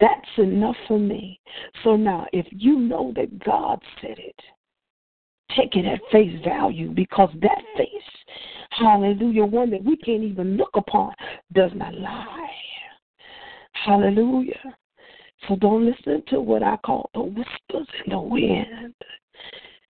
that's 0.00 0.38
enough 0.38 0.76
for 0.88 0.98
me. 0.98 1.38
So 1.84 1.94
now 1.94 2.26
if 2.32 2.46
you 2.50 2.78
know 2.78 3.12
that 3.16 3.38
God 3.44 3.80
said 4.00 4.18
it, 4.18 4.34
take 5.54 5.76
it 5.76 5.84
at 5.84 6.00
face 6.10 6.42
value 6.42 6.90
because 6.90 7.28
that 7.42 7.62
face, 7.76 8.01
hallelujah, 8.78 9.44
one 9.44 9.70
that 9.70 9.84
we 9.84 9.96
can't 9.96 10.22
even 10.22 10.56
look 10.56 10.70
upon, 10.74 11.14
does 11.52 11.70
not 11.74 11.94
lie. 11.94 12.50
Hallelujah. 13.72 14.60
So 15.48 15.56
don't 15.56 15.84
listen 15.84 16.22
to 16.28 16.40
what 16.40 16.62
I 16.62 16.76
call 16.78 17.10
the 17.14 17.22
whispers 17.22 17.88
in 18.04 18.12
the 18.12 18.20
wind. 18.20 18.94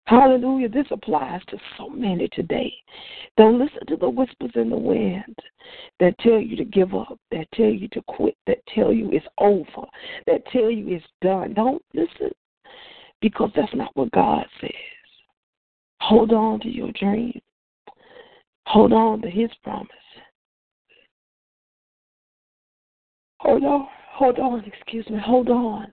Hallelujah. 0.06 0.70
This 0.70 0.88
applies 0.92 1.42
to 1.48 1.58
so 1.78 1.90
many 1.90 2.28
today. 2.30 2.74
Don't 3.38 3.58
listen 3.58 3.86
to 3.88 3.96
the 3.96 4.10
whispers 4.10 4.52
in 4.56 4.70
the 4.70 4.78
wind 4.78 5.36
that 6.00 6.18
tell 6.20 6.40
you 6.40 6.56
to 6.58 6.66
give 6.66 6.94
up, 6.94 7.18
that 7.32 7.48
tell 7.54 7.70
you 7.70 7.88
to 7.90 8.02
quit, 8.08 8.36
that 8.48 8.60
tell 8.74 8.92
you 8.92 9.10
it's 9.12 9.26
over, 9.38 9.88
that 10.28 10.46
tell 10.52 10.70
you 10.70 10.94
it's 10.96 11.06
done. 11.22 11.54
Don't 11.54 11.82
listen 11.94 12.32
because 13.22 13.50
that's 13.56 13.74
not 13.74 13.96
what 13.96 14.12
God 14.12 14.46
says. 14.60 14.72
Hold 16.02 16.34
on 16.34 16.60
to 16.62 16.70
your 16.70 16.92
dream. 17.00 17.40
Hold 18.68 18.94
on 18.94 19.22
to 19.22 19.30
his 19.30 19.50
promise. 19.64 19.90
Hold 23.40 23.64
on, 23.64 23.88
hold 24.12 24.40
on, 24.40 24.64
excuse 24.66 25.08
me, 25.10 25.20
hold 25.24 25.50
on. 25.50 25.92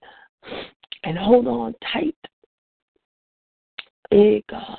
And 1.03 1.19
hold 1.19 1.47
on 1.47 1.75
tight 1.93 2.15
Hey, 4.11 4.43
God. 4.51 4.79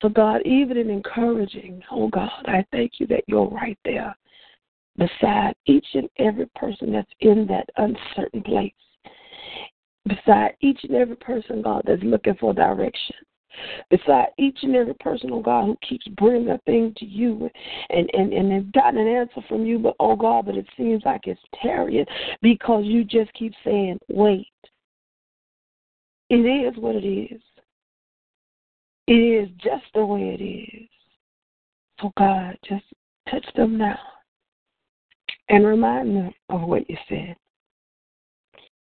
So, 0.00 0.08
God, 0.08 0.42
even 0.44 0.76
in 0.76 0.90
encouraging, 0.90 1.82
oh 1.90 2.08
God, 2.08 2.30
I 2.46 2.64
thank 2.70 2.92
you 3.00 3.06
that 3.08 3.24
you're 3.26 3.48
right 3.48 3.78
there 3.84 4.14
beside 4.96 5.54
each 5.66 5.86
and 5.94 6.08
every 6.18 6.46
person 6.54 6.92
that's 6.92 7.10
in 7.20 7.48
that 7.48 7.68
uncertain 7.78 8.42
place. 8.42 8.72
Beside 10.06 10.54
each 10.60 10.78
and 10.84 10.94
every 10.94 11.16
person, 11.16 11.62
God, 11.62 11.82
that's 11.84 12.02
looking 12.04 12.36
for 12.38 12.52
direction. 12.54 13.16
Beside 13.90 14.28
each 14.38 14.58
and 14.62 14.74
every 14.74 14.94
person, 14.94 15.30
oh 15.32 15.40
God, 15.40 15.66
who 15.66 15.76
keeps 15.86 16.06
bringing 16.16 16.50
a 16.50 16.58
thing 16.66 16.94
to 16.98 17.04
you 17.04 17.48
and, 17.90 18.10
and, 18.14 18.32
and 18.32 18.50
they've 18.50 18.72
gotten 18.72 18.98
an 18.98 19.08
answer 19.08 19.40
from 19.48 19.64
you, 19.64 19.78
but 19.78 19.94
oh 20.00 20.16
God, 20.16 20.46
but 20.46 20.56
it 20.56 20.66
seems 20.76 21.02
like 21.04 21.26
it's 21.26 21.40
tarrying 21.62 22.06
because 22.42 22.84
you 22.84 23.04
just 23.04 23.32
keep 23.34 23.52
saying, 23.64 23.98
wait. 24.08 24.48
It 26.30 26.36
is 26.36 26.76
what 26.78 26.96
it 26.96 27.06
is. 27.06 27.40
It 29.06 29.12
is 29.12 29.48
just 29.62 29.84
the 29.94 30.04
way 30.04 30.36
it 30.38 30.42
is. 30.42 30.88
So, 32.00 32.12
God, 32.16 32.56
just 32.66 32.84
touch 33.30 33.44
them 33.54 33.76
now 33.78 33.98
and 35.48 35.66
remind 35.66 36.16
them 36.16 36.32
of 36.48 36.62
what 36.62 36.88
you 36.88 36.96
said. 37.08 37.36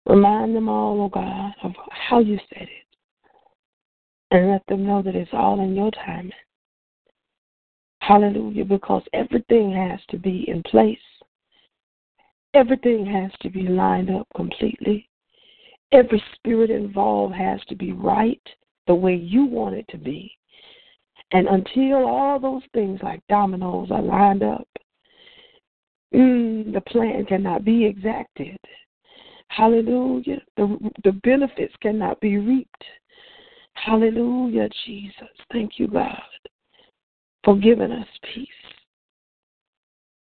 Remind 0.05 0.55
them 0.55 0.69
all, 0.69 1.01
oh 1.01 1.09
God, 1.09 1.51
of 1.63 1.73
how 1.89 2.19
you 2.19 2.39
said 2.49 2.63
it. 2.63 2.86
And 4.31 4.51
let 4.51 4.63
them 4.67 4.85
know 4.85 5.01
that 5.01 5.15
it's 5.15 5.31
all 5.33 5.61
in 5.61 5.75
your 5.75 5.91
timing. 5.91 6.31
Hallelujah, 8.01 8.65
because 8.65 9.03
everything 9.13 9.73
has 9.73 9.99
to 10.09 10.17
be 10.17 10.45
in 10.47 10.63
place. 10.63 10.97
Everything 12.53 13.05
has 13.05 13.31
to 13.41 13.49
be 13.49 13.63
lined 13.63 14.09
up 14.09 14.27
completely. 14.35 15.09
Every 15.91 16.21
spirit 16.35 16.69
involved 16.69 17.35
has 17.35 17.61
to 17.69 17.75
be 17.75 17.93
right 17.93 18.41
the 18.87 18.95
way 18.95 19.15
you 19.15 19.45
want 19.45 19.75
it 19.75 19.85
to 19.89 19.97
be. 19.97 20.31
And 21.31 21.47
until 21.47 22.07
all 22.07 22.39
those 22.39 22.63
things 22.73 22.99
like 23.03 23.21
dominoes 23.27 23.91
are 23.91 24.01
lined 24.01 24.43
up, 24.43 24.67
mm, 26.13 26.73
the 26.73 26.81
plan 26.81 27.25
cannot 27.25 27.65
be 27.65 27.85
exacted. 27.85 28.57
Hallelujah. 29.49 30.41
The, 30.55 30.77
the 31.03 31.11
benefits 31.23 31.73
cannot 31.81 32.19
be 32.21 32.37
reaped. 32.37 32.83
Hallelujah, 33.85 34.69
Jesus. 34.85 35.29
Thank 35.51 35.73
you, 35.77 35.87
God, 35.87 36.21
for 37.43 37.57
giving 37.57 37.91
us 37.91 38.07
peace. 38.33 38.47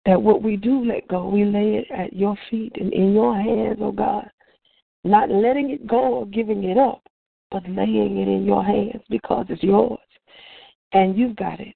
That 0.06 0.20
what 0.20 0.42
we 0.42 0.56
do 0.56 0.84
let 0.84 1.06
go, 1.08 1.28
we 1.28 1.44
lay 1.44 1.76
it 1.76 1.86
at 1.90 2.12
your 2.12 2.36
feet 2.50 2.72
and 2.76 2.92
in 2.92 3.12
your 3.12 3.34
hands, 3.36 3.78
oh 3.80 3.92
God. 3.92 4.28
Not 5.04 5.30
letting 5.30 5.70
it 5.70 5.86
go 5.86 6.14
or 6.14 6.26
giving 6.26 6.64
it 6.64 6.76
up, 6.76 7.02
but 7.50 7.62
laying 7.68 8.18
it 8.18 8.28
in 8.28 8.44
your 8.44 8.64
hands 8.64 9.02
because 9.08 9.46
it's 9.48 9.62
yours 9.62 9.98
and 10.92 11.16
you've 11.16 11.36
got 11.36 11.60
it. 11.60 11.74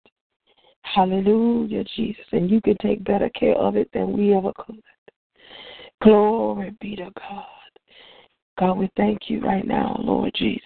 Hallelujah, 0.82 1.84
Jesus. 1.96 2.24
And 2.32 2.50
you 2.50 2.60
can 2.60 2.76
take 2.82 3.04
better 3.04 3.30
care 3.30 3.54
of 3.54 3.76
it 3.76 3.88
than 3.92 4.16
we 4.16 4.34
ever 4.34 4.52
could. 4.58 4.82
Glory 6.02 6.74
be 6.80 6.96
to 6.96 7.10
God. 7.16 7.44
God, 8.58 8.78
we 8.78 8.90
thank 8.96 9.30
you 9.30 9.40
right 9.40 9.66
now, 9.66 9.98
Lord 10.02 10.32
Jesus, 10.34 10.62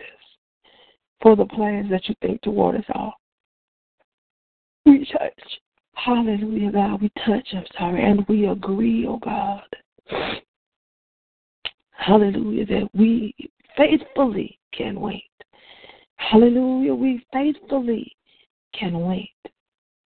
for 1.22 1.36
the 1.36 1.46
plans 1.46 1.90
that 1.90 2.08
you 2.08 2.14
think 2.20 2.40
toward 2.42 2.76
us 2.76 2.84
all. 2.94 3.14
We 4.84 5.06
touch. 5.10 5.60
Hallelujah, 5.94 6.72
God. 6.72 7.02
We 7.02 7.10
touch, 7.24 7.48
I'm 7.52 7.64
sorry, 7.78 8.04
and 8.04 8.26
we 8.28 8.46
agree, 8.46 9.06
oh 9.06 9.18
God. 9.18 9.62
Hallelujah, 11.92 12.66
that 12.66 12.88
we 12.94 13.34
faithfully 13.76 14.58
can 14.72 15.00
wait. 15.00 15.24
Hallelujah. 16.16 16.94
We 16.94 17.24
faithfully 17.32 18.16
can 18.74 19.00
wait 19.00 19.30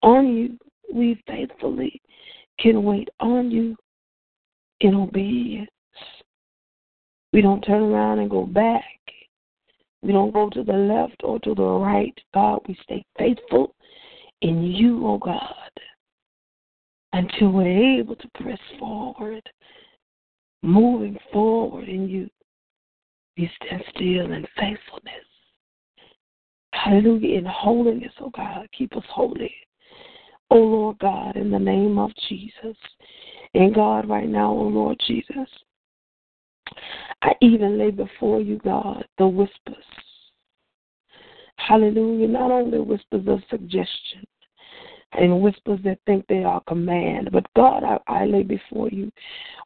on 0.02 0.26
you. 0.26 0.58
We 0.92 1.22
faithfully 1.26 2.00
can 2.58 2.82
wait 2.84 3.08
on 3.20 3.50
you 3.50 3.76
in 4.80 4.94
obedience. 4.94 5.70
We 7.32 7.40
don't 7.40 7.62
turn 7.62 7.82
around 7.82 8.18
and 8.18 8.30
go 8.30 8.44
back. 8.44 8.84
We 10.02 10.12
don't 10.12 10.32
go 10.32 10.50
to 10.50 10.64
the 10.64 10.72
left 10.72 11.22
or 11.22 11.38
to 11.40 11.54
the 11.54 11.62
right. 11.62 12.18
God, 12.34 12.60
we 12.66 12.76
stay 12.82 13.04
faithful 13.16 13.74
in 14.40 14.62
you, 14.62 15.06
oh 15.06 15.18
God, 15.18 15.70
until 17.12 17.50
we're 17.50 18.00
able 18.00 18.16
to 18.16 18.28
press 18.34 18.58
forward, 18.78 19.48
moving 20.62 21.16
forward 21.32 21.88
in 21.88 22.08
you. 22.08 22.28
We 23.36 23.50
stand 23.64 23.82
still 23.90 24.32
in 24.32 24.46
faithfulness. 24.56 25.26
Hallelujah. 26.74 27.38
In 27.38 27.44
holiness, 27.44 28.12
oh 28.20 28.30
God. 28.30 28.66
Keep 28.76 28.96
us 28.96 29.04
holy. 29.08 29.54
Oh 30.50 30.56
Lord 30.56 30.98
God, 30.98 31.36
in 31.36 31.50
the 31.50 31.58
name 31.58 31.98
of 31.98 32.10
Jesus. 32.28 32.76
And 33.54 33.74
God, 33.74 34.08
right 34.08 34.28
now, 34.28 34.50
oh 34.50 34.68
Lord 34.68 34.98
Jesus, 35.06 35.48
I 37.22 37.32
even 37.40 37.78
lay 37.78 37.90
before 37.90 38.40
you, 38.40 38.58
God, 38.58 39.04
the 39.18 39.26
whispers. 39.26 39.84
Hallelujah. 41.56 42.28
Not 42.28 42.50
only 42.50 42.80
whispers 42.80 43.26
of 43.28 43.40
suggestion, 43.50 44.24
and 45.14 45.40
whispers 45.40 45.80
that 45.84 45.98
think 46.06 46.26
they 46.28 46.44
are 46.44 46.62
command. 46.66 47.30
But 47.32 47.46
God, 47.54 47.82
I, 47.84 47.98
I 48.06 48.24
lay 48.24 48.42
before 48.42 48.88
you 48.88 49.10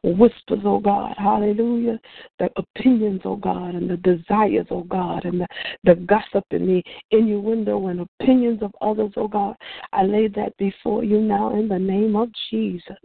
whispers, 0.03 0.61
oh 0.65 0.79
God, 0.79 1.15
hallelujah, 1.19 1.99
the 2.39 2.49
opinions, 2.57 3.23
oh 3.25 3.37
God, 3.37 3.75
and 3.75 3.89
the 3.91 3.97
desires, 3.97 4.67
oh 4.71 4.85
God, 4.85 5.25
and 5.25 5.41
the, 5.41 5.47
the 5.85 5.95
gossip 5.95 6.45
and 6.51 6.69
the 6.69 6.83
innuendo 7.11 7.89
and 7.89 8.01
opinions 8.01 8.63
of 8.63 8.73
others, 8.81 9.13
oh 9.17 9.29
God. 9.29 9.57
I 9.93 10.05
lay 10.05 10.29
that 10.29 10.57
before 10.59 11.05
you 11.05 11.21
now 11.21 11.59
in 11.59 11.69
the 11.69 11.79
name 11.79 12.17
of 12.17 12.29
Jesus. 12.51 12.97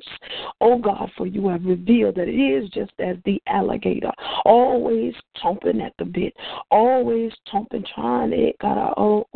Oh 0.60 0.78
God, 0.78 1.10
for 1.18 1.26
you 1.26 1.48
have 1.50 1.66
revealed 1.66 2.16
that 2.16 2.28
it 2.28 2.32
is 2.32 2.70
just 2.70 2.92
as 3.00 3.18
the 3.26 3.42
alligator, 3.48 4.12
always 4.46 5.14
chomping 5.44 5.86
at 5.86 5.94
the 5.98 6.06
bit, 6.06 6.34
always 6.70 7.32
chomping, 7.52 7.86
trying 7.96 8.32
to, 8.32 8.52
God, 8.62 8.94
oh, 8.98 9.28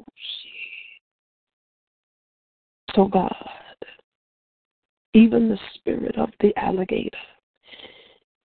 so, 2.95 3.05
God, 3.05 3.35
even 5.13 5.49
the 5.49 5.59
spirit 5.75 6.17
of 6.17 6.29
the 6.39 6.57
alligator, 6.57 7.17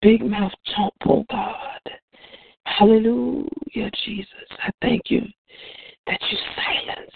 big 0.02 0.24
mouth 0.24 0.52
chomp, 0.68 0.90
oh 1.06 1.24
God, 1.30 1.80
hallelujah, 2.64 3.90
Jesus, 4.04 4.28
I 4.58 4.70
thank 4.80 5.02
you 5.10 5.22
that 6.06 6.20
you 6.30 6.38
silence, 6.54 7.10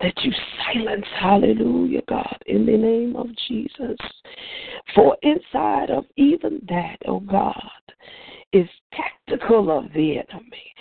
that 0.00 0.14
you 0.24 0.32
silence, 0.64 1.06
hallelujah, 1.18 2.02
God, 2.08 2.38
in 2.46 2.66
the 2.66 2.76
name 2.76 3.14
of 3.16 3.28
Jesus. 3.48 3.96
For 4.94 5.16
inside 5.22 5.90
of 5.90 6.04
even 6.16 6.60
that, 6.68 6.96
oh 7.06 7.20
God, 7.20 7.62
is 8.52 8.68
tactical 8.92 9.70
of 9.70 9.92
the 9.92 10.18
enemy. 10.18 10.72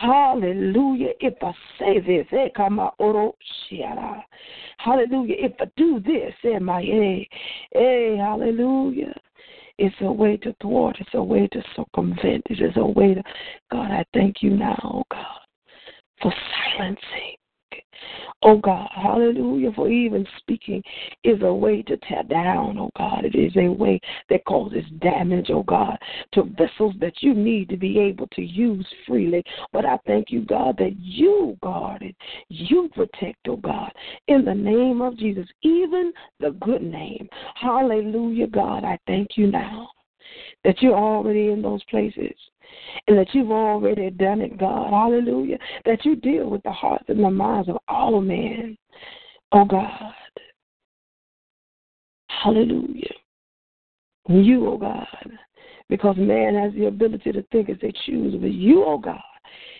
Hallelujah. 0.00 1.10
If 1.20 1.34
I 1.42 1.52
say 1.78 2.00
this, 2.00 2.26
hallelujah. 4.78 5.36
If 5.38 5.52
I 5.60 5.64
do 5.76 6.00
this, 6.00 6.32
eh, 6.42 6.58
eh, 7.78 8.16
hallelujah. 8.16 9.14
It's 9.76 9.94
a 10.00 10.10
way 10.10 10.38
to 10.38 10.54
thwart. 10.62 10.96
It's 11.00 11.10
a 11.12 11.22
way 11.22 11.48
to 11.48 11.62
circumvent. 11.76 12.46
It 12.48 12.62
is 12.62 12.76
a 12.76 12.86
way 12.86 13.12
to, 13.14 13.22
God, 13.70 13.90
I 13.90 14.04
thank 14.14 14.42
you 14.42 14.50
now, 14.50 15.04
God, 15.10 15.40
for 16.22 16.32
silencing 16.78 17.36
Oh 18.42 18.56
God, 18.56 18.88
hallelujah, 18.94 19.70
for 19.72 19.88
even 19.88 20.26
speaking 20.38 20.82
is 21.24 21.42
a 21.42 21.52
way 21.52 21.82
to 21.82 21.96
tear 21.98 22.22
down, 22.22 22.78
oh 22.78 22.90
God. 22.96 23.24
It 23.24 23.34
is 23.34 23.52
a 23.56 23.68
way 23.68 24.00
that 24.30 24.44
causes 24.46 24.84
damage, 25.00 25.50
oh 25.50 25.62
God, 25.62 25.98
to 26.32 26.44
vessels 26.56 26.94
that 27.00 27.22
you 27.22 27.34
need 27.34 27.68
to 27.68 27.76
be 27.76 27.98
able 27.98 28.26
to 28.28 28.42
use 28.42 28.86
freely. 29.06 29.42
But 29.72 29.84
I 29.84 29.98
thank 30.06 30.30
you, 30.30 30.42
God, 30.42 30.76
that 30.78 30.96
you 30.98 31.58
guard 31.62 32.02
it, 32.02 32.16
you 32.48 32.90
protect, 32.94 33.46
oh 33.48 33.56
God, 33.56 33.92
in 34.28 34.44
the 34.44 34.54
name 34.54 35.02
of 35.02 35.18
Jesus, 35.18 35.46
even 35.62 36.12
the 36.38 36.52
good 36.52 36.82
name. 36.82 37.28
Hallelujah, 37.54 38.46
God, 38.46 38.84
I 38.84 38.98
thank 39.06 39.36
you 39.36 39.48
now 39.48 39.90
that 40.64 40.80
you're 40.82 40.96
already 40.96 41.48
in 41.48 41.62
those 41.62 41.82
places 41.84 42.34
and 43.06 43.18
that 43.18 43.34
you've 43.34 43.50
already 43.50 44.10
done 44.10 44.40
it, 44.40 44.58
God. 44.58 44.90
Hallelujah. 44.90 45.58
That 45.84 46.04
you 46.04 46.16
deal 46.16 46.48
with 46.48 46.62
the 46.62 46.72
hearts 46.72 47.04
and 47.08 47.22
the 47.22 47.30
minds 47.30 47.68
of 47.68 47.76
all 47.88 48.20
men, 48.20 48.76
oh 49.52 49.64
God. 49.64 50.12
Hallelujah. 52.28 53.14
You, 54.28 54.68
oh 54.68 54.78
God, 54.78 55.06
because 55.88 56.16
man 56.16 56.54
has 56.54 56.72
the 56.74 56.86
ability 56.86 57.32
to 57.32 57.42
think 57.50 57.68
as 57.68 57.76
they 57.82 57.92
choose, 58.06 58.34
but 58.40 58.52
you, 58.52 58.84
oh 58.84 58.98
God, 58.98 59.20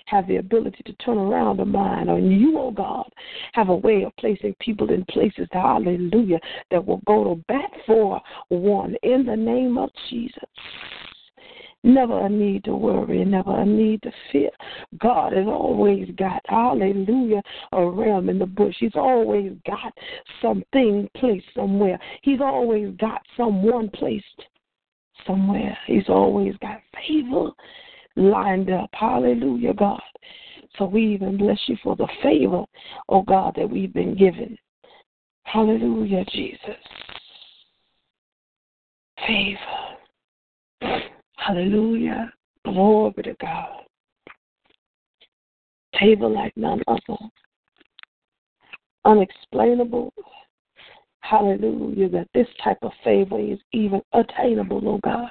have 0.06 0.26
the 0.26 0.36
ability 0.36 0.82
to 0.86 0.92
turn 0.94 1.18
around 1.18 1.58
the 1.58 1.64
mind. 1.64 2.10
And 2.10 2.40
you, 2.40 2.58
oh 2.58 2.72
God, 2.72 3.08
have 3.52 3.68
a 3.68 3.76
way 3.76 4.02
of 4.02 4.12
placing 4.18 4.54
people 4.58 4.90
in 4.90 5.04
places, 5.04 5.46
hallelujah, 5.52 6.40
that 6.70 6.84
will 6.84 7.00
go 7.06 7.22
to 7.24 7.44
bat 7.46 7.70
for 7.86 8.20
one 8.48 8.96
in 9.02 9.24
the 9.24 9.36
name 9.36 9.78
of 9.78 9.90
Jesus. 10.08 10.42
Never 11.82 12.26
a 12.26 12.28
need 12.28 12.64
to 12.64 12.76
worry, 12.76 13.24
never 13.24 13.58
a 13.58 13.64
need 13.64 14.02
to 14.02 14.12
fear. 14.30 14.50
God 14.98 15.32
has 15.32 15.46
always 15.46 16.10
got, 16.16 16.42
hallelujah, 16.44 17.42
a 17.72 17.90
ram 17.90 18.28
in 18.28 18.38
the 18.38 18.46
bush. 18.46 18.76
He's 18.78 18.96
always 18.96 19.52
got 19.66 19.92
something 20.42 21.08
placed 21.16 21.46
somewhere. 21.54 21.98
He's 22.22 22.40
always 22.42 22.94
got 22.96 23.22
someone 23.34 23.88
placed 23.88 24.24
somewhere. 25.26 25.76
He's 25.86 26.08
always 26.08 26.54
got 26.60 26.80
favor 27.06 27.50
lined 28.16 28.70
up. 28.70 28.90
Hallelujah, 28.92 29.72
God. 29.72 30.02
So 30.76 30.84
we 30.84 31.14
even 31.14 31.38
bless 31.38 31.58
you 31.66 31.76
for 31.82 31.96
the 31.96 32.08
favor, 32.22 32.64
oh 33.08 33.22
God, 33.22 33.54
that 33.56 33.68
we've 33.68 33.92
been 33.92 34.16
given. 34.16 34.56
Hallelujah, 35.44 36.24
Jesus. 36.26 36.76
Favor. 39.26 39.79
Hallelujah. 41.46 42.32
Glory 42.64 43.22
to 43.22 43.34
God. 43.40 43.80
Table 45.98 46.32
like 46.32 46.52
none 46.56 46.82
other. 46.86 47.18
Unexplainable. 49.04 50.12
Hallelujah. 51.20 52.08
That 52.10 52.28
this 52.34 52.46
type 52.62 52.78
of 52.82 52.92
favor 53.02 53.38
is 53.40 53.58
even 53.72 54.02
attainable, 54.12 54.82
oh 54.86 55.00
God. 55.02 55.30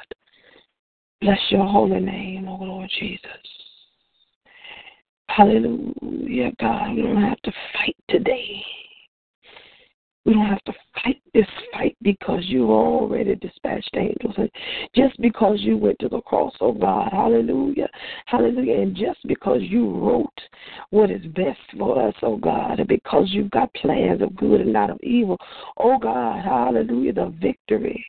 Bless 1.22 1.40
your 1.50 1.66
holy 1.68 2.00
name, 2.00 2.48
oh 2.48 2.64
Lord 2.64 2.90
Jesus. 3.00 3.30
Hallelujah, 5.28 6.52
God. 6.60 6.96
We 6.96 7.04
don't 7.04 7.22
have 7.22 7.42
to 7.44 7.52
fight 7.74 7.96
today. 8.10 8.64
We 10.26 10.34
don't 10.34 10.48
have 10.48 10.64
to 10.66 10.74
fight 10.94 11.22
this 11.34 11.48
fight 11.72 11.96
because 12.02 12.44
you 12.46 12.72
already 12.72 13.36
dispatched 13.36 13.96
angels. 13.96 14.36
And 14.38 14.50
just 14.96 15.20
because 15.22 15.60
you 15.62 15.78
went 15.78 15.98
to 16.00 16.10
the 16.10 16.22
cross, 16.22 16.54
oh 16.62 16.74
God, 16.74 17.10
hallelujah, 17.12 17.88
hallelujah. 18.26 18.82
And 18.82 18.96
just 18.96 19.20
because 19.28 19.62
you 19.62 19.90
wrote 19.90 20.40
what 20.90 21.10
is 21.10 21.26
best 21.28 21.60
for 21.78 22.08
us, 22.08 22.16
oh 22.22 22.38
God, 22.38 22.80
and 22.80 22.88
because 22.88 23.28
you've 23.30 23.52
got 23.52 23.74
plans 23.76 24.22
of 24.22 24.36
good 24.36 24.62
and 24.62 24.74
not 24.74 24.90
of 24.90 25.00
evil, 25.02 25.38
oh 25.78 25.98
God, 25.98 26.44
hallelujah, 26.44 27.14
the 27.14 27.34
victory 27.42 28.06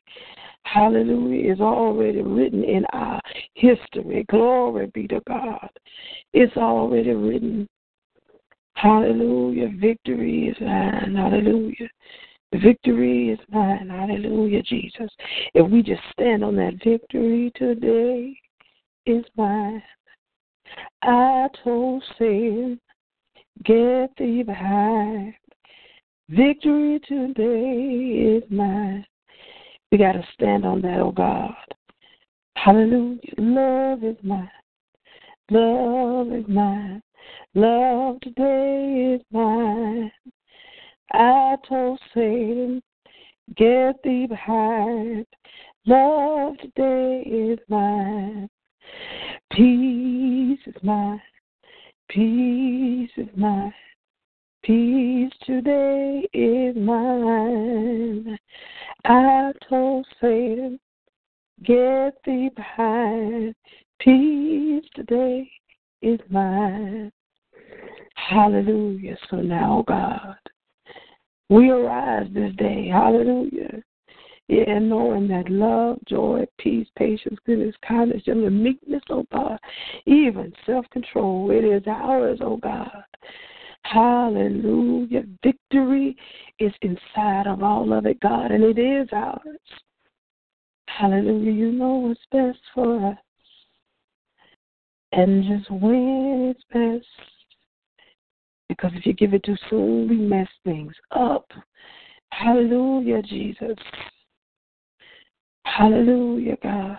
Hallelujah 0.65 1.53
is 1.53 1.61
already 1.61 2.23
written 2.23 2.63
in 2.63 2.85
our 2.93 3.21
history. 3.55 4.25
Glory 4.31 4.87
be 4.95 5.09
to 5.09 5.21
God. 5.27 5.69
It's 6.33 6.57
already 6.57 7.11
written. 7.11 7.69
Hallelujah. 8.81 9.69
Victory 9.79 10.49
is 10.49 10.57
mine. 10.59 11.15
Hallelujah. 11.15 11.89
Victory 12.55 13.29
is 13.29 13.39
mine. 13.51 13.91
Hallelujah, 13.91 14.63
Jesus. 14.63 15.11
If 15.53 15.71
we 15.71 15.83
just 15.83 16.01
stand 16.13 16.43
on 16.43 16.57
that 16.57 16.83
victory 16.83 17.53
today 17.57 18.35
is 19.05 19.25
mine. 19.37 19.83
I 21.03 21.49
told 21.63 22.03
sin, 22.17 22.81
get 23.65 24.11
thee 24.17 24.43
behind. 24.45 25.35
Victory 26.31 27.01
today 27.07 28.39
is 28.39 28.51
mine. 28.51 29.05
We 29.93 29.99
got 29.99 30.13
to 30.13 30.25
stand 30.33 30.65
on 30.65 30.81
that, 30.83 31.01
oh 31.01 31.13
God. 31.13 31.55
Hallelujah. 32.57 33.21
Love 33.37 34.05
is 34.05 34.17
mine. 34.23 34.51
Love 35.51 36.33
is 36.33 36.49
mine. 36.49 37.03
Love 37.55 38.21
today 38.21 39.17
is 39.17 39.23
mine. 39.33 40.13
I 41.13 41.57
told 41.69 41.99
Satan, 42.15 42.81
get 43.57 43.97
thee 44.05 44.27
behind. 44.27 45.27
Love 45.87 46.59
today 46.59 47.23
is 47.27 47.59
mine. 47.69 48.49
Peace 49.53 50.61
is 50.67 50.83
mine. 50.83 51.21
Peace 52.09 53.11
is 53.17 53.29
mine. 53.37 53.75
Peace 54.63 55.33
today 55.45 56.29
is 56.33 56.77
mine. 56.77 58.39
I 59.05 59.53
told 59.69 60.07
Satan, 60.21 60.79
get 61.65 62.15
thee 62.25 62.51
behind. 62.55 63.55
Peace 63.99 64.85
today 64.95 65.51
is 66.03 66.21
mine. 66.31 67.13
Hallelujah. 68.15 69.17
So 69.31 69.37
now, 69.37 69.85
God, 69.87 70.37
we 71.49 71.71
arise 71.71 72.27
this 72.33 72.55
day. 72.57 72.89
Hallelujah. 72.89 73.83
Yeah, 74.49 74.81
knowing 74.81 75.29
that 75.29 75.49
love, 75.49 75.99
joy, 76.09 76.45
peace, 76.59 76.89
patience, 76.97 77.39
goodness, 77.47 77.75
kindness, 77.87 78.25
gentleness, 78.25 78.53
meekness, 78.53 79.03
oh 79.09 79.25
God, 79.33 79.59
even 80.07 80.53
self 80.67 80.85
control, 80.91 81.53
it 81.53 81.65
is 81.65 81.85
ours, 81.87 82.41
oh 82.43 82.57
God. 82.57 83.05
Hallelujah. 83.85 85.23
Victory 85.45 86.17
is 86.59 86.73
inside 86.83 87.47
of 87.47 87.63
all 87.63 87.93
of 87.93 88.07
it, 88.07 88.19
God, 88.21 88.51
and 88.51 88.65
it 88.65 88.79
is 88.79 89.09
ours. 89.13 89.41
Hallelujah. 90.89 91.53
You 91.53 91.73
know 91.73 91.95
what's 91.95 92.21
best 92.33 92.59
for 92.75 93.13
us. 93.13 93.19
And 95.13 95.45
just 95.45 95.71
when 95.71 96.55
it's 96.55 96.65
best. 96.73 97.07
Because 98.69 98.93
if 98.95 99.05
you 99.05 99.13
give 99.13 99.35
it 99.35 99.43
too 99.43 99.57
soon, 99.69 100.09
we 100.09 100.17
mess 100.17 100.49
things 100.65 100.95
up. 101.11 101.51
Hallelujah, 102.31 103.23
Jesus. 103.23 103.77
Hallelujah, 105.65 106.57
God. 106.63 106.99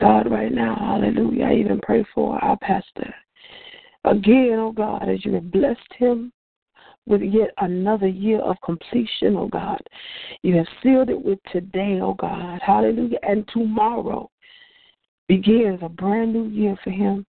God, 0.00 0.30
right 0.30 0.52
now, 0.52 0.74
hallelujah. 0.76 1.44
I 1.44 1.54
even 1.54 1.78
pray 1.82 2.06
for 2.14 2.42
our 2.42 2.56
pastor. 2.58 3.14
Again, 4.04 4.56
oh 4.58 4.72
God, 4.72 5.08
as 5.08 5.24
you 5.26 5.34
have 5.34 5.52
blessed 5.52 5.80
him 5.98 6.32
with 7.06 7.20
yet 7.20 7.50
another 7.58 8.08
year 8.08 8.40
of 8.40 8.56
completion, 8.64 9.36
oh 9.36 9.48
God. 9.48 9.80
You 10.42 10.56
have 10.56 10.66
sealed 10.82 11.10
it 11.10 11.22
with 11.22 11.38
today, 11.52 12.00
oh 12.02 12.14
God. 12.14 12.60
Hallelujah. 12.64 13.18
And 13.22 13.46
tomorrow 13.52 14.30
begins 15.30 15.78
a 15.80 15.88
brand 15.88 16.32
new 16.32 16.48
year 16.48 16.76
for 16.82 16.90
him. 16.90 17.24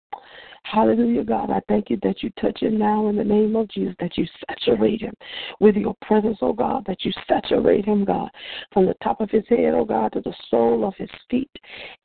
Hallelujah, 0.65 1.25
God. 1.25 1.51
I 1.51 1.61
thank 1.69 1.91
you 1.91 1.99
that 2.03 2.23
you 2.23 2.31
touch 2.41 2.63
him 2.63 2.79
now 2.79 3.09
in 3.09 3.17
the 3.17 3.25
name 3.25 3.57
of 3.57 3.69
Jesus, 3.69 3.95
that 3.99 4.17
you 4.17 4.27
saturate 4.49 5.01
him 5.01 5.15
with 5.59 5.75
your 5.75 5.97
presence, 6.03 6.39
oh 6.43 6.53
God, 6.53 6.85
that 6.87 7.05
you 7.05 7.13
saturate 7.29 7.85
him, 7.85 8.05
God, 8.05 8.29
from 8.73 8.87
the 8.87 8.95
top 9.03 9.21
of 9.21 9.31
his 9.31 9.45
head, 9.49 9.75
oh 9.75 9.85
God, 9.85 10.13
to 10.13 10.21
the 10.21 10.35
sole 10.51 10.87
of 10.87 10.95
his 10.97 11.11
feet. 11.31 11.51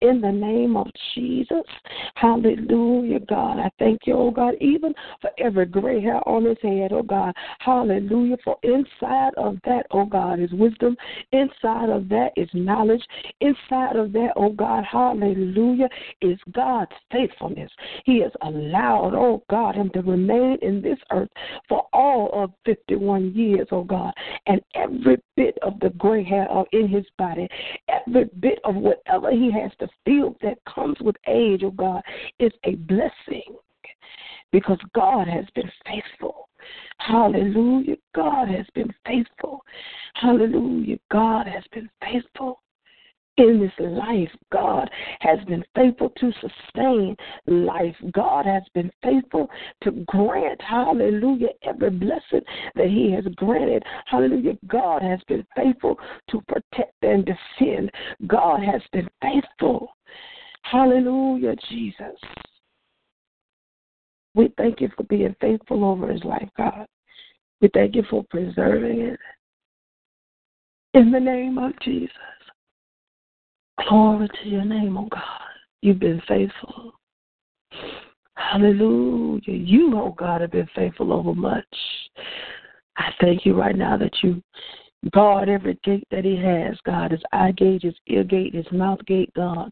In 0.01 0.19
the 0.21 0.31
name 0.31 0.77
of 0.77 0.87
Jesus. 1.13 1.63
Hallelujah, 2.15 3.19
God. 3.19 3.59
I 3.59 3.69
thank 3.77 4.01
you, 4.05 4.13
oh 4.15 4.31
God, 4.31 4.55
even 4.59 4.93
for 5.21 5.29
every 5.37 5.65
gray 5.65 6.01
hair 6.01 6.27
on 6.27 6.45
his 6.45 6.57
head, 6.61 6.91
oh 6.91 7.03
God. 7.03 7.33
Hallelujah. 7.59 8.37
For 8.43 8.57
inside 8.63 9.33
of 9.37 9.57
that, 9.65 9.85
oh 9.91 10.05
God, 10.05 10.39
is 10.39 10.51
wisdom. 10.53 10.97
Inside 11.33 11.89
of 11.89 12.09
that 12.09 12.29
is 12.35 12.49
knowledge. 12.53 13.03
Inside 13.41 13.95
of 13.95 14.11
that, 14.13 14.31
oh 14.35 14.49
God, 14.49 14.83
hallelujah, 14.89 15.89
is 16.21 16.39
God's 16.51 16.91
faithfulness. 17.11 17.71
He 18.05 18.17
is 18.17 18.31
allowed, 18.45 19.13
oh 19.13 19.43
God, 19.49 19.75
him 19.75 19.89
to 19.91 20.01
remain 20.01 20.57
in 20.61 20.81
this 20.81 20.99
earth 21.11 21.29
for 21.67 21.87
all 21.93 22.29
of 22.33 22.51
51 22.65 23.33
years, 23.33 23.67
oh 23.71 23.83
God. 23.83 24.13
And 24.47 24.61
every 24.75 25.17
bit 25.35 25.57
of 25.61 25.79
the 25.79 25.89
gray 25.91 26.23
hair 26.23 26.47
in 26.71 26.87
his 26.87 27.05
body, 27.17 27.47
every 27.89 28.25
bit 28.39 28.59
of 28.63 28.75
whatever 28.75 29.31
he 29.31 29.51
has 29.51 29.71
to 29.79 29.87
feel 30.05 30.35
that 30.41 30.57
comes 30.73 30.97
with 31.01 31.15
age, 31.27 31.61
oh 31.63 31.71
God, 31.71 32.01
is 32.39 32.51
a 32.63 32.75
blessing 32.75 33.55
because 34.51 34.79
God 34.93 35.27
has 35.27 35.45
been 35.55 35.71
faithful. 35.85 36.49
Hallelujah. 36.99 37.97
God 38.15 38.47
has 38.47 38.65
been 38.73 38.93
faithful. 39.05 39.61
Hallelujah. 40.15 40.97
God 41.11 41.47
has 41.47 41.63
been 41.73 41.89
faithful 42.01 42.61
in 43.37 43.59
this 43.59 43.71
life. 43.79 44.29
God 44.51 44.89
has 45.19 45.39
been 45.47 45.63
faithful 45.75 46.09
to 46.17 46.31
sustain 46.41 47.15
life. 47.47 47.95
God 48.13 48.45
has 48.45 48.63
been 48.73 48.91
faithful 49.03 49.49
to 49.83 49.91
grant, 50.07 50.61
hallelujah, 50.61 51.49
every 51.63 51.89
blessing 51.89 52.41
that 52.75 52.87
He 52.87 53.11
has 53.11 53.25
granted. 53.35 53.83
Hallelujah. 54.05 54.57
God 54.67 55.01
has 55.01 55.19
been 55.27 55.45
faithful 55.55 55.97
to 56.29 56.41
protect 56.47 56.93
and 57.01 57.25
defend. 57.25 57.91
God 58.27 58.61
has 58.63 58.81
been 58.91 59.09
faithful. 59.21 59.89
Hallelujah, 60.63 61.55
Jesus. 61.69 62.17
We 64.33 64.53
thank 64.57 64.81
you 64.81 64.89
for 64.97 65.03
being 65.03 65.35
faithful 65.39 65.85
over 65.85 66.11
his 66.11 66.23
life, 66.23 66.49
God. 66.57 66.85
We 67.61 67.69
thank 67.73 67.95
you 67.95 68.03
for 68.09 68.25
preserving 68.29 68.99
it. 68.99 69.19
In 70.93 71.11
the 71.11 71.19
name 71.19 71.57
of 71.57 71.71
Jesus. 71.81 72.09
Glory 73.81 74.29
to 74.41 74.49
your 74.49 74.65
name, 74.65 74.97
oh 74.97 75.07
God. 75.11 75.21
You've 75.81 75.99
been 75.99 76.21
faithful. 76.27 76.93
Hallelujah. 78.35 79.41
You, 79.53 79.97
oh 79.97 80.15
God, 80.17 80.41
have 80.41 80.51
been 80.51 80.69
faithful 80.75 81.13
over 81.13 81.33
much. 81.33 81.65
I 82.97 83.11
thank 83.19 83.45
you 83.45 83.53
right 83.53 83.75
now 83.75 83.97
that 83.97 84.13
you 84.23 84.41
guard 85.11 85.49
every 85.49 85.77
gate 85.83 86.07
that 86.11 86.25
he 86.25 86.35
has, 86.37 86.77
God, 86.85 87.11
his 87.11 87.21
eye 87.31 87.51
gate, 87.51 87.83
his 87.83 87.95
ear 88.07 88.23
gate, 88.23 88.55
his 88.55 88.65
mouth 88.71 88.99
gate, 89.05 89.31
God. 89.35 89.71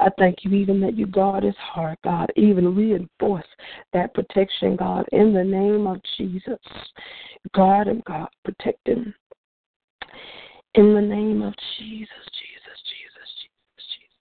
I 0.00 0.08
thank 0.18 0.38
you 0.42 0.52
even 0.52 0.80
that 0.80 0.96
you 0.96 1.06
guard 1.06 1.44
his 1.44 1.56
heart, 1.56 1.98
God, 2.04 2.32
even 2.36 2.74
reinforce 2.74 3.46
that 3.92 4.14
protection, 4.14 4.76
God, 4.76 5.06
in 5.12 5.32
the 5.32 5.44
name 5.44 5.86
of 5.86 6.00
Jesus. 6.16 6.58
Guard 7.54 7.88
him, 7.88 8.02
God, 8.06 8.28
protect 8.44 8.86
him. 8.88 9.14
In 10.74 10.94
the 10.94 11.00
name 11.00 11.42
of 11.42 11.54
Jesus, 11.78 12.08
Jesus, 12.36 12.78
Jesus, 12.84 13.28
Jesus, 13.40 13.86
Jesus. 13.92 14.16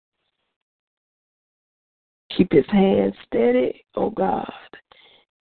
Keep 2.37 2.53
his 2.53 2.65
hand 2.67 3.13
steady, 3.27 3.85
oh 3.95 4.09
God, 4.09 4.51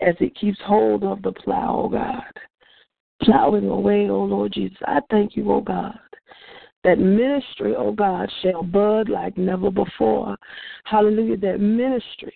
as 0.01 0.15
he 0.19 0.31
keeps 0.31 0.59
hold 0.65 1.05
of 1.05 1.23
the 1.23 1.33
plow, 1.33 1.83
oh 1.85 1.89
God 1.89 2.23
plowing 3.23 3.69
away, 3.69 4.09
oh 4.09 4.25
Lord 4.25 4.53
Jesus. 4.53 4.79
I 4.87 5.01
thank 5.11 5.37
you, 5.37 5.51
oh 5.53 5.61
God, 5.61 5.99
that 6.85 6.99
ministry, 6.99 7.75
oh 7.77 7.93
God, 7.93 8.31
shall 8.43 8.63
bud 8.63 9.09
like 9.09 9.37
never 9.37 9.71
before. 9.71 10.37
Hallelujah. 10.85 11.37
That 11.37 11.61
ministry 11.61 12.35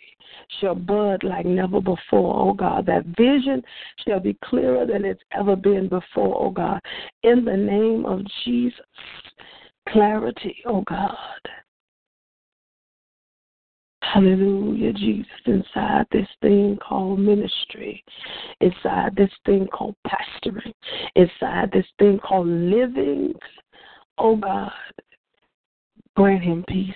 shall 0.60 0.74
bud 0.74 1.24
like 1.24 1.46
never 1.46 1.80
before, 1.80 2.48
oh 2.48 2.52
God. 2.52 2.86
That 2.86 3.06
vision 3.16 3.62
shall 4.06 4.20
be 4.20 4.36
clearer 4.44 4.86
than 4.86 5.04
it's 5.04 5.22
ever 5.32 5.56
been 5.56 5.88
before, 5.88 6.36
oh 6.38 6.50
God. 6.50 6.80
In 7.22 7.44
the 7.44 7.56
name 7.56 8.04
of 8.04 8.20
Jesus, 8.44 8.80
clarity, 9.88 10.56
oh 10.66 10.82
God. 10.82 11.16
Hallelujah, 14.14 14.92
Jesus, 14.92 15.26
inside 15.44 16.06
this 16.12 16.28
thing 16.40 16.78
called 16.80 17.18
ministry, 17.18 18.04
inside 18.60 19.16
this 19.16 19.32
thing 19.44 19.66
called 19.66 19.96
pastoring, 20.06 20.72
inside 21.16 21.72
this 21.72 21.86
thing 21.98 22.20
called 22.20 22.46
living. 22.46 23.34
Oh 24.16 24.36
God, 24.36 24.70
grant 26.14 26.44
him 26.44 26.64
peace. 26.68 26.94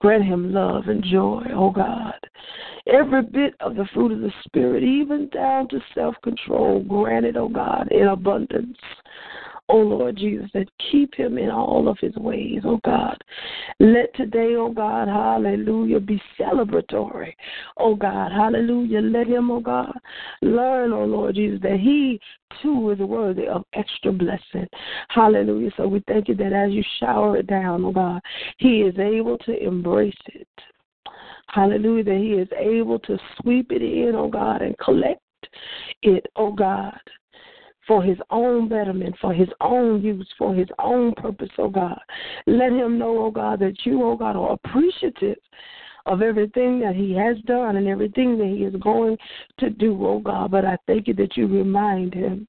Grant 0.00 0.24
him 0.24 0.50
love 0.54 0.84
and 0.88 1.04
joy, 1.04 1.44
oh 1.52 1.70
God. 1.70 2.18
Every 2.86 3.22
bit 3.22 3.52
of 3.60 3.76
the 3.76 3.86
fruit 3.92 4.12
of 4.12 4.20
the 4.20 4.32
Spirit, 4.46 4.82
even 4.82 5.28
down 5.28 5.68
to 5.68 5.80
self 5.94 6.14
control, 6.24 6.82
grant 6.88 7.26
it, 7.26 7.36
oh 7.36 7.50
God, 7.50 7.92
in 7.92 8.06
abundance 8.06 8.78
oh 9.72 9.78
Lord 9.78 10.16
Jesus, 10.16 10.50
that 10.52 10.68
keep 10.90 11.14
him 11.14 11.38
in 11.38 11.50
all 11.50 11.88
of 11.88 11.96
his 11.98 12.14
ways, 12.16 12.60
oh 12.64 12.78
God. 12.84 13.16
Let 13.80 14.14
today, 14.14 14.54
oh 14.54 14.70
God, 14.70 15.08
hallelujah, 15.08 15.98
be 15.98 16.20
celebratory, 16.38 17.32
oh 17.78 17.94
God, 17.94 18.32
hallelujah. 18.32 19.00
Let 19.00 19.26
him, 19.26 19.50
oh 19.50 19.60
God, 19.60 19.92
learn, 20.42 20.92
oh 20.92 21.04
Lord 21.04 21.36
Jesus, 21.36 21.58
that 21.62 21.80
he 21.80 22.20
too 22.62 22.90
is 22.90 22.98
worthy 22.98 23.48
of 23.48 23.64
extra 23.72 24.12
blessing. 24.12 24.68
Hallelujah. 25.08 25.70
So 25.78 25.88
we 25.88 26.04
thank 26.06 26.28
you 26.28 26.34
that 26.36 26.52
as 26.52 26.72
you 26.72 26.84
shower 27.00 27.38
it 27.38 27.46
down, 27.46 27.82
oh 27.86 27.92
God, 27.92 28.20
he 28.58 28.82
is 28.82 28.98
able 28.98 29.38
to 29.38 29.56
embrace 29.56 30.14
it. 30.34 30.48
Hallelujah, 31.48 32.04
that 32.04 32.18
he 32.18 32.32
is 32.32 32.48
able 32.58 32.98
to 33.00 33.18
sweep 33.40 33.72
it 33.72 33.82
in, 33.82 34.14
oh 34.14 34.28
God, 34.28 34.60
and 34.60 34.76
collect 34.78 35.20
it, 36.02 36.26
oh 36.36 36.52
God 36.52 36.98
for 37.86 38.02
his 38.02 38.18
own 38.30 38.68
betterment, 38.68 39.16
for 39.20 39.32
his 39.32 39.48
own 39.60 40.02
use, 40.02 40.28
for 40.38 40.54
his 40.54 40.68
own 40.78 41.12
purpose, 41.14 41.50
oh 41.58 41.68
God. 41.68 41.98
Let 42.46 42.72
him 42.72 42.98
know, 42.98 43.26
oh 43.26 43.30
God, 43.30 43.60
that 43.60 43.84
you, 43.84 44.02
oh 44.04 44.16
God, 44.16 44.36
are 44.36 44.52
appreciative 44.52 45.38
of 46.06 46.22
everything 46.22 46.80
that 46.80 46.96
he 46.96 47.12
has 47.14 47.36
done 47.46 47.76
and 47.76 47.86
everything 47.86 48.36
that 48.38 48.46
he 48.46 48.64
is 48.64 48.74
going 48.82 49.16
to 49.58 49.70
do, 49.70 50.06
oh 50.06 50.18
God. 50.18 50.50
But 50.50 50.64
I 50.64 50.76
thank 50.86 51.08
you 51.08 51.14
that 51.14 51.36
you 51.36 51.46
remind 51.46 52.14
him, 52.14 52.46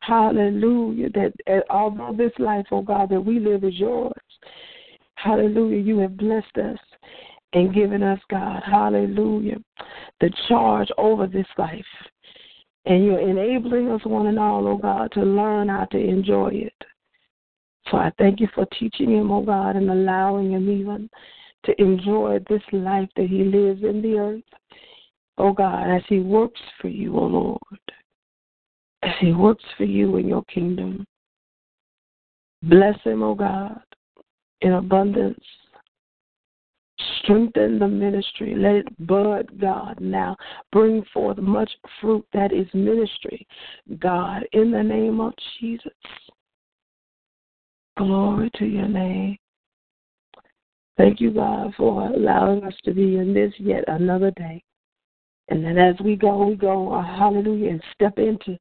hallelujah, 0.00 1.10
that 1.10 1.64
although 1.70 2.14
this 2.16 2.32
life, 2.38 2.66
oh 2.70 2.82
God, 2.82 3.10
that 3.10 3.20
we 3.20 3.38
live 3.38 3.64
is 3.64 3.78
yours, 3.78 4.12
hallelujah, 5.14 5.78
you 5.78 5.98
have 5.98 6.16
blessed 6.16 6.56
us 6.58 6.78
and 7.52 7.74
given 7.74 8.02
us, 8.02 8.20
God, 8.30 8.62
hallelujah, 8.64 9.56
the 10.20 10.30
charge 10.48 10.88
over 10.98 11.26
this 11.26 11.46
life. 11.56 11.84
And 12.86 13.04
you're 13.04 13.18
enabling 13.18 13.90
us, 13.90 14.04
one 14.04 14.28
and 14.28 14.38
all, 14.38 14.66
oh 14.68 14.76
God, 14.76 15.10
to 15.12 15.20
learn 15.20 15.68
how 15.68 15.86
to 15.86 15.98
enjoy 15.98 16.50
it. 16.52 16.84
So 17.90 17.96
I 17.96 18.12
thank 18.18 18.40
you 18.40 18.48
for 18.54 18.66
teaching 18.78 19.10
him, 19.10 19.30
oh 19.30 19.42
God, 19.42 19.76
and 19.76 19.90
allowing 19.90 20.52
him 20.52 20.70
even 20.70 21.10
to 21.64 21.80
enjoy 21.80 22.38
this 22.48 22.62
life 22.72 23.08
that 23.16 23.26
he 23.26 23.44
lives 23.44 23.82
in 23.82 24.02
the 24.02 24.16
earth, 24.18 24.42
oh 25.38 25.52
God, 25.52 25.94
as 25.94 26.02
he 26.08 26.20
works 26.20 26.60
for 26.80 26.88
you, 26.88 27.16
oh 27.18 27.26
Lord, 27.26 27.80
as 29.02 29.12
he 29.20 29.32
works 29.32 29.64
for 29.76 29.84
you 29.84 30.16
in 30.16 30.28
your 30.28 30.44
kingdom. 30.44 31.04
Bless 32.62 33.00
him, 33.02 33.22
oh 33.22 33.34
God, 33.34 33.80
in 34.60 34.72
abundance. 34.72 35.44
Strengthen 37.18 37.78
the 37.78 37.88
ministry. 37.88 38.54
Let 38.56 38.76
it 38.76 39.06
bud, 39.06 39.60
God, 39.60 39.98
now. 40.00 40.36
Bring 40.72 41.04
forth 41.12 41.38
much 41.38 41.70
fruit 42.00 42.24
that 42.32 42.52
is 42.52 42.66
ministry, 42.72 43.46
God, 43.98 44.46
in 44.52 44.70
the 44.70 44.82
name 44.82 45.20
of 45.20 45.34
Jesus. 45.60 45.92
Glory 47.98 48.50
to 48.56 48.64
your 48.64 48.88
name. 48.88 49.36
Thank 50.96 51.20
you, 51.20 51.30
God, 51.30 51.74
for 51.76 52.06
allowing 52.06 52.64
us 52.64 52.74
to 52.84 52.94
be 52.94 53.16
in 53.16 53.34
this 53.34 53.52
yet 53.58 53.84
another 53.88 54.30
day. 54.30 54.62
And 55.48 55.64
then 55.64 55.78
as 55.78 55.94
we 56.02 56.16
go, 56.16 56.46
we 56.46 56.56
go, 56.56 56.90
hallelujah, 57.02 57.70
and 57.70 57.82
step 57.94 58.18
into 58.18 58.58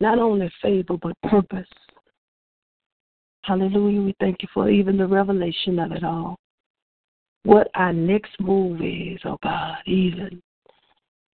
not 0.00 0.18
only 0.18 0.50
favor, 0.60 0.96
but 1.00 1.16
purpose. 1.22 1.68
Hallelujah. 3.42 4.02
We 4.02 4.14
thank 4.18 4.42
you 4.42 4.48
for 4.52 4.68
even 4.68 4.98
the 4.98 5.06
revelation 5.06 5.78
of 5.78 5.92
it 5.92 6.02
all 6.02 6.36
what 7.46 7.70
our 7.74 7.92
next 7.92 8.32
move 8.40 8.80
is, 8.82 9.20
oh 9.24 9.38
God, 9.42 9.76
even 9.86 10.42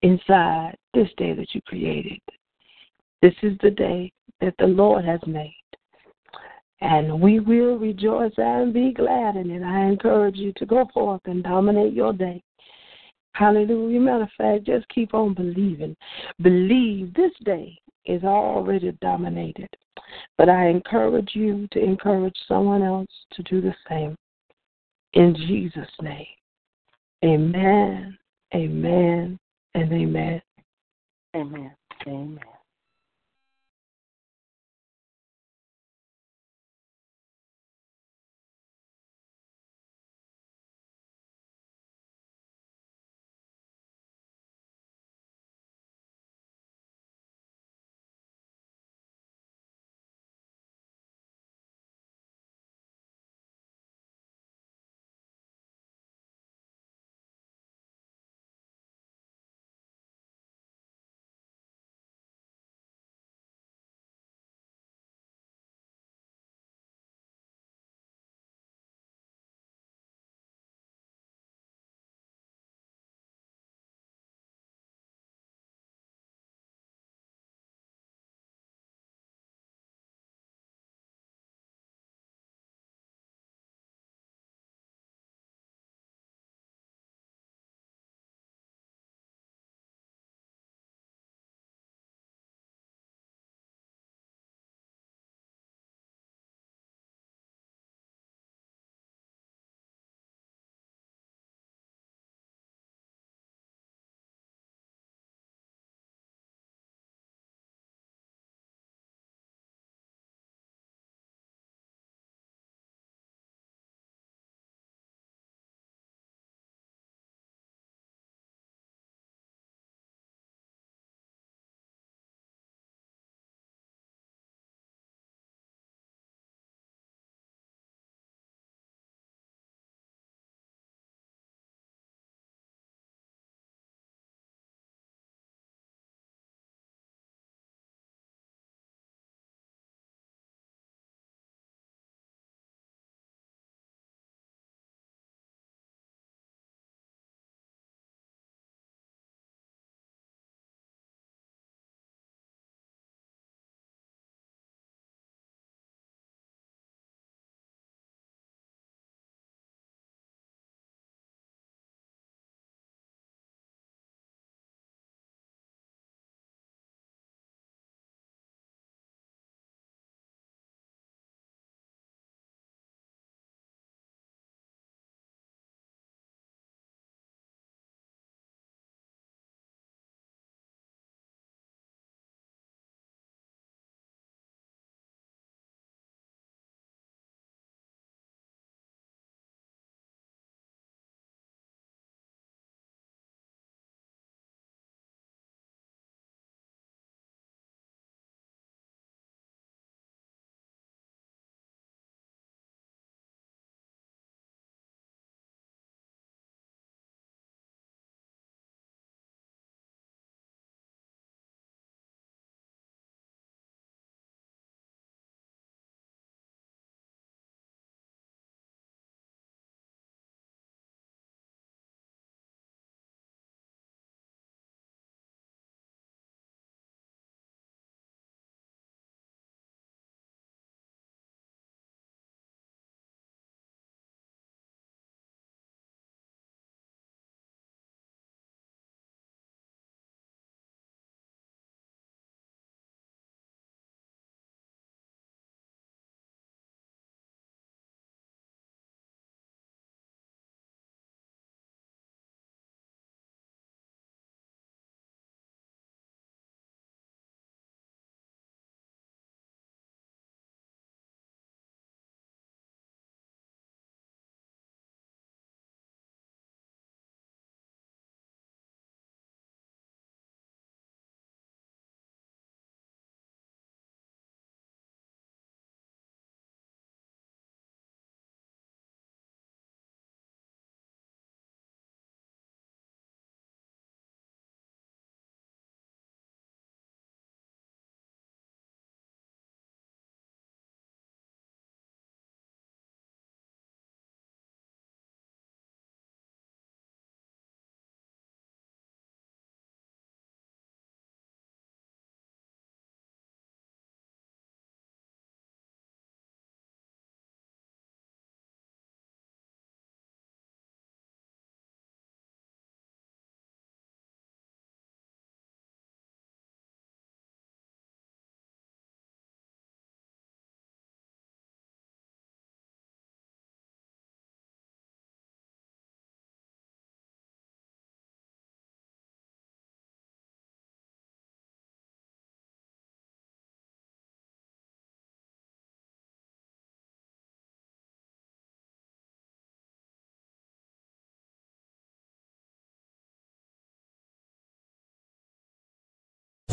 inside 0.01 0.75
this 0.93 1.07
day 1.15 1.33
that 1.33 1.47
you 1.53 1.61
created. 1.65 2.19
This 3.21 3.33
is 3.41 3.57
the 3.61 3.71
day 3.71 4.11
that 4.41 4.53
the 4.59 4.67
Lord 4.67 5.05
has 5.05 5.21
made. 5.25 5.55
And 6.81 7.21
we 7.21 7.39
will 7.39 7.77
rejoice 7.77 8.33
and 8.37 8.73
be 8.73 8.91
glad 8.91 9.37
in 9.37 9.51
it. 9.51 9.63
I 9.63 9.85
encourage 9.85 10.35
you 10.35 10.51
to 10.57 10.65
go 10.65 10.89
forth 10.93 11.21
and 11.25 11.43
dominate 11.43 11.93
your 11.93 12.11
day. 12.11 12.43
Hallelujah. 13.33 13.99
Matter 13.99 14.23
of 14.23 14.29
fact, 14.37 14.65
just 14.65 14.89
keep 14.89 15.13
on 15.13 15.33
believing. 15.33 15.95
Believe 16.41 17.13
this 17.13 17.31
day 17.45 17.77
is 18.05 18.23
already 18.23 18.91
dominated. 18.99 19.69
But 20.37 20.49
I 20.49 20.67
encourage 20.67 21.29
you 21.35 21.67
to 21.71 21.79
encourage 21.79 22.35
someone 22.47 22.81
else 22.81 23.07
to 23.33 23.43
do 23.43 23.61
the 23.61 23.75
same. 23.87 24.17
In 25.13 25.35
Jesus' 25.35 25.89
name. 26.01 26.25
Amen, 27.23 28.17
amen, 28.55 29.39
and 29.75 29.93
amen. 29.93 30.41
Amen. 31.35 31.75
Amen. 32.07 32.39